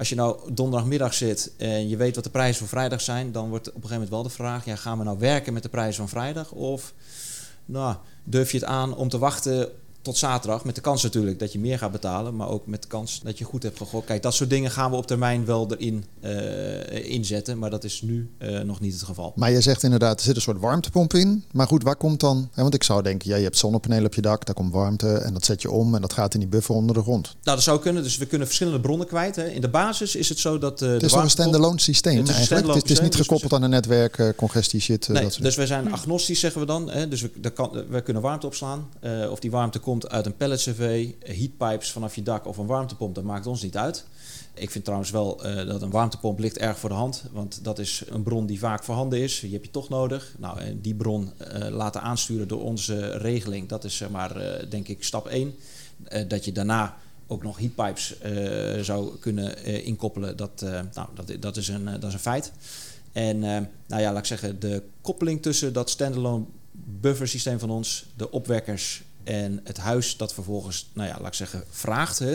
als 0.00 0.08
je 0.08 0.14
nou 0.14 0.52
donderdagmiddag 0.52 1.14
zit 1.14 1.52
en 1.56 1.88
je 1.88 1.96
weet 1.96 2.14
wat 2.14 2.24
de 2.24 2.30
prijzen 2.30 2.58
voor 2.58 2.68
vrijdag 2.68 3.00
zijn... 3.00 3.32
dan 3.32 3.48
wordt 3.48 3.68
op 3.68 3.74
een 3.74 3.80
gegeven 3.82 3.94
moment 3.94 4.10
wel 4.12 4.22
de 4.22 4.30
vraag... 4.30 4.64
Ja, 4.64 4.76
gaan 4.76 4.98
we 4.98 5.04
nou 5.04 5.18
werken 5.18 5.52
met 5.52 5.62
de 5.62 5.68
prijzen 5.68 5.94
van 5.94 6.08
vrijdag? 6.08 6.52
Of 6.52 6.92
nou, 7.64 7.96
durf 8.24 8.52
je 8.52 8.58
het 8.58 8.66
aan 8.66 8.96
om 8.96 9.08
te 9.08 9.18
wachten 9.18 9.68
tot 10.02 10.16
zaterdag. 10.16 10.64
Met 10.64 10.74
de 10.74 10.80
kans 10.80 11.02
natuurlijk 11.02 11.38
dat 11.38 11.52
je 11.52 11.58
meer 11.58 11.78
gaat 11.78 11.92
betalen, 11.92 12.36
maar 12.36 12.48
ook 12.48 12.66
met 12.66 12.82
de 12.82 12.88
kans 12.88 13.20
dat 13.24 13.38
je 13.38 13.44
goed 13.44 13.62
hebt 13.62 13.78
gegooid. 13.78 14.04
Kijk, 14.04 14.22
dat 14.22 14.34
soort 14.34 14.50
dingen 14.50 14.70
gaan 14.70 14.90
we 14.90 14.96
op 14.96 15.06
termijn 15.06 15.44
wel 15.44 15.72
erin 15.72 16.04
uh, 16.22 17.10
inzetten, 17.10 17.58
maar 17.58 17.70
dat 17.70 17.84
is 17.84 18.02
nu 18.02 18.30
uh, 18.38 18.60
nog 18.60 18.80
niet 18.80 18.92
het 18.92 19.02
geval. 19.02 19.32
Maar 19.36 19.50
je 19.50 19.60
zegt 19.60 19.82
inderdaad, 19.82 20.18
er 20.18 20.24
zit 20.24 20.36
een 20.36 20.42
soort 20.42 20.60
warmtepomp 20.60 21.14
in. 21.14 21.44
Maar 21.52 21.66
goed, 21.66 21.82
waar 21.82 21.96
komt 21.96 22.20
dan? 22.20 22.48
Hè, 22.52 22.62
want 22.62 22.74
ik 22.74 22.82
zou 22.82 23.02
denken, 23.02 23.30
ja, 23.30 23.36
je 23.36 23.42
hebt 23.42 23.58
zonnepanelen 23.58 24.06
op 24.06 24.14
je 24.14 24.20
dak, 24.20 24.46
daar 24.46 24.54
komt 24.54 24.72
warmte 24.72 25.12
en 25.12 25.32
dat 25.32 25.44
zet 25.44 25.62
je 25.62 25.70
om 25.70 25.94
en 25.94 26.00
dat 26.00 26.12
gaat 26.12 26.34
in 26.34 26.40
die 26.40 26.48
buffer 26.48 26.74
onder 26.74 26.94
de 26.94 27.02
grond. 27.02 27.36
Nou, 27.42 27.56
dat 27.56 27.62
zou 27.62 27.80
kunnen. 27.80 28.02
Dus 28.02 28.16
we 28.16 28.26
kunnen 28.26 28.46
verschillende 28.46 28.80
bronnen 28.80 29.06
kwijt. 29.06 29.36
Hè. 29.36 29.48
In 29.48 29.60
de 29.60 29.68
basis 29.68 30.16
is 30.16 30.28
het 30.28 30.38
zo 30.38 30.58
dat. 30.58 30.82
Uh, 30.82 30.90
het 30.92 31.02
is 31.02 31.12
toch 31.12 31.22
een 31.22 31.30
standalone 31.30 31.80
systeem 31.80 32.16
het 32.16 32.28
is 32.28 32.34
eigenlijk. 32.34 32.66
Het 32.66 32.76
is, 32.76 32.82
het 32.82 32.90
is 32.90 33.00
niet 33.00 33.12
dus 33.12 33.20
gekoppeld 33.20 33.52
aan 33.52 33.62
een 33.62 33.70
netwerk, 33.70 34.32
congestie 34.36 34.80
shit. 34.80 35.08
Nee, 35.08 35.22
dat 35.22 35.38
dus 35.40 35.56
wij 35.56 35.66
zijn 35.66 35.92
agnostisch, 35.92 36.40
zeggen 36.40 36.60
we 36.60 36.66
dan. 36.66 36.90
Hè. 36.90 37.08
Dus 37.08 37.20
we, 37.20 37.50
kan, 37.50 37.84
we 37.88 38.00
kunnen 38.00 38.22
warmte 38.22 38.46
opslaan. 38.46 38.88
of 39.30 39.38
die 39.38 39.50
warmte 39.50 39.78
komt 39.78 39.89
uit 39.98 40.26
een 40.26 40.36
pellet 40.36 40.58
cv, 40.58 41.10
heatpipes 41.18 41.90
vanaf 41.90 42.14
je 42.14 42.22
dak 42.22 42.46
of 42.46 42.56
een 42.56 42.66
warmtepomp, 42.66 43.14
dat 43.14 43.24
maakt 43.24 43.46
ons 43.46 43.62
niet 43.62 43.76
uit. 43.76 44.04
Ik 44.54 44.70
vind 44.70 44.84
trouwens 44.84 45.10
wel 45.10 45.46
uh, 45.46 45.66
dat 45.66 45.82
een 45.82 45.90
warmtepomp 45.90 46.38
ligt 46.38 46.58
erg 46.58 46.78
voor 46.78 46.88
de 46.88 46.94
hand. 46.94 47.24
Want 47.32 47.64
dat 47.64 47.78
is 47.78 48.02
een 48.08 48.22
bron 48.22 48.46
die 48.46 48.58
vaak 48.58 48.84
voorhanden 48.84 49.18
is. 49.18 49.40
Die 49.40 49.52
heb 49.52 49.64
je 49.64 49.70
toch 49.70 49.88
nodig. 49.88 50.34
Nou, 50.38 50.60
en 50.60 50.80
die 50.80 50.94
bron 50.94 51.30
uh, 51.40 51.68
laten 51.68 52.00
aansturen 52.00 52.48
door 52.48 52.62
onze 52.62 53.16
regeling. 53.16 53.68
Dat 53.68 53.84
is 53.84 53.96
zeg 53.96 54.10
maar, 54.10 54.64
denk 54.68 54.88
ik, 54.88 55.04
stap 55.04 55.26
1. 55.26 55.54
dat 56.28 56.44
je 56.44 56.52
daarna 56.52 56.96
ook 57.26 57.42
nog 57.42 57.58
heatpipes 57.58 58.14
zou 58.80 59.16
kunnen 59.18 59.64
inkoppelen. 59.84 60.36
Dat, 60.36 60.60
nou, 60.94 61.08
dat, 61.14 61.32
dat, 61.40 61.56
is 61.56 61.68
een, 61.68 61.84
dat 61.84 62.04
is 62.04 62.12
een 62.12 62.18
feit. 62.18 62.52
En 63.12 63.38
nou 63.86 64.02
ja, 64.02 64.12
laat 64.12 64.18
ik 64.18 64.24
zeggen, 64.24 64.60
de 64.60 64.82
koppeling 65.00 65.42
tussen 65.42 65.72
dat 65.72 65.90
standalone 65.90 66.44
buffer 67.00 67.28
systeem 67.28 67.58
van 67.58 67.70
ons, 67.70 68.06
de 68.16 68.30
opwekkers 68.30 69.02
en 69.30 69.60
het 69.64 69.76
huis 69.76 70.16
dat 70.16 70.34
vervolgens, 70.34 70.90
nou 70.92 71.08
ja, 71.08 71.16
laat 71.18 71.26
ik 71.26 71.34
zeggen, 71.34 71.64
vraagt 71.70 72.18
hè, 72.18 72.30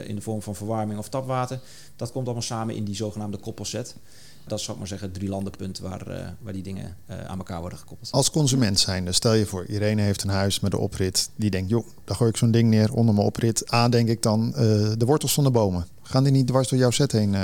uh, 0.00 0.08
in 0.08 0.14
de 0.14 0.20
vorm 0.20 0.42
van 0.42 0.54
verwarming 0.54 0.98
of 0.98 1.08
tapwater, 1.08 1.60
dat 1.96 2.12
komt 2.12 2.24
allemaal 2.24 2.42
samen 2.42 2.74
in 2.74 2.84
die 2.84 2.94
zogenaamde 2.94 3.36
koppelset. 3.36 3.94
Dat 4.46 4.60
zou 4.60 4.72
ik 4.72 4.78
maar 4.78 4.88
zeggen, 4.88 5.08
het 5.08 5.16
drie 5.16 5.28
landenpunt 5.28 5.78
waar, 5.78 6.08
uh, 6.08 6.28
waar 6.40 6.52
die 6.52 6.62
dingen 6.62 6.96
uh, 7.10 7.24
aan 7.24 7.38
elkaar 7.38 7.60
worden 7.60 7.78
gekoppeld. 7.78 8.12
Als 8.12 8.30
consument 8.30 8.80
zijnde, 8.80 9.12
stel 9.12 9.34
je 9.34 9.46
voor, 9.46 9.66
Irene 9.66 10.02
heeft 10.02 10.22
een 10.22 10.30
huis 10.30 10.60
met 10.60 10.72
een 10.72 10.78
oprit. 10.78 11.30
Die 11.36 11.50
denkt, 11.50 11.70
joh, 11.70 11.86
daar 12.04 12.16
gooi 12.16 12.30
ik 12.30 12.36
zo'n 12.36 12.50
ding 12.50 12.70
neer 12.70 12.92
onder 12.92 13.14
mijn 13.14 13.26
oprit. 13.26 13.72
A, 13.72 13.88
denk 13.88 14.08
ik 14.08 14.22
dan, 14.22 14.50
de 14.50 15.04
wortels 15.06 15.32
van 15.32 15.44
de 15.44 15.50
bomen. 15.50 15.86
Gaan 16.02 16.22
die 16.22 16.32
niet 16.32 16.46
dwars 16.46 16.68
door 16.68 16.78
jouw 16.78 16.90
set 16.90 17.12
heen? 17.12 17.36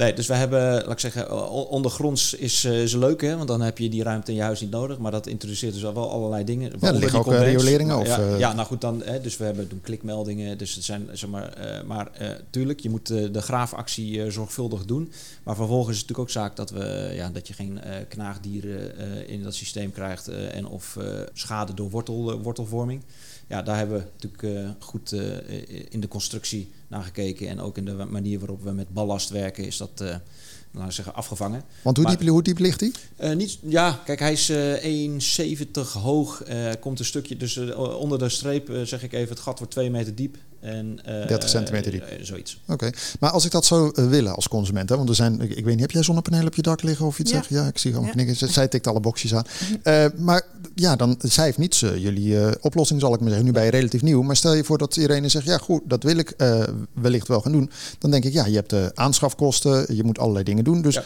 Nee, 0.00 0.14
dus 0.14 0.26
we 0.26 0.34
hebben, 0.34 0.72
laat 0.72 0.90
ik 0.90 0.98
zeggen, 0.98 1.50
ondergronds 1.68 2.34
is, 2.34 2.64
uh, 2.64 2.82
is 2.82 2.94
leuk, 2.94 3.20
hè? 3.20 3.36
want 3.36 3.48
dan 3.48 3.60
heb 3.60 3.78
je 3.78 3.88
die 3.88 4.02
ruimte 4.02 4.30
in 4.30 4.36
je 4.36 4.42
huis 4.42 4.60
niet 4.60 4.70
nodig. 4.70 4.98
Maar 4.98 5.10
dat 5.10 5.26
introduceert 5.26 5.72
dus 5.72 5.82
wel 5.82 6.10
allerlei 6.10 6.44
dingen. 6.44 6.72
Ja, 6.80 6.88
er 6.88 6.94
liggen 6.94 7.18
ook 7.18 7.32
rioleringen? 7.32 7.98
Of, 7.98 8.06
ja, 8.06 8.18
uh... 8.18 8.38
ja, 8.38 8.52
nou 8.52 8.66
goed, 8.66 8.80
dan, 8.80 9.02
hè, 9.04 9.20
dus 9.20 9.36
we 9.36 9.44
hebben 9.44 9.68
doen 9.68 9.80
klikmeldingen. 9.80 10.58
Dus 10.58 10.74
het 10.74 10.84
zijn, 10.84 11.08
zeg 11.12 11.30
maar, 11.30 11.54
uh, 11.58 11.82
maar 11.82 12.10
tuurlijk, 12.50 12.80
je 12.80 12.90
moet 12.90 13.06
de 13.06 13.40
graafactie 13.40 14.30
zorgvuldig 14.30 14.84
doen. 14.84 15.12
Maar 15.42 15.56
vervolgens 15.56 15.94
is 15.96 16.00
het 16.00 16.08
natuurlijk 16.08 16.36
ook 16.36 16.42
zaak 16.42 16.56
dat, 16.56 16.70
we, 16.70 17.10
ja, 17.14 17.28
dat 17.28 17.48
je 17.48 17.54
geen 17.54 17.80
knaagdieren 18.08 18.98
in 19.28 19.42
dat 19.42 19.54
systeem 19.54 19.92
krijgt 19.92 20.28
en 20.28 20.66
of 20.66 20.96
schade 21.32 21.74
door 21.74 21.90
wortel, 21.90 22.40
wortelvorming 22.40 23.02
ja, 23.50 23.62
daar 23.62 23.76
hebben 23.76 23.98
we 23.98 24.04
natuurlijk 24.12 24.42
uh, 24.42 24.70
goed 24.78 25.12
uh, 25.12 25.36
in 25.88 26.00
de 26.00 26.08
constructie 26.08 26.70
naar 26.88 27.02
gekeken. 27.02 27.48
En 27.48 27.60
ook 27.60 27.76
in 27.76 27.84
de 27.84 27.92
manier 27.92 28.38
waarop 28.38 28.62
we 28.62 28.70
met 28.70 28.88
ballast 28.88 29.30
werken, 29.30 29.64
is 29.64 29.76
dat, 29.76 29.90
uh, 30.02 30.08
laten 30.70 30.88
we 30.88 30.90
zeggen, 30.90 31.14
afgevangen. 31.14 31.64
Want 31.82 31.96
hoe, 31.96 32.06
maar, 32.06 32.18
diep, 32.18 32.28
hoe 32.28 32.42
diep 32.42 32.58
ligt 32.58 32.80
hij? 32.80 33.34
niet, 33.34 33.58
ja, 33.62 34.00
kijk, 34.04 34.18
hij 34.18 34.32
is 34.32 34.52
1,70 34.52 35.80
hoog. 35.92 36.42
komt 36.80 36.98
een 36.98 37.04
stukje, 37.04 37.36
dus 37.36 37.58
onder 37.76 38.18
de 38.18 38.28
streep 38.28 38.70
zeg 38.84 39.02
ik 39.02 39.12
even, 39.12 39.28
het 39.28 39.40
gat 39.40 39.58
wordt 39.58 39.72
2 39.72 39.90
meter 39.90 40.14
diep. 40.14 40.36
En, 40.60 41.00
uh, 41.08 41.26
30 41.26 41.48
centimeter 41.48 41.90
diep. 41.90 42.02
Uh, 42.02 42.24
zoiets. 42.24 42.60
Oké. 42.68 42.90
Maar 43.20 43.30
als 43.30 43.44
ik 43.44 43.50
dat 43.50 43.64
zou 43.64 43.92
uh, 43.94 44.08
willen 44.08 44.34
als 44.34 44.48
consument, 44.48 44.88
hè, 44.88 44.96
want 44.96 45.08
er 45.08 45.14
zijn, 45.14 45.40
ik, 45.40 45.50
ik, 45.50 45.64
weet 45.64 45.72
niet, 45.72 45.80
heb 45.80 45.90
jij 45.90 46.02
zonnepanelen 46.02 46.46
op 46.46 46.54
je 46.54 46.62
dak 46.62 46.82
liggen 46.82 47.06
of 47.06 47.18
iets? 47.18 47.30
Ja, 47.30 47.42
ja 47.48 47.66
ik 47.66 47.78
zie 47.78 47.92
gewoon 47.92 48.06
ja. 48.06 48.12
knikken. 48.12 48.36
Zij 48.52 48.68
tikt 48.68 48.86
alle 48.86 49.00
boxjes 49.00 49.34
aan. 49.34 49.44
Uh, 49.84 50.04
maar 50.16 50.42
ja, 50.74 50.96
dan, 50.96 51.16
zij 51.18 51.44
heeft 51.44 51.58
niets. 51.58 51.80
jullie 51.80 52.62
oplossing 52.62 53.00
zal 53.00 53.14
ik 53.14 53.20
maar 53.20 53.28
zeggen. 53.28 53.46
Nu 53.46 53.52
ben 53.52 53.64
je 53.64 53.70
relatief 53.70 54.02
nieuw. 54.02 54.22
Maar 54.22 54.36
stel 54.36 54.54
je 54.54 54.64
voor 54.64 54.78
dat 54.78 54.96
Irene 54.96 55.28
zegt, 55.28 55.44
ja 55.44 55.58
goed, 55.58 55.82
dat 55.84 56.02
wil 56.02 56.16
ik 56.16 56.34
wellicht 56.92 57.28
wel 57.28 57.40
gaan 57.40 57.52
doen. 57.52 57.70
Dan 57.98 58.10
denk 58.10 58.24
ik, 58.24 58.32
ja, 58.32 58.46
je 58.46 58.54
hebt 58.54 58.70
de 58.70 58.90
aanschafkosten. 58.94 59.96
Je 59.96 60.04
moet 60.04 60.18
allerlei 60.18 60.44
dingen 60.44 60.64
doen. 60.64 60.82
Dus 60.82 60.94
ja. 60.94 61.02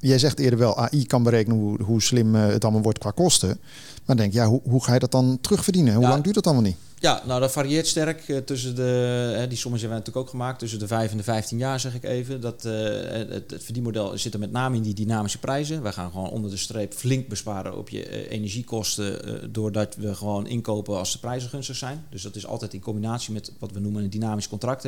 jij 0.00 0.18
zegt 0.18 0.38
eerder 0.38 0.58
wel, 0.58 0.78
AI 0.78 1.06
kan 1.06 1.22
berekenen 1.22 1.58
hoe, 1.58 1.82
hoe 1.82 2.02
slim 2.02 2.34
het 2.34 2.64
allemaal 2.64 2.82
wordt 2.82 2.98
qua 2.98 3.10
kosten. 3.10 3.58
Maar 4.04 4.16
denk, 4.16 4.32
ja, 4.32 4.46
hoe, 4.46 4.60
hoe 4.68 4.84
ga 4.84 4.92
je 4.92 4.98
dat 4.98 5.12
dan 5.12 5.38
terugverdienen? 5.40 5.94
Hoe 5.94 6.02
ja. 6.02 6.08
lang 6.08 6.22
duurt 6.22 6.34
dat 6.34 6.46
allemaal 6.46 6.64
niet? 6.64 6.76
Ja, 7.04 7.22
nou 7.24 7.40
dat 7.40 7.52
varieert 7.52 7.86
sterk 7.86 8.28
uh, 8.28 8.38
tussen 8.38 8.74
de, 8.74 9.32
uh, 9.42 9.48
die 9.48 9.58
sommen 9.58 9.80
hebben 9.80 9.98
we 9.98 10.04
natuurlijk 10.04 10.16
ook 10.16 10.28
gemaakt, 10.30 10.58
tussen 10.58 10.78
de 10.78 10.86
5 10.86 11.10
en 11.10 11.16
de 11.16 11.22
15 11.22 11.58
jaar 11.58 11.80
zeg 11.80 11.94
ik 11.94 12.04
even. 12.04 12.40
Dat, 12.40 12.64
uh, 12.64 12.72
het, 12.72 13.50
het 13.50 13.64
verdienmodel 13.64 14.18
zit 14.18 14.34
er 14.34 14.40
met 14.40 14.52
name 14.52 14.76
in 14.76 14.82
die 14.82 14.94
dynamische 14.94 15.38
prijzen. 15.38 15.82
Wij 15.82 15.92
gaan 15.92 16.10
gewoon 16.10 16.30
onder 16.30 16.50
de 16.50 16.56
streep 16.56 16.94
flink 16.94 17.28
besparen 17.28 17.76
op 17.76 17.88
je 17.88 18.28
energiekosten, 18.28 19.52
doordat 19.52 19.96
we 19.96 20.14
gewoon 20.14 20.46
inkopen 20.46 20.98
als 20.98 21.12
de 21.12 21.18
prijzen 21.18 21.50
gunstig 21.50 21.76
zijn. 21.76 22.04
Dus 22.10 22.22
dat 22.22 22.36
is 22.36 22.46
altijd 22.46 22.74
in 22.74 22.80
combinatie 22.80 23.32
met 23.32 23.52
wat 23.58 23.72
we 23.72 23.80
noemen 23.80 24.02
een 24.02 24.10
dynamisch 24.10 24.48
contract. 24.48 24.86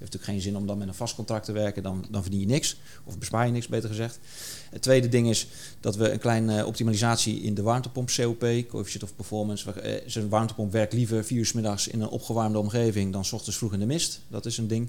Heeft 0.00 0.12
natuurlijk 0.12 0.44
geen 0.44 0.52
zin 0.52 0.60
om 0.60 0.66
dan 0.66 0.78
met 0.78 0.88
een 0.88 0.94
vast 0.94 1.14
contract 1.14 1.44
te 1.44 1.52
werken, 1.52 1.82
dan, 1.82 2.06
dan 2.10 2.22
verdien 2.22 2.40
je 2.40 2.46
niks. 2.46 2.76
Of 3.04 3.18
bespaar 3.18 3.46
je 3.46 3.52
niks, 3.52 3.68
beter 3.68 3.88
gezegd. 3.88 4.18
Het 4.70 4.82
tweede 4.82 5.08
ding 5.08 5.28
is 5.28 5.46
dat 5.80 5.96
we 5.96 6.10
een 6.10 6.18
kleine 6.18 6.66
optimalisatie 6.66 7.40
in 7.40 7.54
de 7.54 7.62
warmtepomp 7.62 8.08
COP, 8.08 8.44
Coefficient 8.68 9.02
of 9.02 9.14
Performance. 9.16 10.02
Zijn 10.06 10.28
warmtepomp 10.28 10.72
werkt 10.72 10.92
liever 10.92 11.24
vier 11.24 11.38
uur 11.38 11.50
middags 11.54 11.88
in 11.88 12.00
een 12.00 12.08
opgewarmde 12.08 12.58
omgeving 12.58 13.12
dan 13.12 13.24
s 13.24 13.32
ochtends 13.32 13.58
vroeg 13.58 13.72
in 13.72 13.78
de 13.78 13.86
mist. 13.86 14.20
Dat 14.28 14.46
is 14.46 14.58
een 14.58 14.68
ding. 14.68 14.88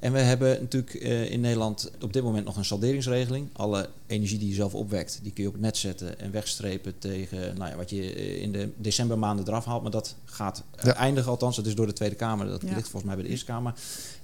En 0.00 0.12
we 0.12 0.18
hebben 0.18 0.60
natuurlijk 0.60 0.94
uh, 0.94 1.30
in 1.30 1.40
Nederland 1.40 1.90
op 2.00 2.12
dit 2.12 2.22
moment 2.22 2.44
nog 2.44 2.56
een 2.56 2.64
salderingsregeling. 2.64 3.48
Alle 3.52 3.88
energie 4.06 4.38
die 4.38 4.48
je 4.48 4.54
zelf 4.54 4.74
opwekt, 4.74 5.20
die 5.22 5.32
kun 5.32 5.42
je 5.42 5.48
op 5.48 5.54
het 5.54 5.62
net 5.64 5.76
zetten 5.76 6.18
en 6.18 6.30
wegstrepen 6.30 6.98
tegen 6.98 7.56
nou 7.58 7.70
ja, 7.70 7.76
wat 7.76 7.90
je 7.90 8.14
in 8.40 8.52
de 8.52 8.68
decembermaanden 8.76 9.48
eraf 9.48 9.64
haalt. 9.64 9.82
Maar 9.82 9.90
dat 9.90 10.14
gaat 10.24 10.62
ja. 10.82 10.94
eindigen 10.94 11.30
althans. 11.30 11.56
Dat 11.56 11.66
is 11.66 11.74
door 11.74 11.86
de 11.86 11.92
Tweede 11.92 12.14
Kamer. 12.14 12.46
Dat 12.46 12.62
ja. 12.62 12.74
ligt 12.74 12.88
volgens 12.88 13.04
mij 13.04 13.14
bij 13.14 13.24
de 13.24 13.30
Eerste 13.30 13.46
Kamer. 13.46 13.74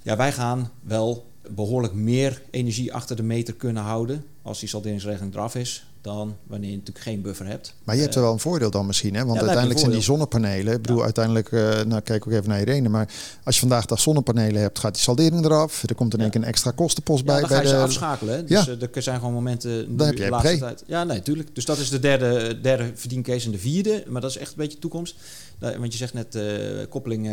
Ja, 0.01 0.15
wij 0.15 0.31
gaan 0.31 0.71
wel 0.81 1.25
behoorlijk 1.49 1.93
meer 1.93 2.41
energie 2.49 2.93
achter 2.93 3.15
de 3.15 3.23
meter 3.23 3.53
kunnen 3.53 3.83
houden 3.83 4.25
als 4.41 4.59
die 4.59 4.69
salderingsregeling 4.69 5.33
eraf 5.33 5.55
is 5.55 5.85
dan 6.07 6.35
wanneer 6.43 6.69
je 6.69 6.75
natuurlijk 6.75 7.05
geen 7.05 7.21
buffer 7.21 7.45
hebt. 7.45 7.73
Maar 7.83 7.95
je 7.95 8.01
hebt 8.01 8.15
er 8.15 8.21
wel 8.21 8.33
een 8.33 8.39
voordeel 8.39 8.71
dan 8.71 8.85
misschien, 8.85 9.15
hè? 9.15 9.25
Want 9.25 9.33
ja, 9.33 9.39
uiteindelijk 9.39 9.79
zijn 9.79 9.91
die 9.91 10.01
zonnepanelen. 10.01 10.73
Ik 10.73 10.81
bedoel, 10.81 10.97
ja. 10.97 11.03
uiteindelijk, 11.03 11.51
uh, 11.51 11.81
nou 11.81 12.01
kijk 12.01 12.27
ook 12.27 12.33
even 12.33 12.49
naar 12.49 12.59
Irene. 12.59 12.89
Maar 12.89 13.09
als 13.43 13.55
je 13.55 13.61
vandaag 13.61 13.85
dag 13.85 13.99
zonnepanelen 13.99 14.61
hebt, 14.61 14.79
gaat 14.79 14.93
die 14.93 15.03
saldering 15.03 15.45
eraf. 15.45 15.83
Er 15.83 15.95
komt 15.95 16.13
in 16.13 16.19
één 16.19 16.29
keer 16.29 16.41
een 16.41 16.47
extra 16.47 16.71
kostenpost 16.71 17.25
bij. 17.25 17.39
Dan 17.39 17.49
bij 17.49 17.57
ga 17.57 17.63
je 17.63 17.69
de... 17.69 17.75
ze 17.75 17.81
afschakelen. 17.81 18.35
Hè? 18.35 18.43
Dus 18.43 18.67
uh, 18.67 18.81
er 18.93 19.01
zijn 19.01 19.19
gewoon 19.19 19.33
momenten. 19.33 19.97
Dan 19.97 20.07
heb 20.07 20.17
je 20.17 20.29
laatste 20.29 20.57
tijd. 20.57 20.83
Ja, 20.85 21.03
nee, 21.03 21.21
tuurlijk. 21.21 21.55
Dus 21.55 21.65
dat 21.65 21.77
is 21.77 21.89
de 21.89 21.99
derde, 21.99 22.61
derde 22.61 22.91
verdiencase 22.95 23.45
en 23.45 23.51
de 23.51 23.57
vierde. 23.57 24.03
Maar 24.07 24.21
dat 24.21 24.29
is 24.29 24.37
echt 24.37 24.49
een 24.49 24.57
beetje 24.57 24.79
toekomst. 24.79 25.15
Want 25.59 25.91
je 25.91 25.97
zegt 25.97 26.13
net 26.13 26.35
uh, 26.35 26.85
koppeling 26.89 27.23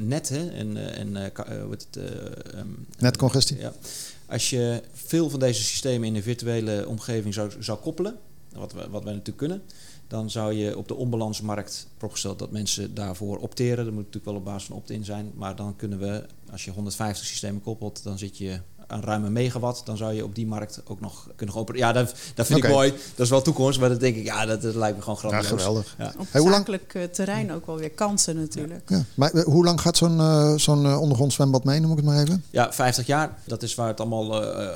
net 0.00 0.28
hè? 0.28 0.50
en, 0.50 0.94
en 0.96 1.32
wat 1.68 1.86
het, 1.90 2.04
um, 2.54 2.86
netcongestie. 2.98 3.58
Ja. 3.58 3.72
Als 4.26 4.50
je 4.50 4.82
veel 4.92 5.30
van 5.30 5.40
deze 5.40 5.62
systemen 5.62 6.08
in 6.08 6.14
een 6.14 6.22
virtuele 6.22 6.88
omgeving 6.88 7.34
zou, 7.34 7.50
zou 7.58 7.78
koppelen, 7.78 8.18
wat, 8.52 8.72
we, 8.72 8.88
wat 8.90 9.02
wij 9.02 9.12
natuurlijk 9.12 9.38
kunnen, 9.38 9.62
dan 10.06 10.30
zou 10.30 10.52
je 10.52 10.78
op 10.78 10.88
de 10.88 10.94
onbalansmarkt 10.94 11.86
voorgesteld 11.98 12.38
dat 12.38 12.50
mensen 12.50 12.94
daarvoor 12.94 13.38
opteren. 13.38 13.84
Dat 13.84 13.94
moet 13.94 14.04
natuurlijk 14.04 14.24
wel 14.24 14.34
op 14.34 14.44
basis 14.44 14.68
van 14.68 14.76
opt-in 14.76 15.04
zijn. 15.04 15.32
Maar 15.34 15.56
dan 15.56 15.76
kunnen 15.76 15.98
we, 15.98 16.26
als 16.50 16.64
je 16.64 16.70
150 16.70 17.26
systemen 17.26 17.62
koppelt, 17.62 18.02
dan 18.02 18.18
zit 18.18 18.38
je 18.38 18.60
een 18.92 19.02
ruime 19.02 19.30
megawatt, 19.30 19.86
dan 19.86 19.96
zou 19.96 20.12
je 20.12 20.24
op 20.24 20.34
die 20.34 20.46
markt 20.46 20.80
ook 20.84 21.00
nog 21.00 21.28
kunnen 21.36 21.56
openen. 21.56 21.80
Ja, 21.80 21.92
dat, 21.92 22.14
dat 22.34 22.46
vind 22.46 22.58
okay. 22.58 22.70
ik 22.70 22.76
mooi. 22.76 22.90
Dat 22.90 23.24
is 23.24 23.30
wel 23.30 23.42
toekomst, 23.42 23.80
maar 23.80 23.88
dat 23.88 24.00
denk 24.00 24.16
ik, 24.16 24.24
ja, 24.24 24.46
dat, 24.46 24.62
dat 24.62 24.74
lijkt 24.74 24.96
me 24.96 25.02
gewoon 25.02 25.18
grandioos. 25.18 25.48
Ja, 25.48 25.56
geweldig. 25.56 25.94
Ja. 25.98 26.12
Op 26.18 26.26
hey, 26.30 26.42
zakelijk 26.42 26.94
lang... 26.94 27.12
terrein 27.12 27.52
ook 27.52 27.66
wel 27.66 27.76
weer 27.76 27.90
kansen 27.90 28.36
natuurlijk. 28.36 28.88
Ja. 28.88 29.04
Maar 29.14 29.34
uh, 29.34 29.44
hoe 29.44 29.64
lang 29.64 29.80
gaat 29.80 29.96
zo'n 29.96 30.16
uh, 30.16 30.54
zo'n 30.56 30.84
uh, 30.84 31.00
ondergrond 31.00 31.32
zwembad 31.32 31.64
mee, 31.64 31.80
noem 31.80 31.90
ik 31.90 31.96
het 31.96 32.06
maar 32.06 32.22
even? 32.22 32.44
Ja, 32.50 32.72
50 32.72 33.06
jaar. 33.06 33.38
Dat 33.44 33.62
is 33.62 33.74
waar 33.74 33.88
het 33.88 34.00
allemaal 34.00 34.26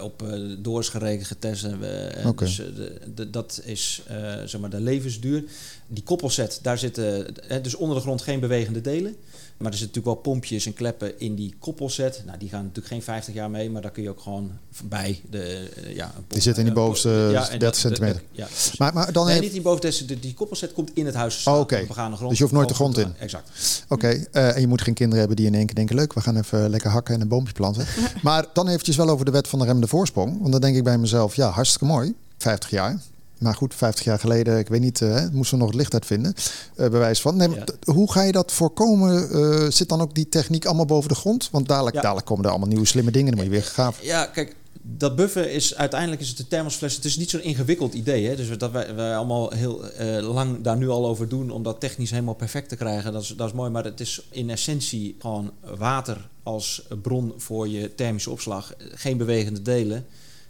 op 0.02 0.24
door 0.59 0.81
is 0.81 0.88
gerekend, 0.88 1.26
getest. 1.26 1.64
En 1.64 1.79
we, 1.81 2.12
okay. 2.26 2.46
Dus 2.46 2.57
de, 2.57 3.00
de, 3.14 3.31
dat 3.31 3.61
is 3.64 4.02
zeg 4.44 4.61
maar 4.61 4.70
de 4.70 4.81
levensduur. 4.81 5.44
Die 5.88 6.02
koppelset, 6.02 6.59
daar 6.62 6.79
zitten 6.79 7.37
eh, 7.48 7.62
dus 7.62 7.74
onder 7.74 7.96
de 7.96 8.02
grond 8.02 8.22
geen 8.22 8.40
bewegende 8.40 8.81
delen. 8.81 9.16
Maar 9.59 9.73
er 9.73 9.79
zitten 9.79 9.97
natuurlijk 9.97 10.25
wel 10.25 10.33
pompjes 10.35 10.66
en 10.66 10.75
kleppen 10.75 11.21
in 11.21 11.35
die 11.35 11.55
koppelset. 11.59 12.23
Nou, 12.27 12.38
die 12.38 12.49
gaan 12.49 12.61
natuurlijk 12.62 12.87
geen 12.88 13.03
50 13.03 13.35
jaar 13.35 13.51
mee, 13.51 13.71
maar 13.71 13.83
daar 13.83 13.90
kun 13.90 14.03
je 14.03 14.09
ook 14.11 14.21
gewoon 14.21 14.51
bij 14.85 15.21
de 15.31 15.71
eh, 15.77 15.95
ja, 15.95 16.05
een 16.05 16.12
pomp- 16.12 16.31
Die 16.33 16.40
zitten 16.42 16.64
in 16.66 16.69
die 16.69 16.79
eh, 16.79 16.85
bovenste 16.85 17.09
ja, 17.09 17.42
en 17.51 17.59
30 17.59 17.59
dat- 17.59 17.77
centimeter. 17.77 18.23
Ja. 18.33 18.47
Maar, 18.79 18.92
maar 18.95 19.12
dan 19.12 19.23
nee, 19.25 19.33
heeft- 19.33 19.45
niet 19.45 19.53
die 19.55 19.62
boven 19.62 20.07
die, 20.07 20.19
die 20.21 20.35
koppelset 20.35 20.73
komt 20.73 20.90
in 20.95 21.07
het 21.07 21.14
huis. 21.14 21.47
Oh, 21.47 21.59
oké. 21.59 21.75
op 21.75 21.81
de 21.81 21.87
begane 21.87 22.14
grond. 22.16 22.29
Dus 22.29 22.38
je 22.38 22.45
hoeft 22.45 22.57
nooit 22.57 22.69
de 22.69 22.75
grond 22.75 22.99
in? 22.99 23.14
Exact. 23.19 23.51
Oké, 23.88 24.09
eh, 24.09 24.55
en 24.55 24.61
je 24.61 24.66
moet 24.66 24.83
geen 24.83 24.95
kinderen 24.95 25.19
hebben 25.19 25.37
die 25.37 25.47
in 25.47 25.55
één 25.55 25.66
keer 25.66 25.75
denken... 25.75 25.97
leuk, 25.97 26.12
we 26.12 26.21
gaan 26.21 26.37
even 26.37 26.71
lekker 26.71 26.90
hakken 26.90 27.14
en 27.14 27.21
een 27.21 27.29
boompje 27.29 27.53
planten. 27.53 27.87
maar 28.23 28.45
dan 28.53 28.69
eventjes 28.69 28.97
wel 28.97 29.09
over 29.09 29.25
de 29.25 29.31
wet 29.31 29.49
van 29.49 29.59
de 29.59 29.64
remmende 29.64 29.88
voorsprong. 29.88 30.38
Want 30.40 30.53
dan 30.53 30.61
denk 30.61 30.77
ik 30.77 30.85
bij 30.85 30.99
mezelf, 30.99 31.35
ja, 31.37 31.49
hartstikke 31.51 31.85
mooi. 31.85 32.14
50 32.38 32.71
jaar. 32.71 33.01
Maar 33.38 33.55
goed, 33.55 33.75
50 33.75 34.05
jaar 34.05 34.18
geleden, 34.18 34.59
ik 34.59 34.68
weet 34.68 34.81
niet, 34.81 35.01
eh, 35.03 35.29
moesten 35.33 35.57
we 35.57 35.62
nog 35.64 35.66
het 35.72 35.81
licht 35.81 35.92
uitvinden. 35.92 36.35
eh 36.77 36.88
bewijs 36.90 37.20
van. 37.20 37.37
Nee, 37.37 37.51
Ja. 37.51 37.64
Hoe 37.92 38.12
ga 38.12 38.22
je 38.22 38.33
dat 38.33 38.53
voorkomen? 38.53 39.31
Eh, 39.31 39.70
zit 39.70 39.88
dan 39.88 40.01
ook 40.01 40.14
die 40.14 40.29
techniek 40.29 40.64
allemaal 40.64 40.85
boven 40.85 41.09
de 41.09 41.14
grond? 41.14 41.49
Want 41.53 41.68
dadelijk, 41.68 41.94
Ja. 41.96 42.01
dadelijk 42.03 42.27
komen 42.27 42.44
er 42.44 42.51
allemaal 42.51 42.68
nieuwe 42.68 42.87
slimme 42.87 43.11
dingen. 43.11 43.27
Dan 43.27 43.37
moet 43.44 43.44
je 43.53 43.61
weer 43.61 43.68
gaaf. 43.68 44.03
Ja, 44.03 44.27
kijk, 44.27 44.57
dat 44.83 45.16
buffen 45.16 45.53
is 45.53 45.75
uiteindelijk 45.75 46.20
is 46.20 46.29
het 46.29 46.37
de 46.37 46.49
thermosfles. 46.49 46.94
Het 46.94 47.05
is 47.05 47.16
niet 47.16 47.31
zo'n 47.31 47.42
ingewikkeld 47.42 47.94
idee. 47.94 48.27
Hè? 48.29 48.37
Dus 48.37 48.59
dat 48.59 48.70
wij, 48.70 48.94
wij 48.94 49.16
allemaal 49.16 49.51
heel 49.51 49.81
lang 50.22 50.61
daar 50.62 50.77
nu 50.77 50.88
al 50.88 51.07
over 51.07 51.29
doen 51.29 51.51
om 51.51 51.62
dat 51.62 51.81
technisch 51.81 52.11
helemaal 52.11 52.35
perfect 52.35 52.68
te 52.68 52.77
krijgen. 52.77 53.12
Dat 53.12 53.22
is, 53.22 53.35
dat 53.37 53.46
is 53.46 53.53
mooi. 53.55 53.70
Maar 53.70 53.85
het 53.85 54.01
is 54.01 54.27
in 54.31 54.51
essentie 54.51 55.16
gewoon 55.18 55.51
water 55.77 56.29
als 56.42 56.87
bron 57.03 57.35
voor 57.37 57.68
je 57.68 57.94
thermische 57.94 58.31
opslag. 58.31 58.72
Geen 58.79 59.16
bewegende 59.16 59.62
delen. 59.62 60.07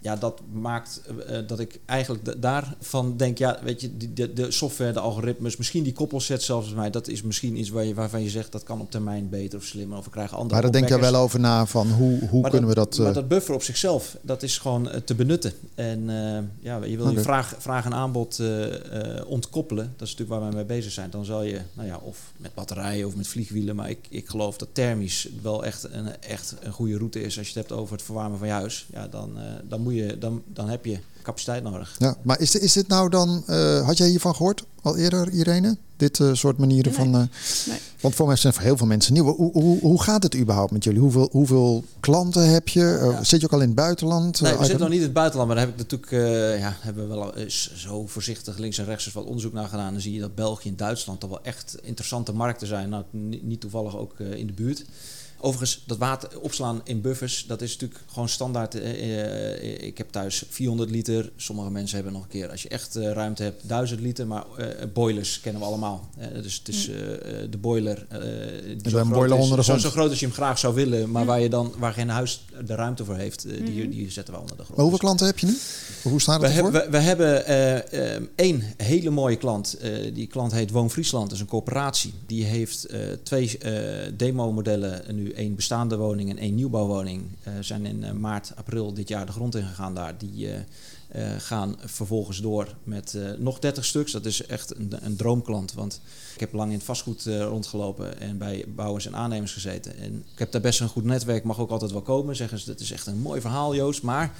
Ja, 0.07 0.15
dat 0.15 0.41
maakt 0.51 1.01
eh, 1.27 1.37
dat 1.47 1.59
ik 1.59 1.79
eigenlijk 1.85 2.25
da- 2.25 2.33
daarvan 2.39 3.17
denk, 3.17 3.37
ja, 3.37 3.59
weet 3.63 3.81
je, 3.81 3.97
die- 3.97 4.13
de, 4.13 4.33
de 4.33 4.51
software, 4.51 4.91
de 4.93 4.99
algoritmes, 4.99 5.57
misschien 5.57 5.83
die 5.83 5.93
koppelset 5.93 6.43
zelfs 6.43 6.73
mij, 6.73 6.89
dat 6.89 7.07
is 7.07 7.21
misschien 7.21 7.57
iets 7.59 7.69
waar 7.69 7.83
je, 7.85 7.93
waarvan 7.93 8.23
je 8.23 8.29
zegt 8.29 8.51
dat 8.51 8.63
kan 8.63 8.81
op 8.81 8.91
termijn 8.91 9.29
beter 9.29 9.59
of 9.59 9.65
slimmer 9.65 9.97
of 9.97 10.03
we 10.05 10.09
krijgen 10.11 10.37
andere 10.37 10.53
Maar 10.53 10.61
daar 10.71 10.71
denk 10.81 10.87
je 10.93 11.11
wel 11.11 11.21
over 11.21 11.39
na 11.39 11.65
van 11.65 11.87
hoe, 11.91 12.27
hoe 12.29 12.41
Maar 12.41 12.49
kunnen 12.49 12.69
we 12.69 12.75
dat... 12.75 12.97
Maar 12.97 13.07
eh, 13.07 13.13
dat 13.13 13.27
buffer 13.27 13.53
op 13.53 13.63
zichzelf, 13.63 14.17
dat 14.21 14.43
is 14.43 14.57
gewoon 14.57 14.89
eh, 14.89 14.99
te 14.99 15.15
benutten. 15.15 15.53
En 15.75 16.09
eh, 16.09 16.43
ja, 16.59 16.83
je 16.83 16.97
wil 16.97 17.09
je 17.09 17.19
vraag, 17.21 17.55
vraag 17.57 17.85
en 17.85 17.93
aanbod 17.93 18.39
eh, 18.39 19.17
eh, 19.19 19.25
ontkoppelen. 19.29 19.93
Dat 19.97 20.07
is 20.07 20.11
natuurlijk 20.15 20.39
waar 20.39 20.49
wij 20.49 20.57
mee 20.57 20.77
bezig 20.77 20.91
zijn. 20.91 21.09
Dan 21.09 21.25
zal 21.25 21.43
je, 21.43 21.59
nou 21.73 21.87
ja, 21.87 21.97
of 22.03 22.31
met 22.37 22.53
batterijen 22.53 23.07
of 23.07 23.15
met 23.15 23.27
vliegwielen. 23.27 23.75
Maar 23.75 23.89
ik, 23.89 24.05
ik 24.09 24.27
geloof 24.29 24.57
dat 24.57 24.67
thermisch 24.71 25.27
wel 25.41 25.65
echt 25.65 25.83
een, 25.91 26.21
echt 26.21 26.55
een 26.61 26.71
goede 26.71 26.97
route 26.97 27.21
is. 27.21 27.37
Als 27.37 27.47
je 27.47 27.59
het 27.59 27.67
hebt 27.67 27.79
over 27.81 27.93
het 27.95 28.03
verwarmen 28.05 28.37
van 28.37 28.47
je 28.47 28.53
huis. 28.53 28.87
Ja, 28.93 29.07
dan, 29.07 29.31
eh, 29.37 29.43
dan, 29.69 29.81
moet 29.81 29.93
je, 29.93 29.96
dan, 30.19 30.41
dan 30.53 30.69
heb 30.69 30.85
je 30.85 30.99
capaciteit 31.23 31.63
nodig. 31.63 31.95
Ja, 31.97 32.15
maar 32.21 32.39
is, 32.39 32.51
dit- 32.51 32.61
is 32.61 32.73
dit 32.73 32.87
nou 32.87 33.09
dan... 33.09 33.43
eh, 33.47 33.85
had 33.85 33.97
jij 33.97 34.07
hiervan 34.07 34.35
gehoord 34.35 34.63
al 34.81 34.97
eerder, 34.97 35.29
Irene? 35.29 35.77
Dit 35.97 36.19
eh, 36.19 36.33
soort 36.33 36.57
manieren 36.57 36.91
Nee. 36.91 36.99
van... 37.01 37.13
eh, 37.21 37.27
Nee. 37.67 37.79
Want 38.01 38.15
voor 38.15 38.27
mij 38.27 38.35
zijn 38.35 38.53
voor 38.53 38.61
heel 38.63 38.77
veel 38.77 38.87
mensen 38.87 39.13
nieuw. 39.13 39.23
Hoe, 39.35 39.51
hoe, 39.51 39.79
hoe 39.79 40.01
gaat 40.01 40.23
het 40.23 40.35
überhaupt 40.35 40.71
met 40.71 40.83
jullie? 40.83 40.99
Hoeveel, 40.99 41.29
hoeveel 41.31 41.83
klanten 41.99 42.49
heb 42.49 42.67
je? 42.67 42.99
Ja. 43.11 43.23
Zit 43.23 43.39
je 43.39 43.45
ook 43.45 43.53
al 43.53 43.59
in 43.61 43.65
het 43.67 43.75
buitenland? 43.75 44.41
Nee, 44.41 44.51
we 44.57 44.59
zitten 44.59 44.79
nog 44.79 44.89
niet 44.89 44.97
in 44.97 45.03
het 45.03 45.13
buitenland, 45.13 45.47
maar 45.47 45.57
daar 45.57 45.65
heb 45.67 45.75
ik 45.75 45.81
natuurlijk, 45.81 46.11
eh, 46.11 46.59
ja, 46.59 46.75
hebben 46.79 47.07
we 47.09 47.15
wel 47.15 47.35
eens 47.35 47.71
zo 47.75 48.07
voorzichtig 48.07 48.57
links 48.57 48.77
en 48.77 48.85
rechts 48.85 49.13
wat 49.13 49.25
onderzoek 49.25 49.53
naar 49.53 49.67
gedaan. 49.67 49.91
Dan 49.91 50.01
zie 50.01 50.13
je 50.13 50.19
dat 50.19 50.35
België 50.35 50.69
en 50.69 50.75
Duitsland 50.75 51.19
toch 51.19 51.29
wel 51.29 51.43
echt 51.43 51.75
interessante 51.83 52.33
markten 52.33 52.67
zijn. 52.67 52.89
Nou, 52.89 53.03
niet, 53.11 53.43
niet 53.43 53.61
toevallig 53.61 53.97
ook 53.97 54.13
eh, 54.19 54.33
in 54.33 54.47
de 54.47 54.53
buurt. 54.53 54.85
Overigens, 55.39 55.83
dat 55.85 55.97
water 55.97 56.39
opslaan 56.39 56.81
in 56.83 57.01
buffers, 57.01 57.45
dat 57.47 57.61
is 57.61 57.71
natuurlijk 57.71 58.01
gewoon 58.11 58.29
standaard. 58.29 58.75
eh, 58.75 59.53
eh, 59.55 59.81
ik 59.87 59.97
heb 59.97 60.09
thuis 60.11 60.43
400 60.49 60.89
liter. 60.89 61.31
Sommige 61.35 61.69
mensen 61.71 61.95
hebben 61.95 62.13
nog 62.13 62.23
een 62.23 62.29
keer, 62.29 62.49
als 62.49 62.61
je 62.61 62.69
echt 62.69 62.95
eh, 62.95 63.11
ruimte 63.11 63.43
hebt, 63.43 63.67
1000 63.67 63.99
liter. 64.01 64.27
Maar 64.27 64.43
eh, 64.57 64.65
boilers 64.93 65.39
kennen 65.41 65.61
we 65.61 65.67
allemaal. 65.67 66.09
Eh, 66.17 66.27
dus 66.43 66.55
het 66.57 66.67
is 66.67 66.89
eh, 66.89 67.13
eh, 67.13 67.51
de 67.51 67.57
boiler. 67.57 68.05
eh, 68.09 68.19
die 68.77 68.89
zo 68.91 69.05
boiler 69.05 69.37
is, 69.37 69.43
onder 69.43 69.57
de 69.57 69.63
zo, 69.63 69.69
grond. 69.69 69.81
zo 69.81 69.89
groot 69.89 70.09
als 70.09 70.19
je 70.19 70.25
hem 70.25 70.35
graag 70.35 70.59
zou 70.59 70.73
willen, 70.75 71.11
maar 71.11 71.25
waar 71.25 71.39
je 71.41 71.49
dan 71.49 71.73
waar 71.77 71.93
geen 71.93 72.09
huis 72.09 72.45
de 72.65 72.75
ruimte 72.75 73.05
voor 73.05 73.15
heeft, 73.15 73.45
eh, 73.45 73.65
die, 73.65 73.89
die 73.89 74.11
zetten 74.11 74.33
we 74.33 74.39
onder 74.39 74.55
de 74.57 74.63
grond. 74.63 74.75
Maar 74.75 74.85
hoeveel 74.85 74.99
klanten 75.03 75.25
heb 75.25 75.39
je 75.39 75.45
nu? 75.45 75.57
Hoe 76.03 76.21
staat 76.21 76.41
we, 76.41 76.47
het 76.47 76.55
ervoor? 76.57 76.71
hebben, 76.73 76.91
we, 76.91 76.97
we 76.97 77.03
hebben 77.03 77.45
eh, 77.45 78.15
eh, 78.15 78.21
één 78.35 78.63
hele 78.77 79.09
mooie 79.09 79.35
klant. 79.35 79.73
Eh, 79.77 80.13
die 80.13 80.27
klant 80.27 80.51
heet 80.51 80.71
Woon 80.71 80.91
Friesland. 80.91 81.23
Dat 81.25 81.33
is 81.33 81.39
een 81.39 81.47
coöperatie. 81.47 82.13
Die 82.25 82.43
heeft 82.43 82.85
eh, 82.85 82.99
twee 83.23 83.57
eh, 83.57 84.11
demo-modellen. 84.17 85.01
Nu 85.15 85.26
één 85.33 85.55
bestaande 85.55 85.97
woning 85.97 86.29
en 86.29 86.37
één 86.37 86.55
nieuwbouwwoning. 86.55 87.23
Eh 87.43 87.53
zijn 87.61 87.85
in 87.85 88.03
eh, 88.03 88.11
maart, 88.11 88.51
april 88.55 88.93
dit 88.93 89.07
jaar 89.07 89.25
de 89.25 89.31
grond 89.31 89.55
ingegaan 89.55 89.95
daar. 89.95 90.17
Die 90.17 90.49
eh, 90.49 91.31
gaan 91.37 91.75
vervolgens 91.79 92.41
door 92.41 92.75
met 92.83 93.17
nog 93.37 93.59
30 93.59 93.85
stuks. 93.85 94.11
Dat 94.11 94.25
is 94.25 94.45
echt 94.45 94.75
een, 94.75 94.93
een 95.01 95.15
droomklant. 95.15 95.73
Want 95.73 96.01
ik 96.33 96.39
heb 96.39 96.53
lang 96.53 96.69
in 96.69 96.75
het 96.77 96.85
vastgoed 96.85 97.25
rondgelopen 97.25 98.19
en 98.19 98.37
bij 98.37 98.65
bouwers 98.75 99.05
en 99.05 99.15
aannemers 99.15 99.53
gezeten. 99.53 99.97
En 99.97 100.23
ik 100.33 100.39
heb 100.39 100.51
daar 100.51 100.61
best 100.61 100.79
een 100.79 100.87
goed 100.87 101.03
netwerk. 101.03 101.43
Mag 101.43 101.59
ook 101.59 101.69
altijd 101.71 101.91
wel 101.91 102.01
komen. 102.01 102.35
Zeggen 102.35 102.59
ze, 102.59 102.65
dat 102.65 102.79
is 102.79 102.91
echt 102.91 103.07
een 103.07 103.19
mooi 103.19 103.41
verhaal 103.41 103.75
Joost. 103.75 104.01
Maar 104.03 104.35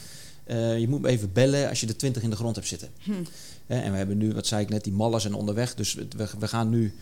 je 0.77 0.85
moet 0.89 1.01
me 1.01 1.07
even 1.07 1.29
bellen 1.33 1.69
als 1.69 1.79
je 1.79 1.85
de 1.85 1.95
20 1.95 2.23
in 2.23 2.29
de 2.29 2.35
grond 2.35 2.55
hebt 2.55 2.67
zitten. 2.67 2.89
Hè, 3.65 3.79
en 3.81 3.91
we 3.91 3.97
hebben 3.97 4.17
nu, 4.17 4.33
wat 4.33 4.47
zei 4.47 4.61
ik 4.63 4.69
net, 4.69 4.83
die 4.83 4.93
mallen 4.93 5.21
zijn 5.21 5.33
onderweg. 5.33 5.75
Dus 5.75 5.93
we, 5.93 6.07
we- 6.39 6.47
gaan 6.47 6.69
nu 6.69 6.93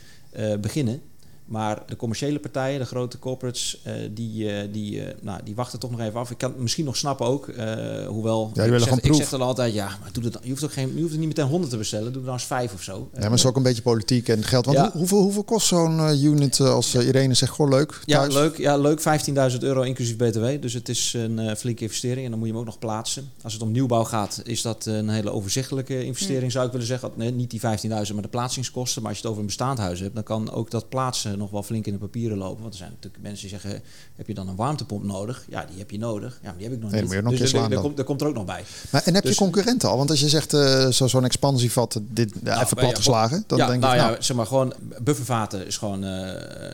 beginnen. 0.61 1.01
Maar 1.45 1.84
de 1.88 1.95
commerciële 1.95 2.39
partijen, 2.39 2.79
de 2.79 2.86
grote 2.86 3.19
corporates, 3.19 3.79
eh, 3.84 3.93
die, 4.12 4.49
eh, 4.51 4.67
die, 4.71 5.01
eh, 5.01 5.13
nou, 5.21 5.39
die 5.43 5.55
wachten 5.55 5.79
toch 5.79 5.91
nog 5.91 5.99
even 5.99 6.19
af. 6.19 6.31
Ik 6.31 6.38
kan 6.38 6.51
het 6.51 6.60
misschien 6.60 6.86
nog 6.86 6.95
snappen 6.97 7.25
ook. 7.25 7.47
eh, 7.47 8.08
hoewel, 8.08 8.51
willen 8.53 8.73
ik, 8.73 8.79
zeg, 8.79 8.84
gewoon 8.88 8.99
ik 9.03 9.13
zeg 9.13 9.29
dan 9.29 9.41
altijd, 9.41 9.73
ja, 9.73 9.86
maar 10.01 10.10
doe 10.12 10.23
het, 10.23 10.34
dan- 10.34 10.41
je, 10.43 10.49
hoeft 10.49 10.63
ook 10.63 10.73
geen, 10.73 10.91
je 10.95 11.01
hoeft 11.01 11.13
er 11.13 11.19
niet 11.19 11.27
meteen 11.27 11.45
100 11.45 11.71
te 11.71 11.77
bestellen. 11.77 12.12
Doe 12.12 12.19
er 12.21 12.25
dan 12.25 12.34
eens 12.34 12.43
5 12.43 12.73
of 12.73 12.81
zo. 12.81 13.10
Ja, 13.13 13.19
maar 13.19 13.29
het 13.29 13.39
is 13.39 13.45
ook 13.45 13.55
een 13.55 13.63
beetje 13.63 13.81
politiek 13.81 14.27
en 14.29 14.43
geld. 14.43 14.65
Want 14.65 14.77
Ja. 14.77 14.84
hoe- 14.84 14.91
hoeveel, 14.99 15.21
hoeveel 15.21 15.43
kost 15.43 15.67
zo'n 15.67 16.23
unit 16.23 16.60
als 16.60 16.95
Irene 16.95 17.34
zegt, 17.34 17.51
goh 17.51 17.69
leuk, 17.69 17.99
Ja, 18.05 18.27
leuk. 18.27 18.58
Ja, 18.58 18.77
leuk. 18.77 18.99
15.000 19.01 19.63
euro 19.63 19.81
inclusief 19.81 20.15
BTW. 20.17 20.45
Dus 20.62 20.73
het 20.73 20.89
is 20.89 21.13
een 21.17 21.39
eh, 21.39 21.55
flinke 21.55 21.84
investering 21.84 22.23
en 22.25 22.29
dan 22.29 22.39
moet 22.39 22.47
je 22.47 22.53
hem 22.53 22.62
ook 22.62 22.67
nog 22.69 22.79
plaatsen. 22.79 23.29
Als 23.41 23.53
het 23.53 23.62
om 23.62 23.71
nieuwbouw 23.71 24.03
gaat, 24.03 24.41
is 24.43 24.62
dat 24.62 24.86
een 24.86 25.10
hele 25.10 25.31
overzichtelijke 25.31 26.03
investering, 26.05 26.51
zou 26.51 26.65
ik 26.65 26.71
willen 26.71 26.88
zeggen. 26.88 27.12
Nee, 27.15 27.31
niet 27.31 27.49
die 27.49 27.60
15.000, 27.60 28.13
maar 28.13 28.23
de 28.23 28.29
plaatsingskosten. 28.29 29.01
Maar 29.01 29.12
als 29.12 29.19
je 29.19 29.23
het 29.23 29.31
over 29.31 29.41
een 29.41 29.55
bestaand 29.55 29.77
huis 29.79 29.99
hebt, 29.99 30.13
dan 30.15 30.23
kan 30.23 30.51
ook 30.51 30.71
dat 30.71 30.89
plaatsen 30.89 31.34
nog 31.37 31.49
wel 31.51 31.63
flink 31.63 31.85
in 31.85 31.93
de 31.93 31.99
papieren 31.99 32.37
lopen. 32.37 32.61
Want 32.61 32.73
er 32.73 32.79
zijn 32.79 32.91
natuurlijk 32.91 33.23
mensen 33.23 33.41
die 33.49 33.59
zeggen, 33.59 33.81
heb 34.15 34.27
je 34.27 34.33
dan 34.33 34.47
een 34.47 34.55
warmtepomp 34.55 35.03
nodig? 35.03 35.45
Ja, 35.49 35.65
die 35.65 35.77
heb 35.77 35.91
je 35.91 35.97
nodig. 35.97 36.39
Ja, 36.41 36.47
maar 36.49 36.57
die 36.57 36.63
heb 36.67 36.75
ik 36.75 36.81
nog 36.81 36.91
Nee, 36.91 36.99
niet. 37.01 37.09
moet 37.09 37.19
je 37.19 37.23
nog 37.29 37.37
dus 37.37 37.51
dan. 37.51 37.73
komt, 37.81 37.99
er 37.99 38.03
komt 38.05 38.21
er 38.21 38.27
ook 38.27 38.33
nog 38.35 38.45
bij. 38.45 38.63
Maar, 38.91 39.01
en 39.05 39.13
heb 39.13 39.23
je 39.23 39.29
Dus- 39.29 39.37
concurrenten 39.37 39.89
al? 39.89 39.97
Want 39.97 40.09
als 40.09 40.19
je 40.19 40.29
zegt 40.29 40.53
eh, 40.53 40.87
zo, 40.89 41.07
zo'n 41.07 41.23
expansievat, 41.25 42.01
dit 42.09 42.31
ja, 42.33 42.39
Nou, 42.43 42.63
even 42.63 42.77
ja, 42.77 42.83
plat 42.83 42.95
geslagen, 42.97 43.43
dan 43.47 43.57
ja, 43.57 43.67
denk 43.67 43.81
nou 43.81 43.93
ik, 43.93 43.99
ja, 43.99 44.07
nou, 44.07 44.23
zeg 44.23 44.35
maar 44.37 44.45
gewoon, 44.45 44.73
buffervaten 45.03 45.65
is 45.67 45.77
gewoon 45.77 46.03
eh, 46.03 46.71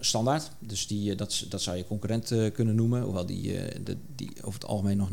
standaard. 0.00 0.50
Dus 0.58 0.86
die, 0.86 1.10
eh, 1.10 1.16
dat, 1.16 1.44
dat 1.48 1.62
zou 1.62 1.76
je 1.76 1.86
concurrent 1.86 2.30
eh, 2.30 2.52
kunnen 2.52 2.74
noemen. 2.74 3.02
Hoewel 3.02 3.26
die, 3.26 3.56
eh, 3.58 3.80
de, 3.84 3.96
die 4.16 4.30
over 4.42 4.60
het 4.60 4.68
algemeen 4.68 4.96
nog 4.96 5.08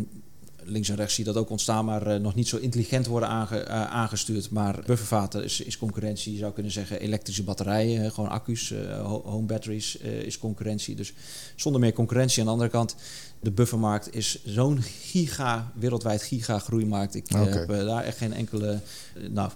links 0.63 0.89
en 0.89 0.95
rechts 0.95 1.15
zie 1.15 1.25
je 1.25 1.31
dat 1.33 1.41
ook 1.43 1.49
ontstaan, 1.49 1.85
maar 1.85 2.07
eh, 2.07 2.19
nog 2.19 2.35
niet 2.35 2.47
zo 2.47 2.57
intelligent 2.57 3.07
worden 3.07 3.29
aange, 3.29 3.59
eh, 3.59 3.83
aangestuurd. 3.85 4.49
Maar 4.49 4.79
buffervaten 4.85 5.43
is, 5.43 5.61
is 5.61 5.77
concurrentie. 5.77 6.31
Je 6.33 6.37
zou 6.39 6.53
kunnen 6.53 6.71
zeggen 6.71 6.99
elektrische 6.99 7.43
batterijen, 7.43 8.11
gewoon 8.11 8.29
accu's, 8.29 8.71
eh, 8.71 9.05
ho- 9.05 9.21
home 9.25 9.45
batteries 9.45 9.95
is 9.97 10.37
concurrentie. 10.37 10.95
Dus 10.95 11.13
zonder 11.55 11.81
meer 11.81 11.93
concurrentie. 11.93 12.39
Aan 12.39 12.45
de 12.45 12.51
andere 12.51 12.69
kant, 12.69 12.95
de 13.39 13.51
buffermarkt 13.51 14.15
is 14.15 14.39
zo'n 14.45 14.81
giga, 14.81 15.71
wereldwijd 15.75 16.23
giga 16.23 16.59
groeimarkt. 16.59 17.15
Ik 17.15 17.29
heb 17.29 17.67
daar 17.67 18.03
echt 18.03 18.17
geen 18.17 18.33
enkele... 18.33 18.79
nou, 19.29 19.49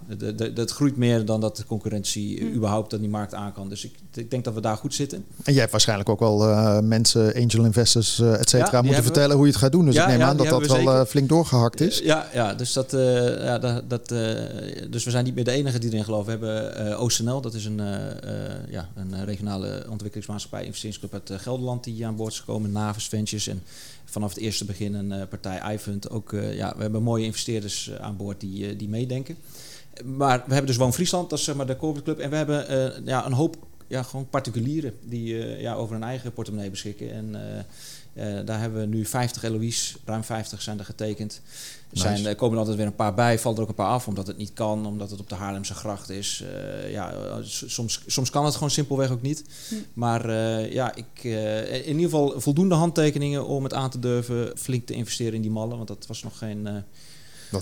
dat 0.53 0.71
groeit 0.71 0.97
meer 0.97 1.25
dan 1.25 1.41
dat 1.41 1.57
de 1.57 1.65
concurrentie 1.65 2.39
Hm. 2.39 2.45
eh, 2.45 2.53
überhaupt 2.55 2.93
aan 2.93 2.99
die 2.99 3.09
markt 3.09 3.33
aan 3.33 3.53
kan. 3.53 3.69
Dus 3.69 3.85
ik, 3.85 3.95
ik 4.13 4.31
denk 4.31 4.43
dat 4.43 4.53
we 4.53 4.61
daar 4.61 4.77
goed 4.77 4.93
zitten. 4.93 5.25
En 5.43 5.51
jij 5.51 5.59
hebt 5.59 5.71
waarschijnlijk 5.71 6.09
ook 6.09 6.19
wel 6.19 6.49
eh, 6.49 6.79
mensen, 6.79 7.33
angel 7.35 7.65
investors, 7.65 8.19
eh 8.19 8.39
et 8.39 8.49
cetera, 8.49 8.81
moeten 8.81 8.99
we. 8.99 9.05
vertellen 9.05 9.35
hoe 9.35 9.45
je 9.45 9.51
het 9.51 9.61
gaat 9.61 9.71
doen. 9.71 9.85
Dus 9.85 9.95
Ja, 9.95 10.01
ik 10.03 10.07
neem 10.07 10.19
ja, 10.19 10.25
aan 10.27 10.37
dat 10.37 10.47
dat 10.47 10.59
wel 10.67 10.69
we 10.69 10.83
eh, 10.83 10.89
zeker. 10.91 11.05
flink 11.05 11.29
doorgehakt 11.29 11.81
is. 11.81 11.99
Ja, 11.99 12.29
ja, 12.33 12.53
dus, 12.53 12.73
dat, 12.73 12.93
eh, 12.93 13.25
ja, 13.43 13.59
dat, 13.59 13.89
dat, 13.89 14.11
eh, 14.11 14.19
dus 14.89 15.03
we 15.03 15.11
zijn 15.11 15.23
niet 15.25 15.35
meer 15.35 15.43
de 15.43 15.51
enige 15.51 15.79
die 15.79 15.89
erin 15.91 16.03
geloven. 16.03 16.25
We 16.39 16.45
hebben 16.47 16.75
eh 16.91 17.01
OCNL, 17.01 17.41
dat 17.41 17.53
is 17.53 17.65
een, 17.65 17.79
eh, 17.79 18.11
eh, 18.11 18.51
ja, 18.69 18.89
een 18.95 19.25
regionale 19.25 19.85
ontwikkelingsmaatschappij, 19.89 20.65
investeringsclub 20.65 21.13
uit 21.13 21.31
Gelderland, 21.41 21.83
die 21.83 22.05
aan 22.05 22.15
boord 22.15 22.31
is 22.31 22.39
gekomen. 22.39 22.71
Navis 22.71 23.07
Ventures 23.07 23.47
en 23.47 23.61
vanaf 24.05 24.29
het 24.29 24.43
eerste 24.43 24.65
begin 24.65 24.93
een 24.93 25.11
eh, 25.11 25.27
partij 25.27 25.73
iFund. 25.73 26.09
Ook, 26.09 26.33
eh, 26.33 26.55
ja, 26.55 26.73
we 26.75 26.81
hebben 26.81 27.03
mooie 27.03 27.25
investeerders 27.25 27.89
eh, 27.89 27.95
aan 27.95 28.17
boord 28.17 28.39
die, 28.39 28.75
die 28.75 28.89
meedenken. 28.89 29.37
Maar 30.03 30.37
we 30.37 30.53
hebben 30.53 30.65
dus 30.65 30.75
Woon 30.75 30.93
Friesland, 30.93 31.29
dat 31.29 31.39
is 31.39 31.45
zeg 31.45 31.55
maar 31.55 31.67
de 31.67 31.75
corporate 31.75 32.11
club. 32.11 32.19
En 32.19 32.29
we 32.29 32.35
hebben 32.35 33.05
ja, 33.05 33.25
een 33.25 33.33
hoop 33.33 33.57
ja, 33.87 34.03
gewoon 34.03 34.29
particulieren 34.29 34.93
die 35.03 35.35
ja, 35.59 35.73
over 35.73 35.93
hun 35.93 36.03
eigen 36.03 36.33
portemonnee 36.33 36.69
beschikken. 36.69 37.11
En 37.11 37.35
eh, 38.15 38.39
eh, 38.39 38.45
daar 38.45 38.59
hebben 38.59 38.79
we 38.79 38.85
nu 38.85 39.05
50 39.05 39.43
LOI's, 39.43 39.95
ruim 40.05 40.23
50 40.23 40.61
zijn 40.61 40.79
er 40.79 40.85
getekend. 40.85 41.41
Er 41.89 42.01
zijn, 42.01 42.13
Nice. 42.13 42.29
er 42.29 42.35
komen 42.35 42.53
er 42.53 42.59
altijd 42.59 42.77
weer 42.77 42.85
een 42.85 42.95
paar 42.95 43.13
bij, 43.13 43.39
valt 43.39 43.55
er 43.57 43.63
ook 43.63 43.69
een 43.69 43.75
paar 43.75 43.89
af 43.89 44.07
omdat 44.07 44.27
het 44.27 44.37
niet 44.37 44.53
kan, 44.53 44.85
omdat 44.85 45.09
het 45.09 45.19
op 45.19 45.29
de 45.29 45.35
Haarlemse 45.35 45.73
gracht 45.73 46.09
is. 46.09 46.43
Eh, 46.43 46.91
ja, 46.91 47.11
eh, 47.13 47.35
soms, 47.43 48.01
soms 48.05 48.29
kan 48.29 48.45
het 48.45 48.53
gewoon 48.53 48.69
simpelweg 48.71 49.11
ook 49.11 49.21
niet. 49.21 49.43
Maar 49.93 50.29
eh, 50.29 50.71
ja, 50.73 50.95
ik, 50.95 51.23
eh, 51.23 51.73
in 51.73 51.85
ieder 51.85 52.03
geval 52.03 52.41
voldoende 52.41 52.75
handtekeningen 52.75 53.45
om 53.45 53.63
het 53.63 53.73
aan 53.73 53.89
te 53.89 53.99
durven 53.99 54.57
flink 54.57 54.85
te 54.85 54.93
investeren 54.93 55.33
in 55.33 55.41
die 55.41 55.51
mallen. 55.51 55.75
Want 55.75 55.87
dat 55.87 56.07
was 56.07 56.23
nog 56.23 56.37
geen. 56.37 56.83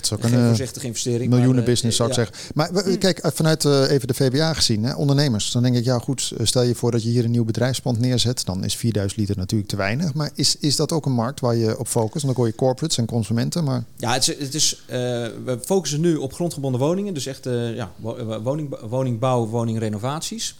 Dat 0.08 0.20
Geen 0.20 0.32
een 0.32 0.40
eh, 0.40 0.46
voorzichtige 0.46 0.86
investering. 0.86 1.30
miljoenen 1.30 1.62
eh, 1.62 1.68
business, 1.68 1.96
zou 1.96 2.10
ik 2.10 2.16
ja. 2.16 2.24
zeggen. 2.24 2.50
Maar 2.54 2.72
we- 2.72 2.98
kijk, 2.98 3.18
eh, 3.18 3.30
vanuit 3.34 3.64
even 3.64 4.08
de 4.08 4.14
VWA 4.14 4.52
gezien, 4.54 4.84
hè, 4.84 4.94
ondernemers. 4.94 5.50
Dan 5.52 5.62
denk 5.62 5.76
ik, 5.76 5.84
ja 5.84 5.98
goed, 5.98 6.32
stel 6.42 6.62
je 6.62 6.74
voor 6.74 6.90
dat 6.90 7.02
je 7.02 7.08
hier 7.08 7.24
een 7.24 7.30
nieuw 7.30 7.44
bedrijfspand 7.44 7.98
neerzet. 7.98 8.44
Dan 8.44 8.64
is 8.64 8.76
4000 8.76 9.20
liter 9.20 9.36
natuurlijk 9.36 9.70
te 9.70 9.76
weinig. 9.76 10.14
Maar 10.14 10.30
is, 10.34 10.56
is 10.58 10.76
dat 10.76 10.92
ook 10.92 11.06
een 11.06 11.12
markt 11.12 11.40
waar 11.40 11.56
je 11.56 11.78
op 11.78 11.86
focust? 11.88 12.12
Want 12.12 12.24
dan 12.24 12.34
hoor 12.34 12.46
je 12.46 12.54
corporates 12.54 12.98
en 12.98 13.06
consumenten. 13.06 13.64
Maar 13.64 13.84
Ja, 13.96 14.12
het 14.12 14.28
is, 14.28 14.38
het 14.38 14.54
is, 14.54 14.82
we 14.86 15.58
focussen 15.64 16.00
nu 16.00 16.16
op 16.16 16.32
grondgebonden 16.32 16.80
woningen. 16.80 17.14
Dus 17.14 17.26
echt 17.26 17.44
ja, 17.74 17.92
wo- 17.96 18.40
woning, 18.42 18.76
woningbouw, 18.88 19.46
woningrenovaties. 19.46 20.54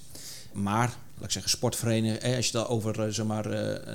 Maar, 0.53 0.87
laat 1.15 1.25
ik 1.25 1.31
zeggen, 1.31 1.51
sportverenigingen. 1.51 2.37
Als 2.37 2.49
je 2.49 2.59
het 2.59 2.69
over 2.69 3.13
zeg 3.15 3.27
maar, 3.27 3.49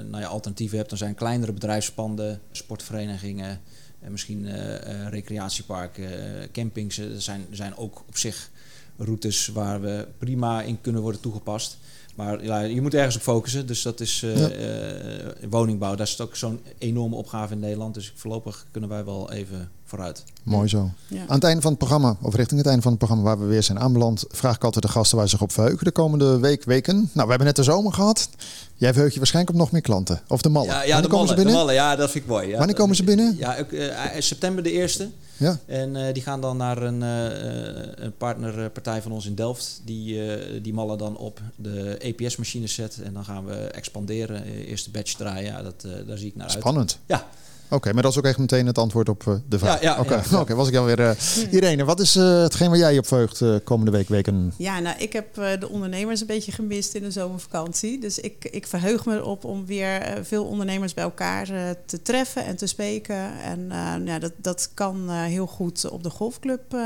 nou 0.10 0.20
ja, 0.22 0.28
alternatieven 0.28 0.78
hebt, 0.78 0.90
dan 0.90 0.98
zijn 0.98 1.16
kleinere 1.16 1.54
bedrijfspanden, 1.54 2.40
sportverenigingen, 2.52 3.60
en 4.00 4.12
misschien 4.12 4.48
eh, 4.48 4.76
eh, 4.76 5.10
recreatieparken, 5.10 6.42
eh, 6.42 6.48
campings. 6.52 6.98
Er 6.98 7.22
zijn, 7.22 7.46
zijn 7.52 7.78
ook 7.78 8.04
op 8.08 8.18
zich 8.18 8.50
routes 8.98 9.48
waar 9.48 9.82
we 9.82 10.08
prima 10.18 10.62
in 10.62 10.82
kunnen 10.82 11.02
worden 11.02 11.22
toegepast. 11.22 11.78
Maar 12.20 12.44
ja, 12.44 12.60
je 12.60 12.82
moet 12.82 12.94
ergens 12.94 13.16
op 13.16 13.22
focussen. 13.22 13.68
Dus 13.68 13.82
dat 13.82 14.00
is 14.00 14.24
eh, 14.24 14.38
Ja. 14.38 14.50
eh, 14.50 15.50
woningbouw. 15.50 15.96
Daar 15.96 16.08
is 16.08 16.22
ook 16.22 16.36
zo'n 16.36 16.60
enorme 16.78 17.16
opgave 17.16 17.54
in 17.54 17.60
Nederland. 17.60 17.94
Dus 17.94 18.14
voorlopig 18.16 18.66
kunnen 18.72 18.90
wij 18.90 19.06
wel 19.06 19.32
even 19.32 19.70
vooruit. 19.86 20.24
mooi 20.44 20.68
zo. 20.68 20.90
Ja. 21.08 21.22
Aan 21.28 21.36
het 21.36 21.44
einde 21.44 21.62
van 21.62 21.70
het 21.70 21.80
programma, 21.80 22.18
of 22.22 22.36
richting 22.36 22.60
het 22.60 22.68
einde 22.68 22.82
van 22.82 22.92
het 22.92 23.00
programma 23.00 23.26
waar 23.26 23.40
we 23.40 23.46
weer 23.46 23.64
zijn 23.64 23.80
aanbeland, 23.80 24.26
vraag 24.30 24.56
ik 24.56 24.64
altijd 24.64 24.86
de 24.86 24.92
gasten 24.92 25.18
waar 25.18 25.26
ze 25.26 25.32
zich 25.32 25.42
op 25.42 25.52
verheugen 25.52 25.86
de 25.86 25.92
komende 25.92 26.40
week, 26.40 26.64
weken. 26.64 26.96
Nou, 26.96 27.10
we 27.14 27.30
hebben 27.30 27.46
net 27.48 27.56
de 27.56 27.64
zomer 27.64 27.94
gehad. 27.94 28.30
Jij 28.76 28.92
verheugt 28.92 29.14
je 29.14 29.20
waarschijnlijk 29.20 29.56
op 29.56 29.62
nog 29.62 29.72
meer 29.72 29.82
klanten. 29.82 30.22
Of 30.28 30.42
de 30.42 30.50
mallen. 30.50 30.70
Ja, 30.70 30.84
ja 30.84 31.02
de 31.02 31.08
komen 31.08 31.28
ze 31.28 31.34
mallen, 31.34 31.48
de 31.52 31.54
mallen, 31.58 31.74
ja, 31.74 31.96
dat 31.96 32.12
vind 32.12 32.24
ik 32.24 32.30
mooi. 32.30 32.48
Ja, 32.48 32.58
Wanneer 32.58 32.76
komen 32.76 32.96
ze 32.96 33.04
binnen? 33.04 33.36
Ja, 33.38 33.58
ook, 33.60 33.72
eh, 33.72 34.20
september 34.20 34.64
de 34.64 34.72
eerste. 34.72 35.10
Ja. 35.40 35.60
En 35.66 35.96
eh, 35.96 36.14
die 36.14 36.24
gaan 36.24 36.42
dan 36.42 36.58
naar 36.58 36.82
een, 36.82 37.04
eh, 37.04 38.04
een 38.06 38.18
partnerpartij 38.18 39.02
van 39.02 39.12
ons 39.12 39.26
in 39.26 39.36
Delft. 39.36 39.82
Die, 39.86 40.34
eh, 40.34 40.64
die 40.64 40.74
mallen 40.74 40.98
dan 40.98 41.18
op 41.18 41.42
de 41.56 41.98
EPS-machines 41.98 42.74
zet. 42.74 43.00
En 43.04 43.14
dan 43.14 43.26
gaan 43.26 43.46
we 43.46 43.56
expanderen. 43.56 44.44
Eerste 44.44 44.92
batch 44.92 45.14
draaien. 45.14 45.52
Ja, 45.52 45.62
dat, 45.62 45.88
daar 46.08 46.18
zie 46.18 46.28
ik 46.28 46.36
naar 46.36 46.48
uit. 46.48 46.58
Spannend. 46.58 47.00
Ja. 47.06 47.28
Oké, 47.70 47.94
maar 47.94 48.04
dat 48.04 48.12
is 48.12 48.18
ook 48.18 48.24
echt 48.26 48.38
meteen 48.38 48.66
het 48.66 48.78
antwoord 48.78 49.10
op 49.10 49.28
eh, 49.28 49.34
de 49.50 49.60
vraag. 49.60 49.82
Ja, 49.82 49.94
ja, 49.94 50.00
Oké, 50.00 50.14
ja, 50.16 50.24
ja. 50.32 50.40
Oké, 50.42 50.56
was 50.56 50.68
ik 50.68 50.76
alweer. 50.76 51.00
eh 51.00 51.16
Irene, 51.52 51.86
wat 51.86 52.00
is 52.00 52.16
eh, 52.16 52.42
hetgeen 52.42 52.70
waar 52.70 52.78
jij 52.78 52.98
op 52.98 53.08
verheugt 53.08 53.42
eh, 53.42 53.56
komende 53.64 53.92
week, 53.92 54.10
weken? 54.10 54.54
Ja, 54.58 54.80
nou, 54.80 54.98
ik 55.00 55.14
heb 55.14 55.38
eh, 55.38 55.60
de 55.60 55.70
ondernemers 55.70 56.22
een 56.22 56.28
beetje 56.28 56.52
gemist 56.52 56.94
in 56.94 57.04
de 57.04 57.12
zomervakantie. 57.12 58.00
Dus 58.00 58.20
ik, 58.20 58.48
ik 58.52 58.68
verheug 58.68 59.06
me 59.06 59.16
erop 59.16 59.44
om 59.44 59.66
weer 59.66 60.02
eh, 60.02 60.24
veel 60.24 60.44
ondernemers 60.46 60.94
bij 60.94 61.04
elkaar 61.04 61.50
eh, 61.50 61.62
te 61.86 62.02
treffen 62.02 62.46
en 62.46 62.56
te 62.56 62.68
spreken. 62.68 63.40
En 63.44 63.72
eh, 63.72 63.94
ja, 64.06 64.20
dat, 64.20 64.32
dat 64.38 64.70
kan 64.74 65.10
eh, 65.10 65.24
heel 65.24 65.48
goed 65.48 65.90
op 65.90 66.04
de 66.04 66.10
golfclub 66.10 66.74
eh, 66.74 66.80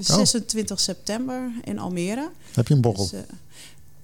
26 0.00 0.80
september 0.80 1.50
in 1.64 1.78
Almere. 1.78 2.30
Heb 2.52 2.68
je 2.68 2.74
een 2.74 2.80
borrel? 2.80 3.08
Dus, 3.10 3.20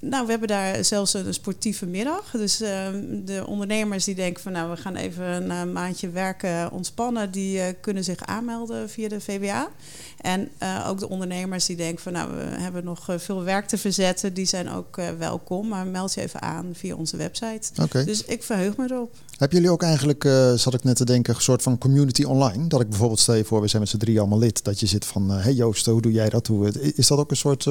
nou, 0.00 0.24
we 0.24 0.30
hebben 0.30 0.48
daar 0.48 0.84
zelfs 0.84 1.14
een 1.14 1.34
sportieve 1.34 1.86
middag. 1.86 2.30
Dus 2.30 2.60
eh, 2.60 2.88
de 3.24 3.46
ondernemers 3.46 4.04
die 4.04 4.14
denken 4.14 4.42
van 4.42 4.52
nou, 4.52 4.70
we 4.70 4.76
gaan 4.76 4.96
even 4.96 5.24
een 5.24 5.50
eh, 5.50 5.72
maandje 5.72 6.10
werken, 6.10 6.72
ontspannen, 6.72 7.30
die 7.30 7.60
eh, 7.60 7.74
kunnen 7.80 8.04
zich 8.04 8.26
aanmelden 8.26 8.90
via 8.90 9.08
de 9.08 9.20
VWA. 9.20 9.68
En 10.20 10.48
eh, 10.58 10.86
ook 10.88 10.98
de 10.98 11.08
ondernemers 11.08 11.66
die 11.66 11.76
denken 11.76 12.02
van 12.02 12.12
nou, 12.12 12.30
we 12.36 12.42
hebben 12.42 12.84
nog 12.84 13.08
veel 13.16 13.42
werk 13.42 13.66
te 13.66 13.78
verzetten, 13.78 14.34
die 14.34 14.46
zijn 14.46 14.70
ook 14.70 15.00
welkom. 15.18 15.68
Maar 15.68 15.86
meld 15.86 16.14
je 16.14 16.20
even 16.20 16.42
aan 16.42 16.70
via 16.72 16.94
onze 16.94 17.16
website. 17.16 17.88
Dus 18.04 18.24
ik 18.24 18.42
verheug 18.42 18.76
me 18.76 18.84
erop. 18.90 19.14
Hebben 19.36 19.58
jullie 19.58 19.72
ook 19.72 19.82
eigenlijk, 19.82 20.22
zat 20.56 20.74
ik 20.74 20.84
net 20.84 20.96
te 20.96 21.04
denken, 21.04 21.34
een 21.34 21.40
soort 21.40 21.62
van 21.62 21.78
community 21.78 22.22
online? 22.22 22.66
Dat 22.66 22.80
ik 22.80 22.88
bijvoorbeeld 22.88 23.20
stel 23.20 23.34
je 23.34 23.44
voor, 23.44 23.60
we 23.60 23.68
zijn 23.68 23.82
met 23.82 23.90
z'n 23.90 23.96
drie 23.96 24.18
allemaal 24.18 24.38
lid. 24.38 24.64
Dat 24.64 24.80
je 24.80 24.86
zit 24.86 25.04
van, 25.04 25.30
hé 25.30 25.40
hey 25.40 25.52
Joost, 25.52 25.86
hoe 25.86 26.00
doe 26.00 26.12
jij 26.12 26.28
dat? 26.28 26.46
Hoe, 26.46 26.92
is 26.94 27.06
dat 27.06 27.18
ook 27.18 27.30
een 27.30 27.36
soort 27.36 27.66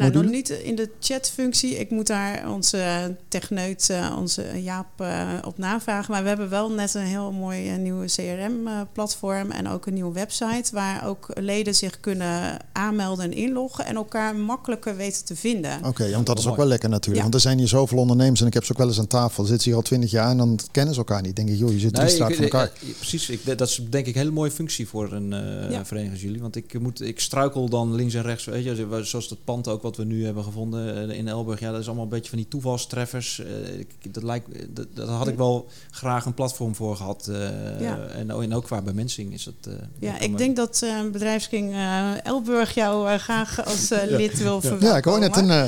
Nou, 0.00 0.12
nog 0.22 0.32
niet 0.32 0.48
in 0.48 0.74
de 0.76 0.90
chatfunctie. 1.00 1.78
Ik 1.78 1.90
moet 1.90 2.06
daar 2.06 2.50
onze 2.50 3.16
techneut, 3.28 3.90
eh, 3.90 4.16
onze 4.18 4.62
Jaap, 4.62 4.86
eh, 5.00 5.28
op 5.44 5.58
navragen. 5.58 6.12
Maar 6.12 6.22
we 6.22 6.28
hebben 6.28 6.48
wel 6.48 6.70
net 6.70 6.94
een 6.94 7.02
heel 7.02 7.32
mooi 7.32 7.68
eh, 7.68 7.76
nieuwe 7.76 8.06
CRM-platform 8.06 9.50
en 9.50 9.68
ook 9.68 9.86
een 9.86 9.94
nieuwe 9.94 10.12
website 10.12 10.70
waar 10.72 11.06
ook 11.06 11.26
leden 11.34 11.74
zich 11.74 12.00
kunnen 12.00 12.56
aanmelden 12.72 13.24
en 13.24 13.32
inloggen 13.32 13.86
en 13.86 13.96
elkaar 13.96 14.36
makkelijker 14.36 14.96
weten 14.96 15.24
te 15.24 15.36
vinden. 15.36 15.84
Oké, 15.84 16.10
want 16.10 16.26
dat 16.26 16.38
is 16.38 16.46
ook 16.46 16.56
wel 16.56 16.66
lekker 16.66 16.88
natuurlijk. 16.88 17.16
Ja. 17.16 17.22
Want 17.22 17.34
er 17.34 17.40
zijn 17.40 17.58
hier 17.58 17.68
zoveel 17.68 17.98
ondernemers 17.98 18.40
en 18.40 18.46
ik 18.46 18.54
heb 18.54 18.64
ze 18.64 18.72
ook 18.72 18.78
wel 18.78 18.86
eens 18.88 18.98
aan 18.98 19.06
tafel. 19.06 19.44
Zitten 19.44 19.62
ze 19.62 19.68
hier 19.68 19.78
al 19.78 19.84
twintig 19.84 20.10
jaar 20.10 20.30
en 20.30 20.36
dan 20.36 20.58
kennen 20.70 20.94
ze 20.94 21.00
elkaar 21.00 21.22
niet. 21.22 21.36
Denk 21.36 21.48
ik, 21.48 21.58
joh, 21.58 21.72
je 21.72 21.78
zit 21.78 21.92
drie 21.92 22.04
Nee, 22.04 22.14
straat 22.14 22.34
van 22.34 22.44
elkaar. 22.44 22.70
precies, 22.96 23.28
ik, 23.30 23.58
dat 23.58 23.68
is 23.68 23.80
denk 23.90 24.06
ik 24.06 24.14
een 24.14 24.20
hele 24.20 24.32
mooie 24.32 24.50
functie 24.50 24.88
voor 24.88 25.12
een 25.12 25.32
eh 25.32 25.70
Ja. 25.70 25.84
vereniging 25.84 26.12
als 26.12 26.22
jullie. 26.22 26.40
Want 26.40 26.56
ik, 26.56 26.80
moet, 26.80 27.00
ik 27.00 27.20
struikel 27.20 27.68
dan 27.68 27.94
links 27.94 28.14
en 28.14 28.22
rechts. 28.22 28.44
Weet 28.44 28.64
je, 28.64 29.00
zoals 29.02 29.28
dat 29.28 29.38
pand 29.44 29.68
ook 29.68 29.82
wat 29.90 30.06
we 30.06 30.12
nu 30.12 30.24
hebben 30.24 30.44
gevonden 30.44 31.10
eh, 31.10 31.18
in 31.18 31.28
Elburg. 31.28 31.60
Ja, 31.60 31.70
dat 31.70 31.80
is 31.80 31.86
allemaal 31.86 32.04
een 32.04 32.10
beetje 32.10 32.28
van 32.30 32.38
die 32.38 32.48
toevalstreffers. 32.48 33.40
Eh, 33.40 33.84
dat, 34.10 34.22
lijkt, 34.22 34.48
dat, 34.76 34.86
dat 34.94 35.08
had 35.08 35.28
ik 35.28 35.36
wel 35.36 35.66
graag 35.90 36.24
een 36.24 36.34
platform 36.34 36.74
voor 36.74 36.96
gehad. 36.96 37.28
eh, 37.28 37.80
Ja. 37.80 37.98
en, 38.06 38.30
en 38.30 38.54
ook 38.54 38.64
qua 38.64 38.82
bemensing 38.82 39.32
is 39.32 39.44
dat... 39.44 39.54
eh, 39.74 39.78
Ja, 39.98 40.18
ik 40.18 40.38
denk 40.38 40.56
dat 40.56 40.80
eh 40.82 41.10
bedrijfsking 41.12 41.72
eh, 41.72 42.24
Elburg 42.24 42.74
jou 42.74 43.08
eh, 43.10 43.18
graag 43.18 43.64
als 43.64 43.90
eh, 43.90 43.98
lid 44.08 44.38
wil 44.42 44.60
verwelkomen. 44.60 44.88
Ja, 44.88 44.96
ik 44.96 45.04
hoor 45.04 45.18
net 45.18 45.36
een. 45.36 45.50
eh, 45.50 45.64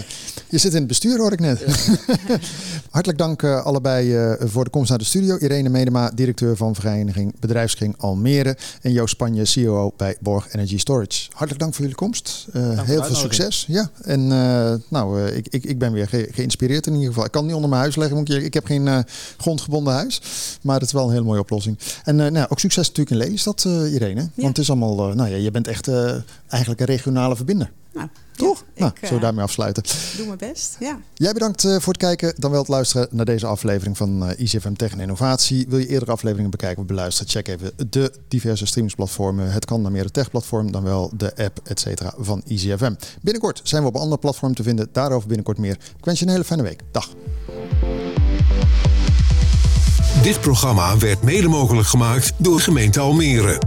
je 0.49 0.59
zit 0.59 0.73
in 0.73 0.79
het 0.79 0.87
bestuur, 0.87 1.19
hoor 1.19 1.33
ik 1.33 1.41
net. 1.41 1.65
Hartelijk 2.91 3.19
dank 3.19 3.43
eh, 3.43 3.65
allebei 3.65 4.15
eh, 4.17 4.33
voor 4.49 4.65
de 4.65 4.71
komst 4.71 4.89
naar 4.89 4.99
de 4.99 5.05
studio. 5.05 5.37
Irene 5.37 5.69
Medema, 5.69 6.11
directeur 6.11 6.57
van 6.57 6.75
Vereniging 6.75 7.35
Bedrijfskring 7.41 7.95
Almere. 7.99 8.57
En 8.81 8.93
Joost 8.93 9.13
Spanje, 9.15 9.45
CEO 9.45 9.93
bij 9.97 10.17
Borg 10.21 10.53
Energy 10.55 10.79
Storage. 10.79 11.27
Hartelijk 11.31 11.59
dank 11.59 11.73
voor 11.73 11.81
jullie 11.81 11.97
komst. 11.97 12.47
Eh, 12.53 12.83
heel 12.83 13.05
veel 13.05 13.15
succes. 13.15 13.65
Ja, 13.69 13.91
en 14.13 14.33
eh, 14.33 14.73
nou, 14.89 15.21
eh, 15.23 15.37
ik, 15.37 15.47
ik, 15.49 15.65
ik 15.65 15.79
ben 15.79 15.93
weer 15.93 16.09
ge- 16.09 16.29
geïnspireerd 16.31 16.87
in 16.87 16.93
ieder 16.93 17.09
geval. 17.09 17.25
Ik 17.25 17.31
kan 17.31 17.45
niet 17.45 17.55
onder 17.55 17.69
mijn 17.69 17.81
huis 17.83 17.97
leggen, 17.97 18.17
moet 18.17 18.31
ik, 18.31 18.55
heb 18.55 18.65
geen 18.67 18.89
eh, 18.89 18.99
grondgebonden 19.37 19.93
huis. 19.93 20.21
Maar 20.63 20.75
het 20.75 20.85
is 20.87 20.93
wel 20.93 21.05
een 21.05 21.11
hele 21.13 21.25
mooie 21.25 21.41
oplossing. 21.41 21.79
En 22.05 22.17
nou, 22.17 22.47
ook 22.49 22.59
succes 22.61 22.87
natuurlijk 22.89 23.11
in 23.11 23.17
Lelystad, 23.17 23.65
Irene. 23.65 24.29
Want 24.35 24.49
het 24.49 24.59
is 24.59 24.71
allemaal, 24.71 24.95
nou 25.15 25.29
ja, 25.31 25.37
je 25.37 25.51
bent 25.51 25.69
echt 25.69 25.89
eigenlijk 26.49 26.81
een 26.81 26.87
regionale 26.87 27.37
verbinder. 27.37 27.71
Nou, 27.93 28.09
Toch? 28.37 28.65
ja, 28.75 28.81
nou, 28.81 28.91
ik, 28.91 28.97
zullen 28.97 29.11
we 29.11 29.17
eh, 29.17 29.23
daarmee 29.23 29.45
afsluiten. 29.45 29.83
doe 30.17 30.27
mijn 30.27 30.39
best. 30.39 30.77
Ja. 30.81 30.99
Jij 31.15 31.33
bedankt 31.33 31.65
eh, 31.65 31.77
voor 31.79 31.93
het 31.93 32.03
kijken, 32.03 32.35
dan 32.37 32.51
wel 32.51 32.61
het 32.61 32.69
luisteren 32.69 33.09
naar 33.11 33.25
deze 33.25 33.47
aflevering 33.47 33.97
van 33.97 34.27
eh 34.27 34.39
ICFM 34.45 34.73
Tech 34.73 34.93
en 34.93 35.01
Innovatie. 35.01 35.67
Wil 35.69 35.79
je 35.79 35.87
eerdere 35.89 36.13
afleveringen 36.13 36.51
bekijken 36.51 36.83
of 36.83 36.87
beluisteren? 36.87 37.31
Check 37.31 37.49
even 37.49 37.73
de 37.91 38.13
diverse 38.29 38.67
streamingsplatformen. 38.67 39.53
Het 39.53 39.65
kan 39.65 39.83
naar 39.83 39.93
meer 39.93 40.03
de 40.03 40.11
tech-platform 40.11 40.73
dan 40.73 40.83
wel 40.83 41.11
de 41.17 41.37
app, 41.37 41.61
et 41.65 41.81
cetera, 41.81 42.15
van 42.19 42.43
ICFM. 42.47 42.95
Binnenkort 43.23 43.61
zijn 43.65 43.83
we 43.83 43.89
op 43.89 43.95
een 43.95 44.01
ander 44.01 44.19
platform 44.19 44.55
te 44.55 44.63
vinden. 44.63 44.89
Daarover 44.93 45.27
binnenkort 45.27 45.59
meer. 45.59 45.79
Ik 45.99 46.05
wens 46.05 46.19
je 46.19 46.25
een 46.25 46.31
hele 46.31 46.45
fijne 46.45 46.63
week. 46.63 46.81
Dag. 46.91 47.09
Dit 50.23 50.41
programma 50.41 50.99
werd 50.99 51.23
mede 51.23 51.49
mogelijk 51.49 51.89
gemaakt 51.89 52.33
door 52.37 52.61
gemeente 52.61 53.01
Almere. 53.01 53.59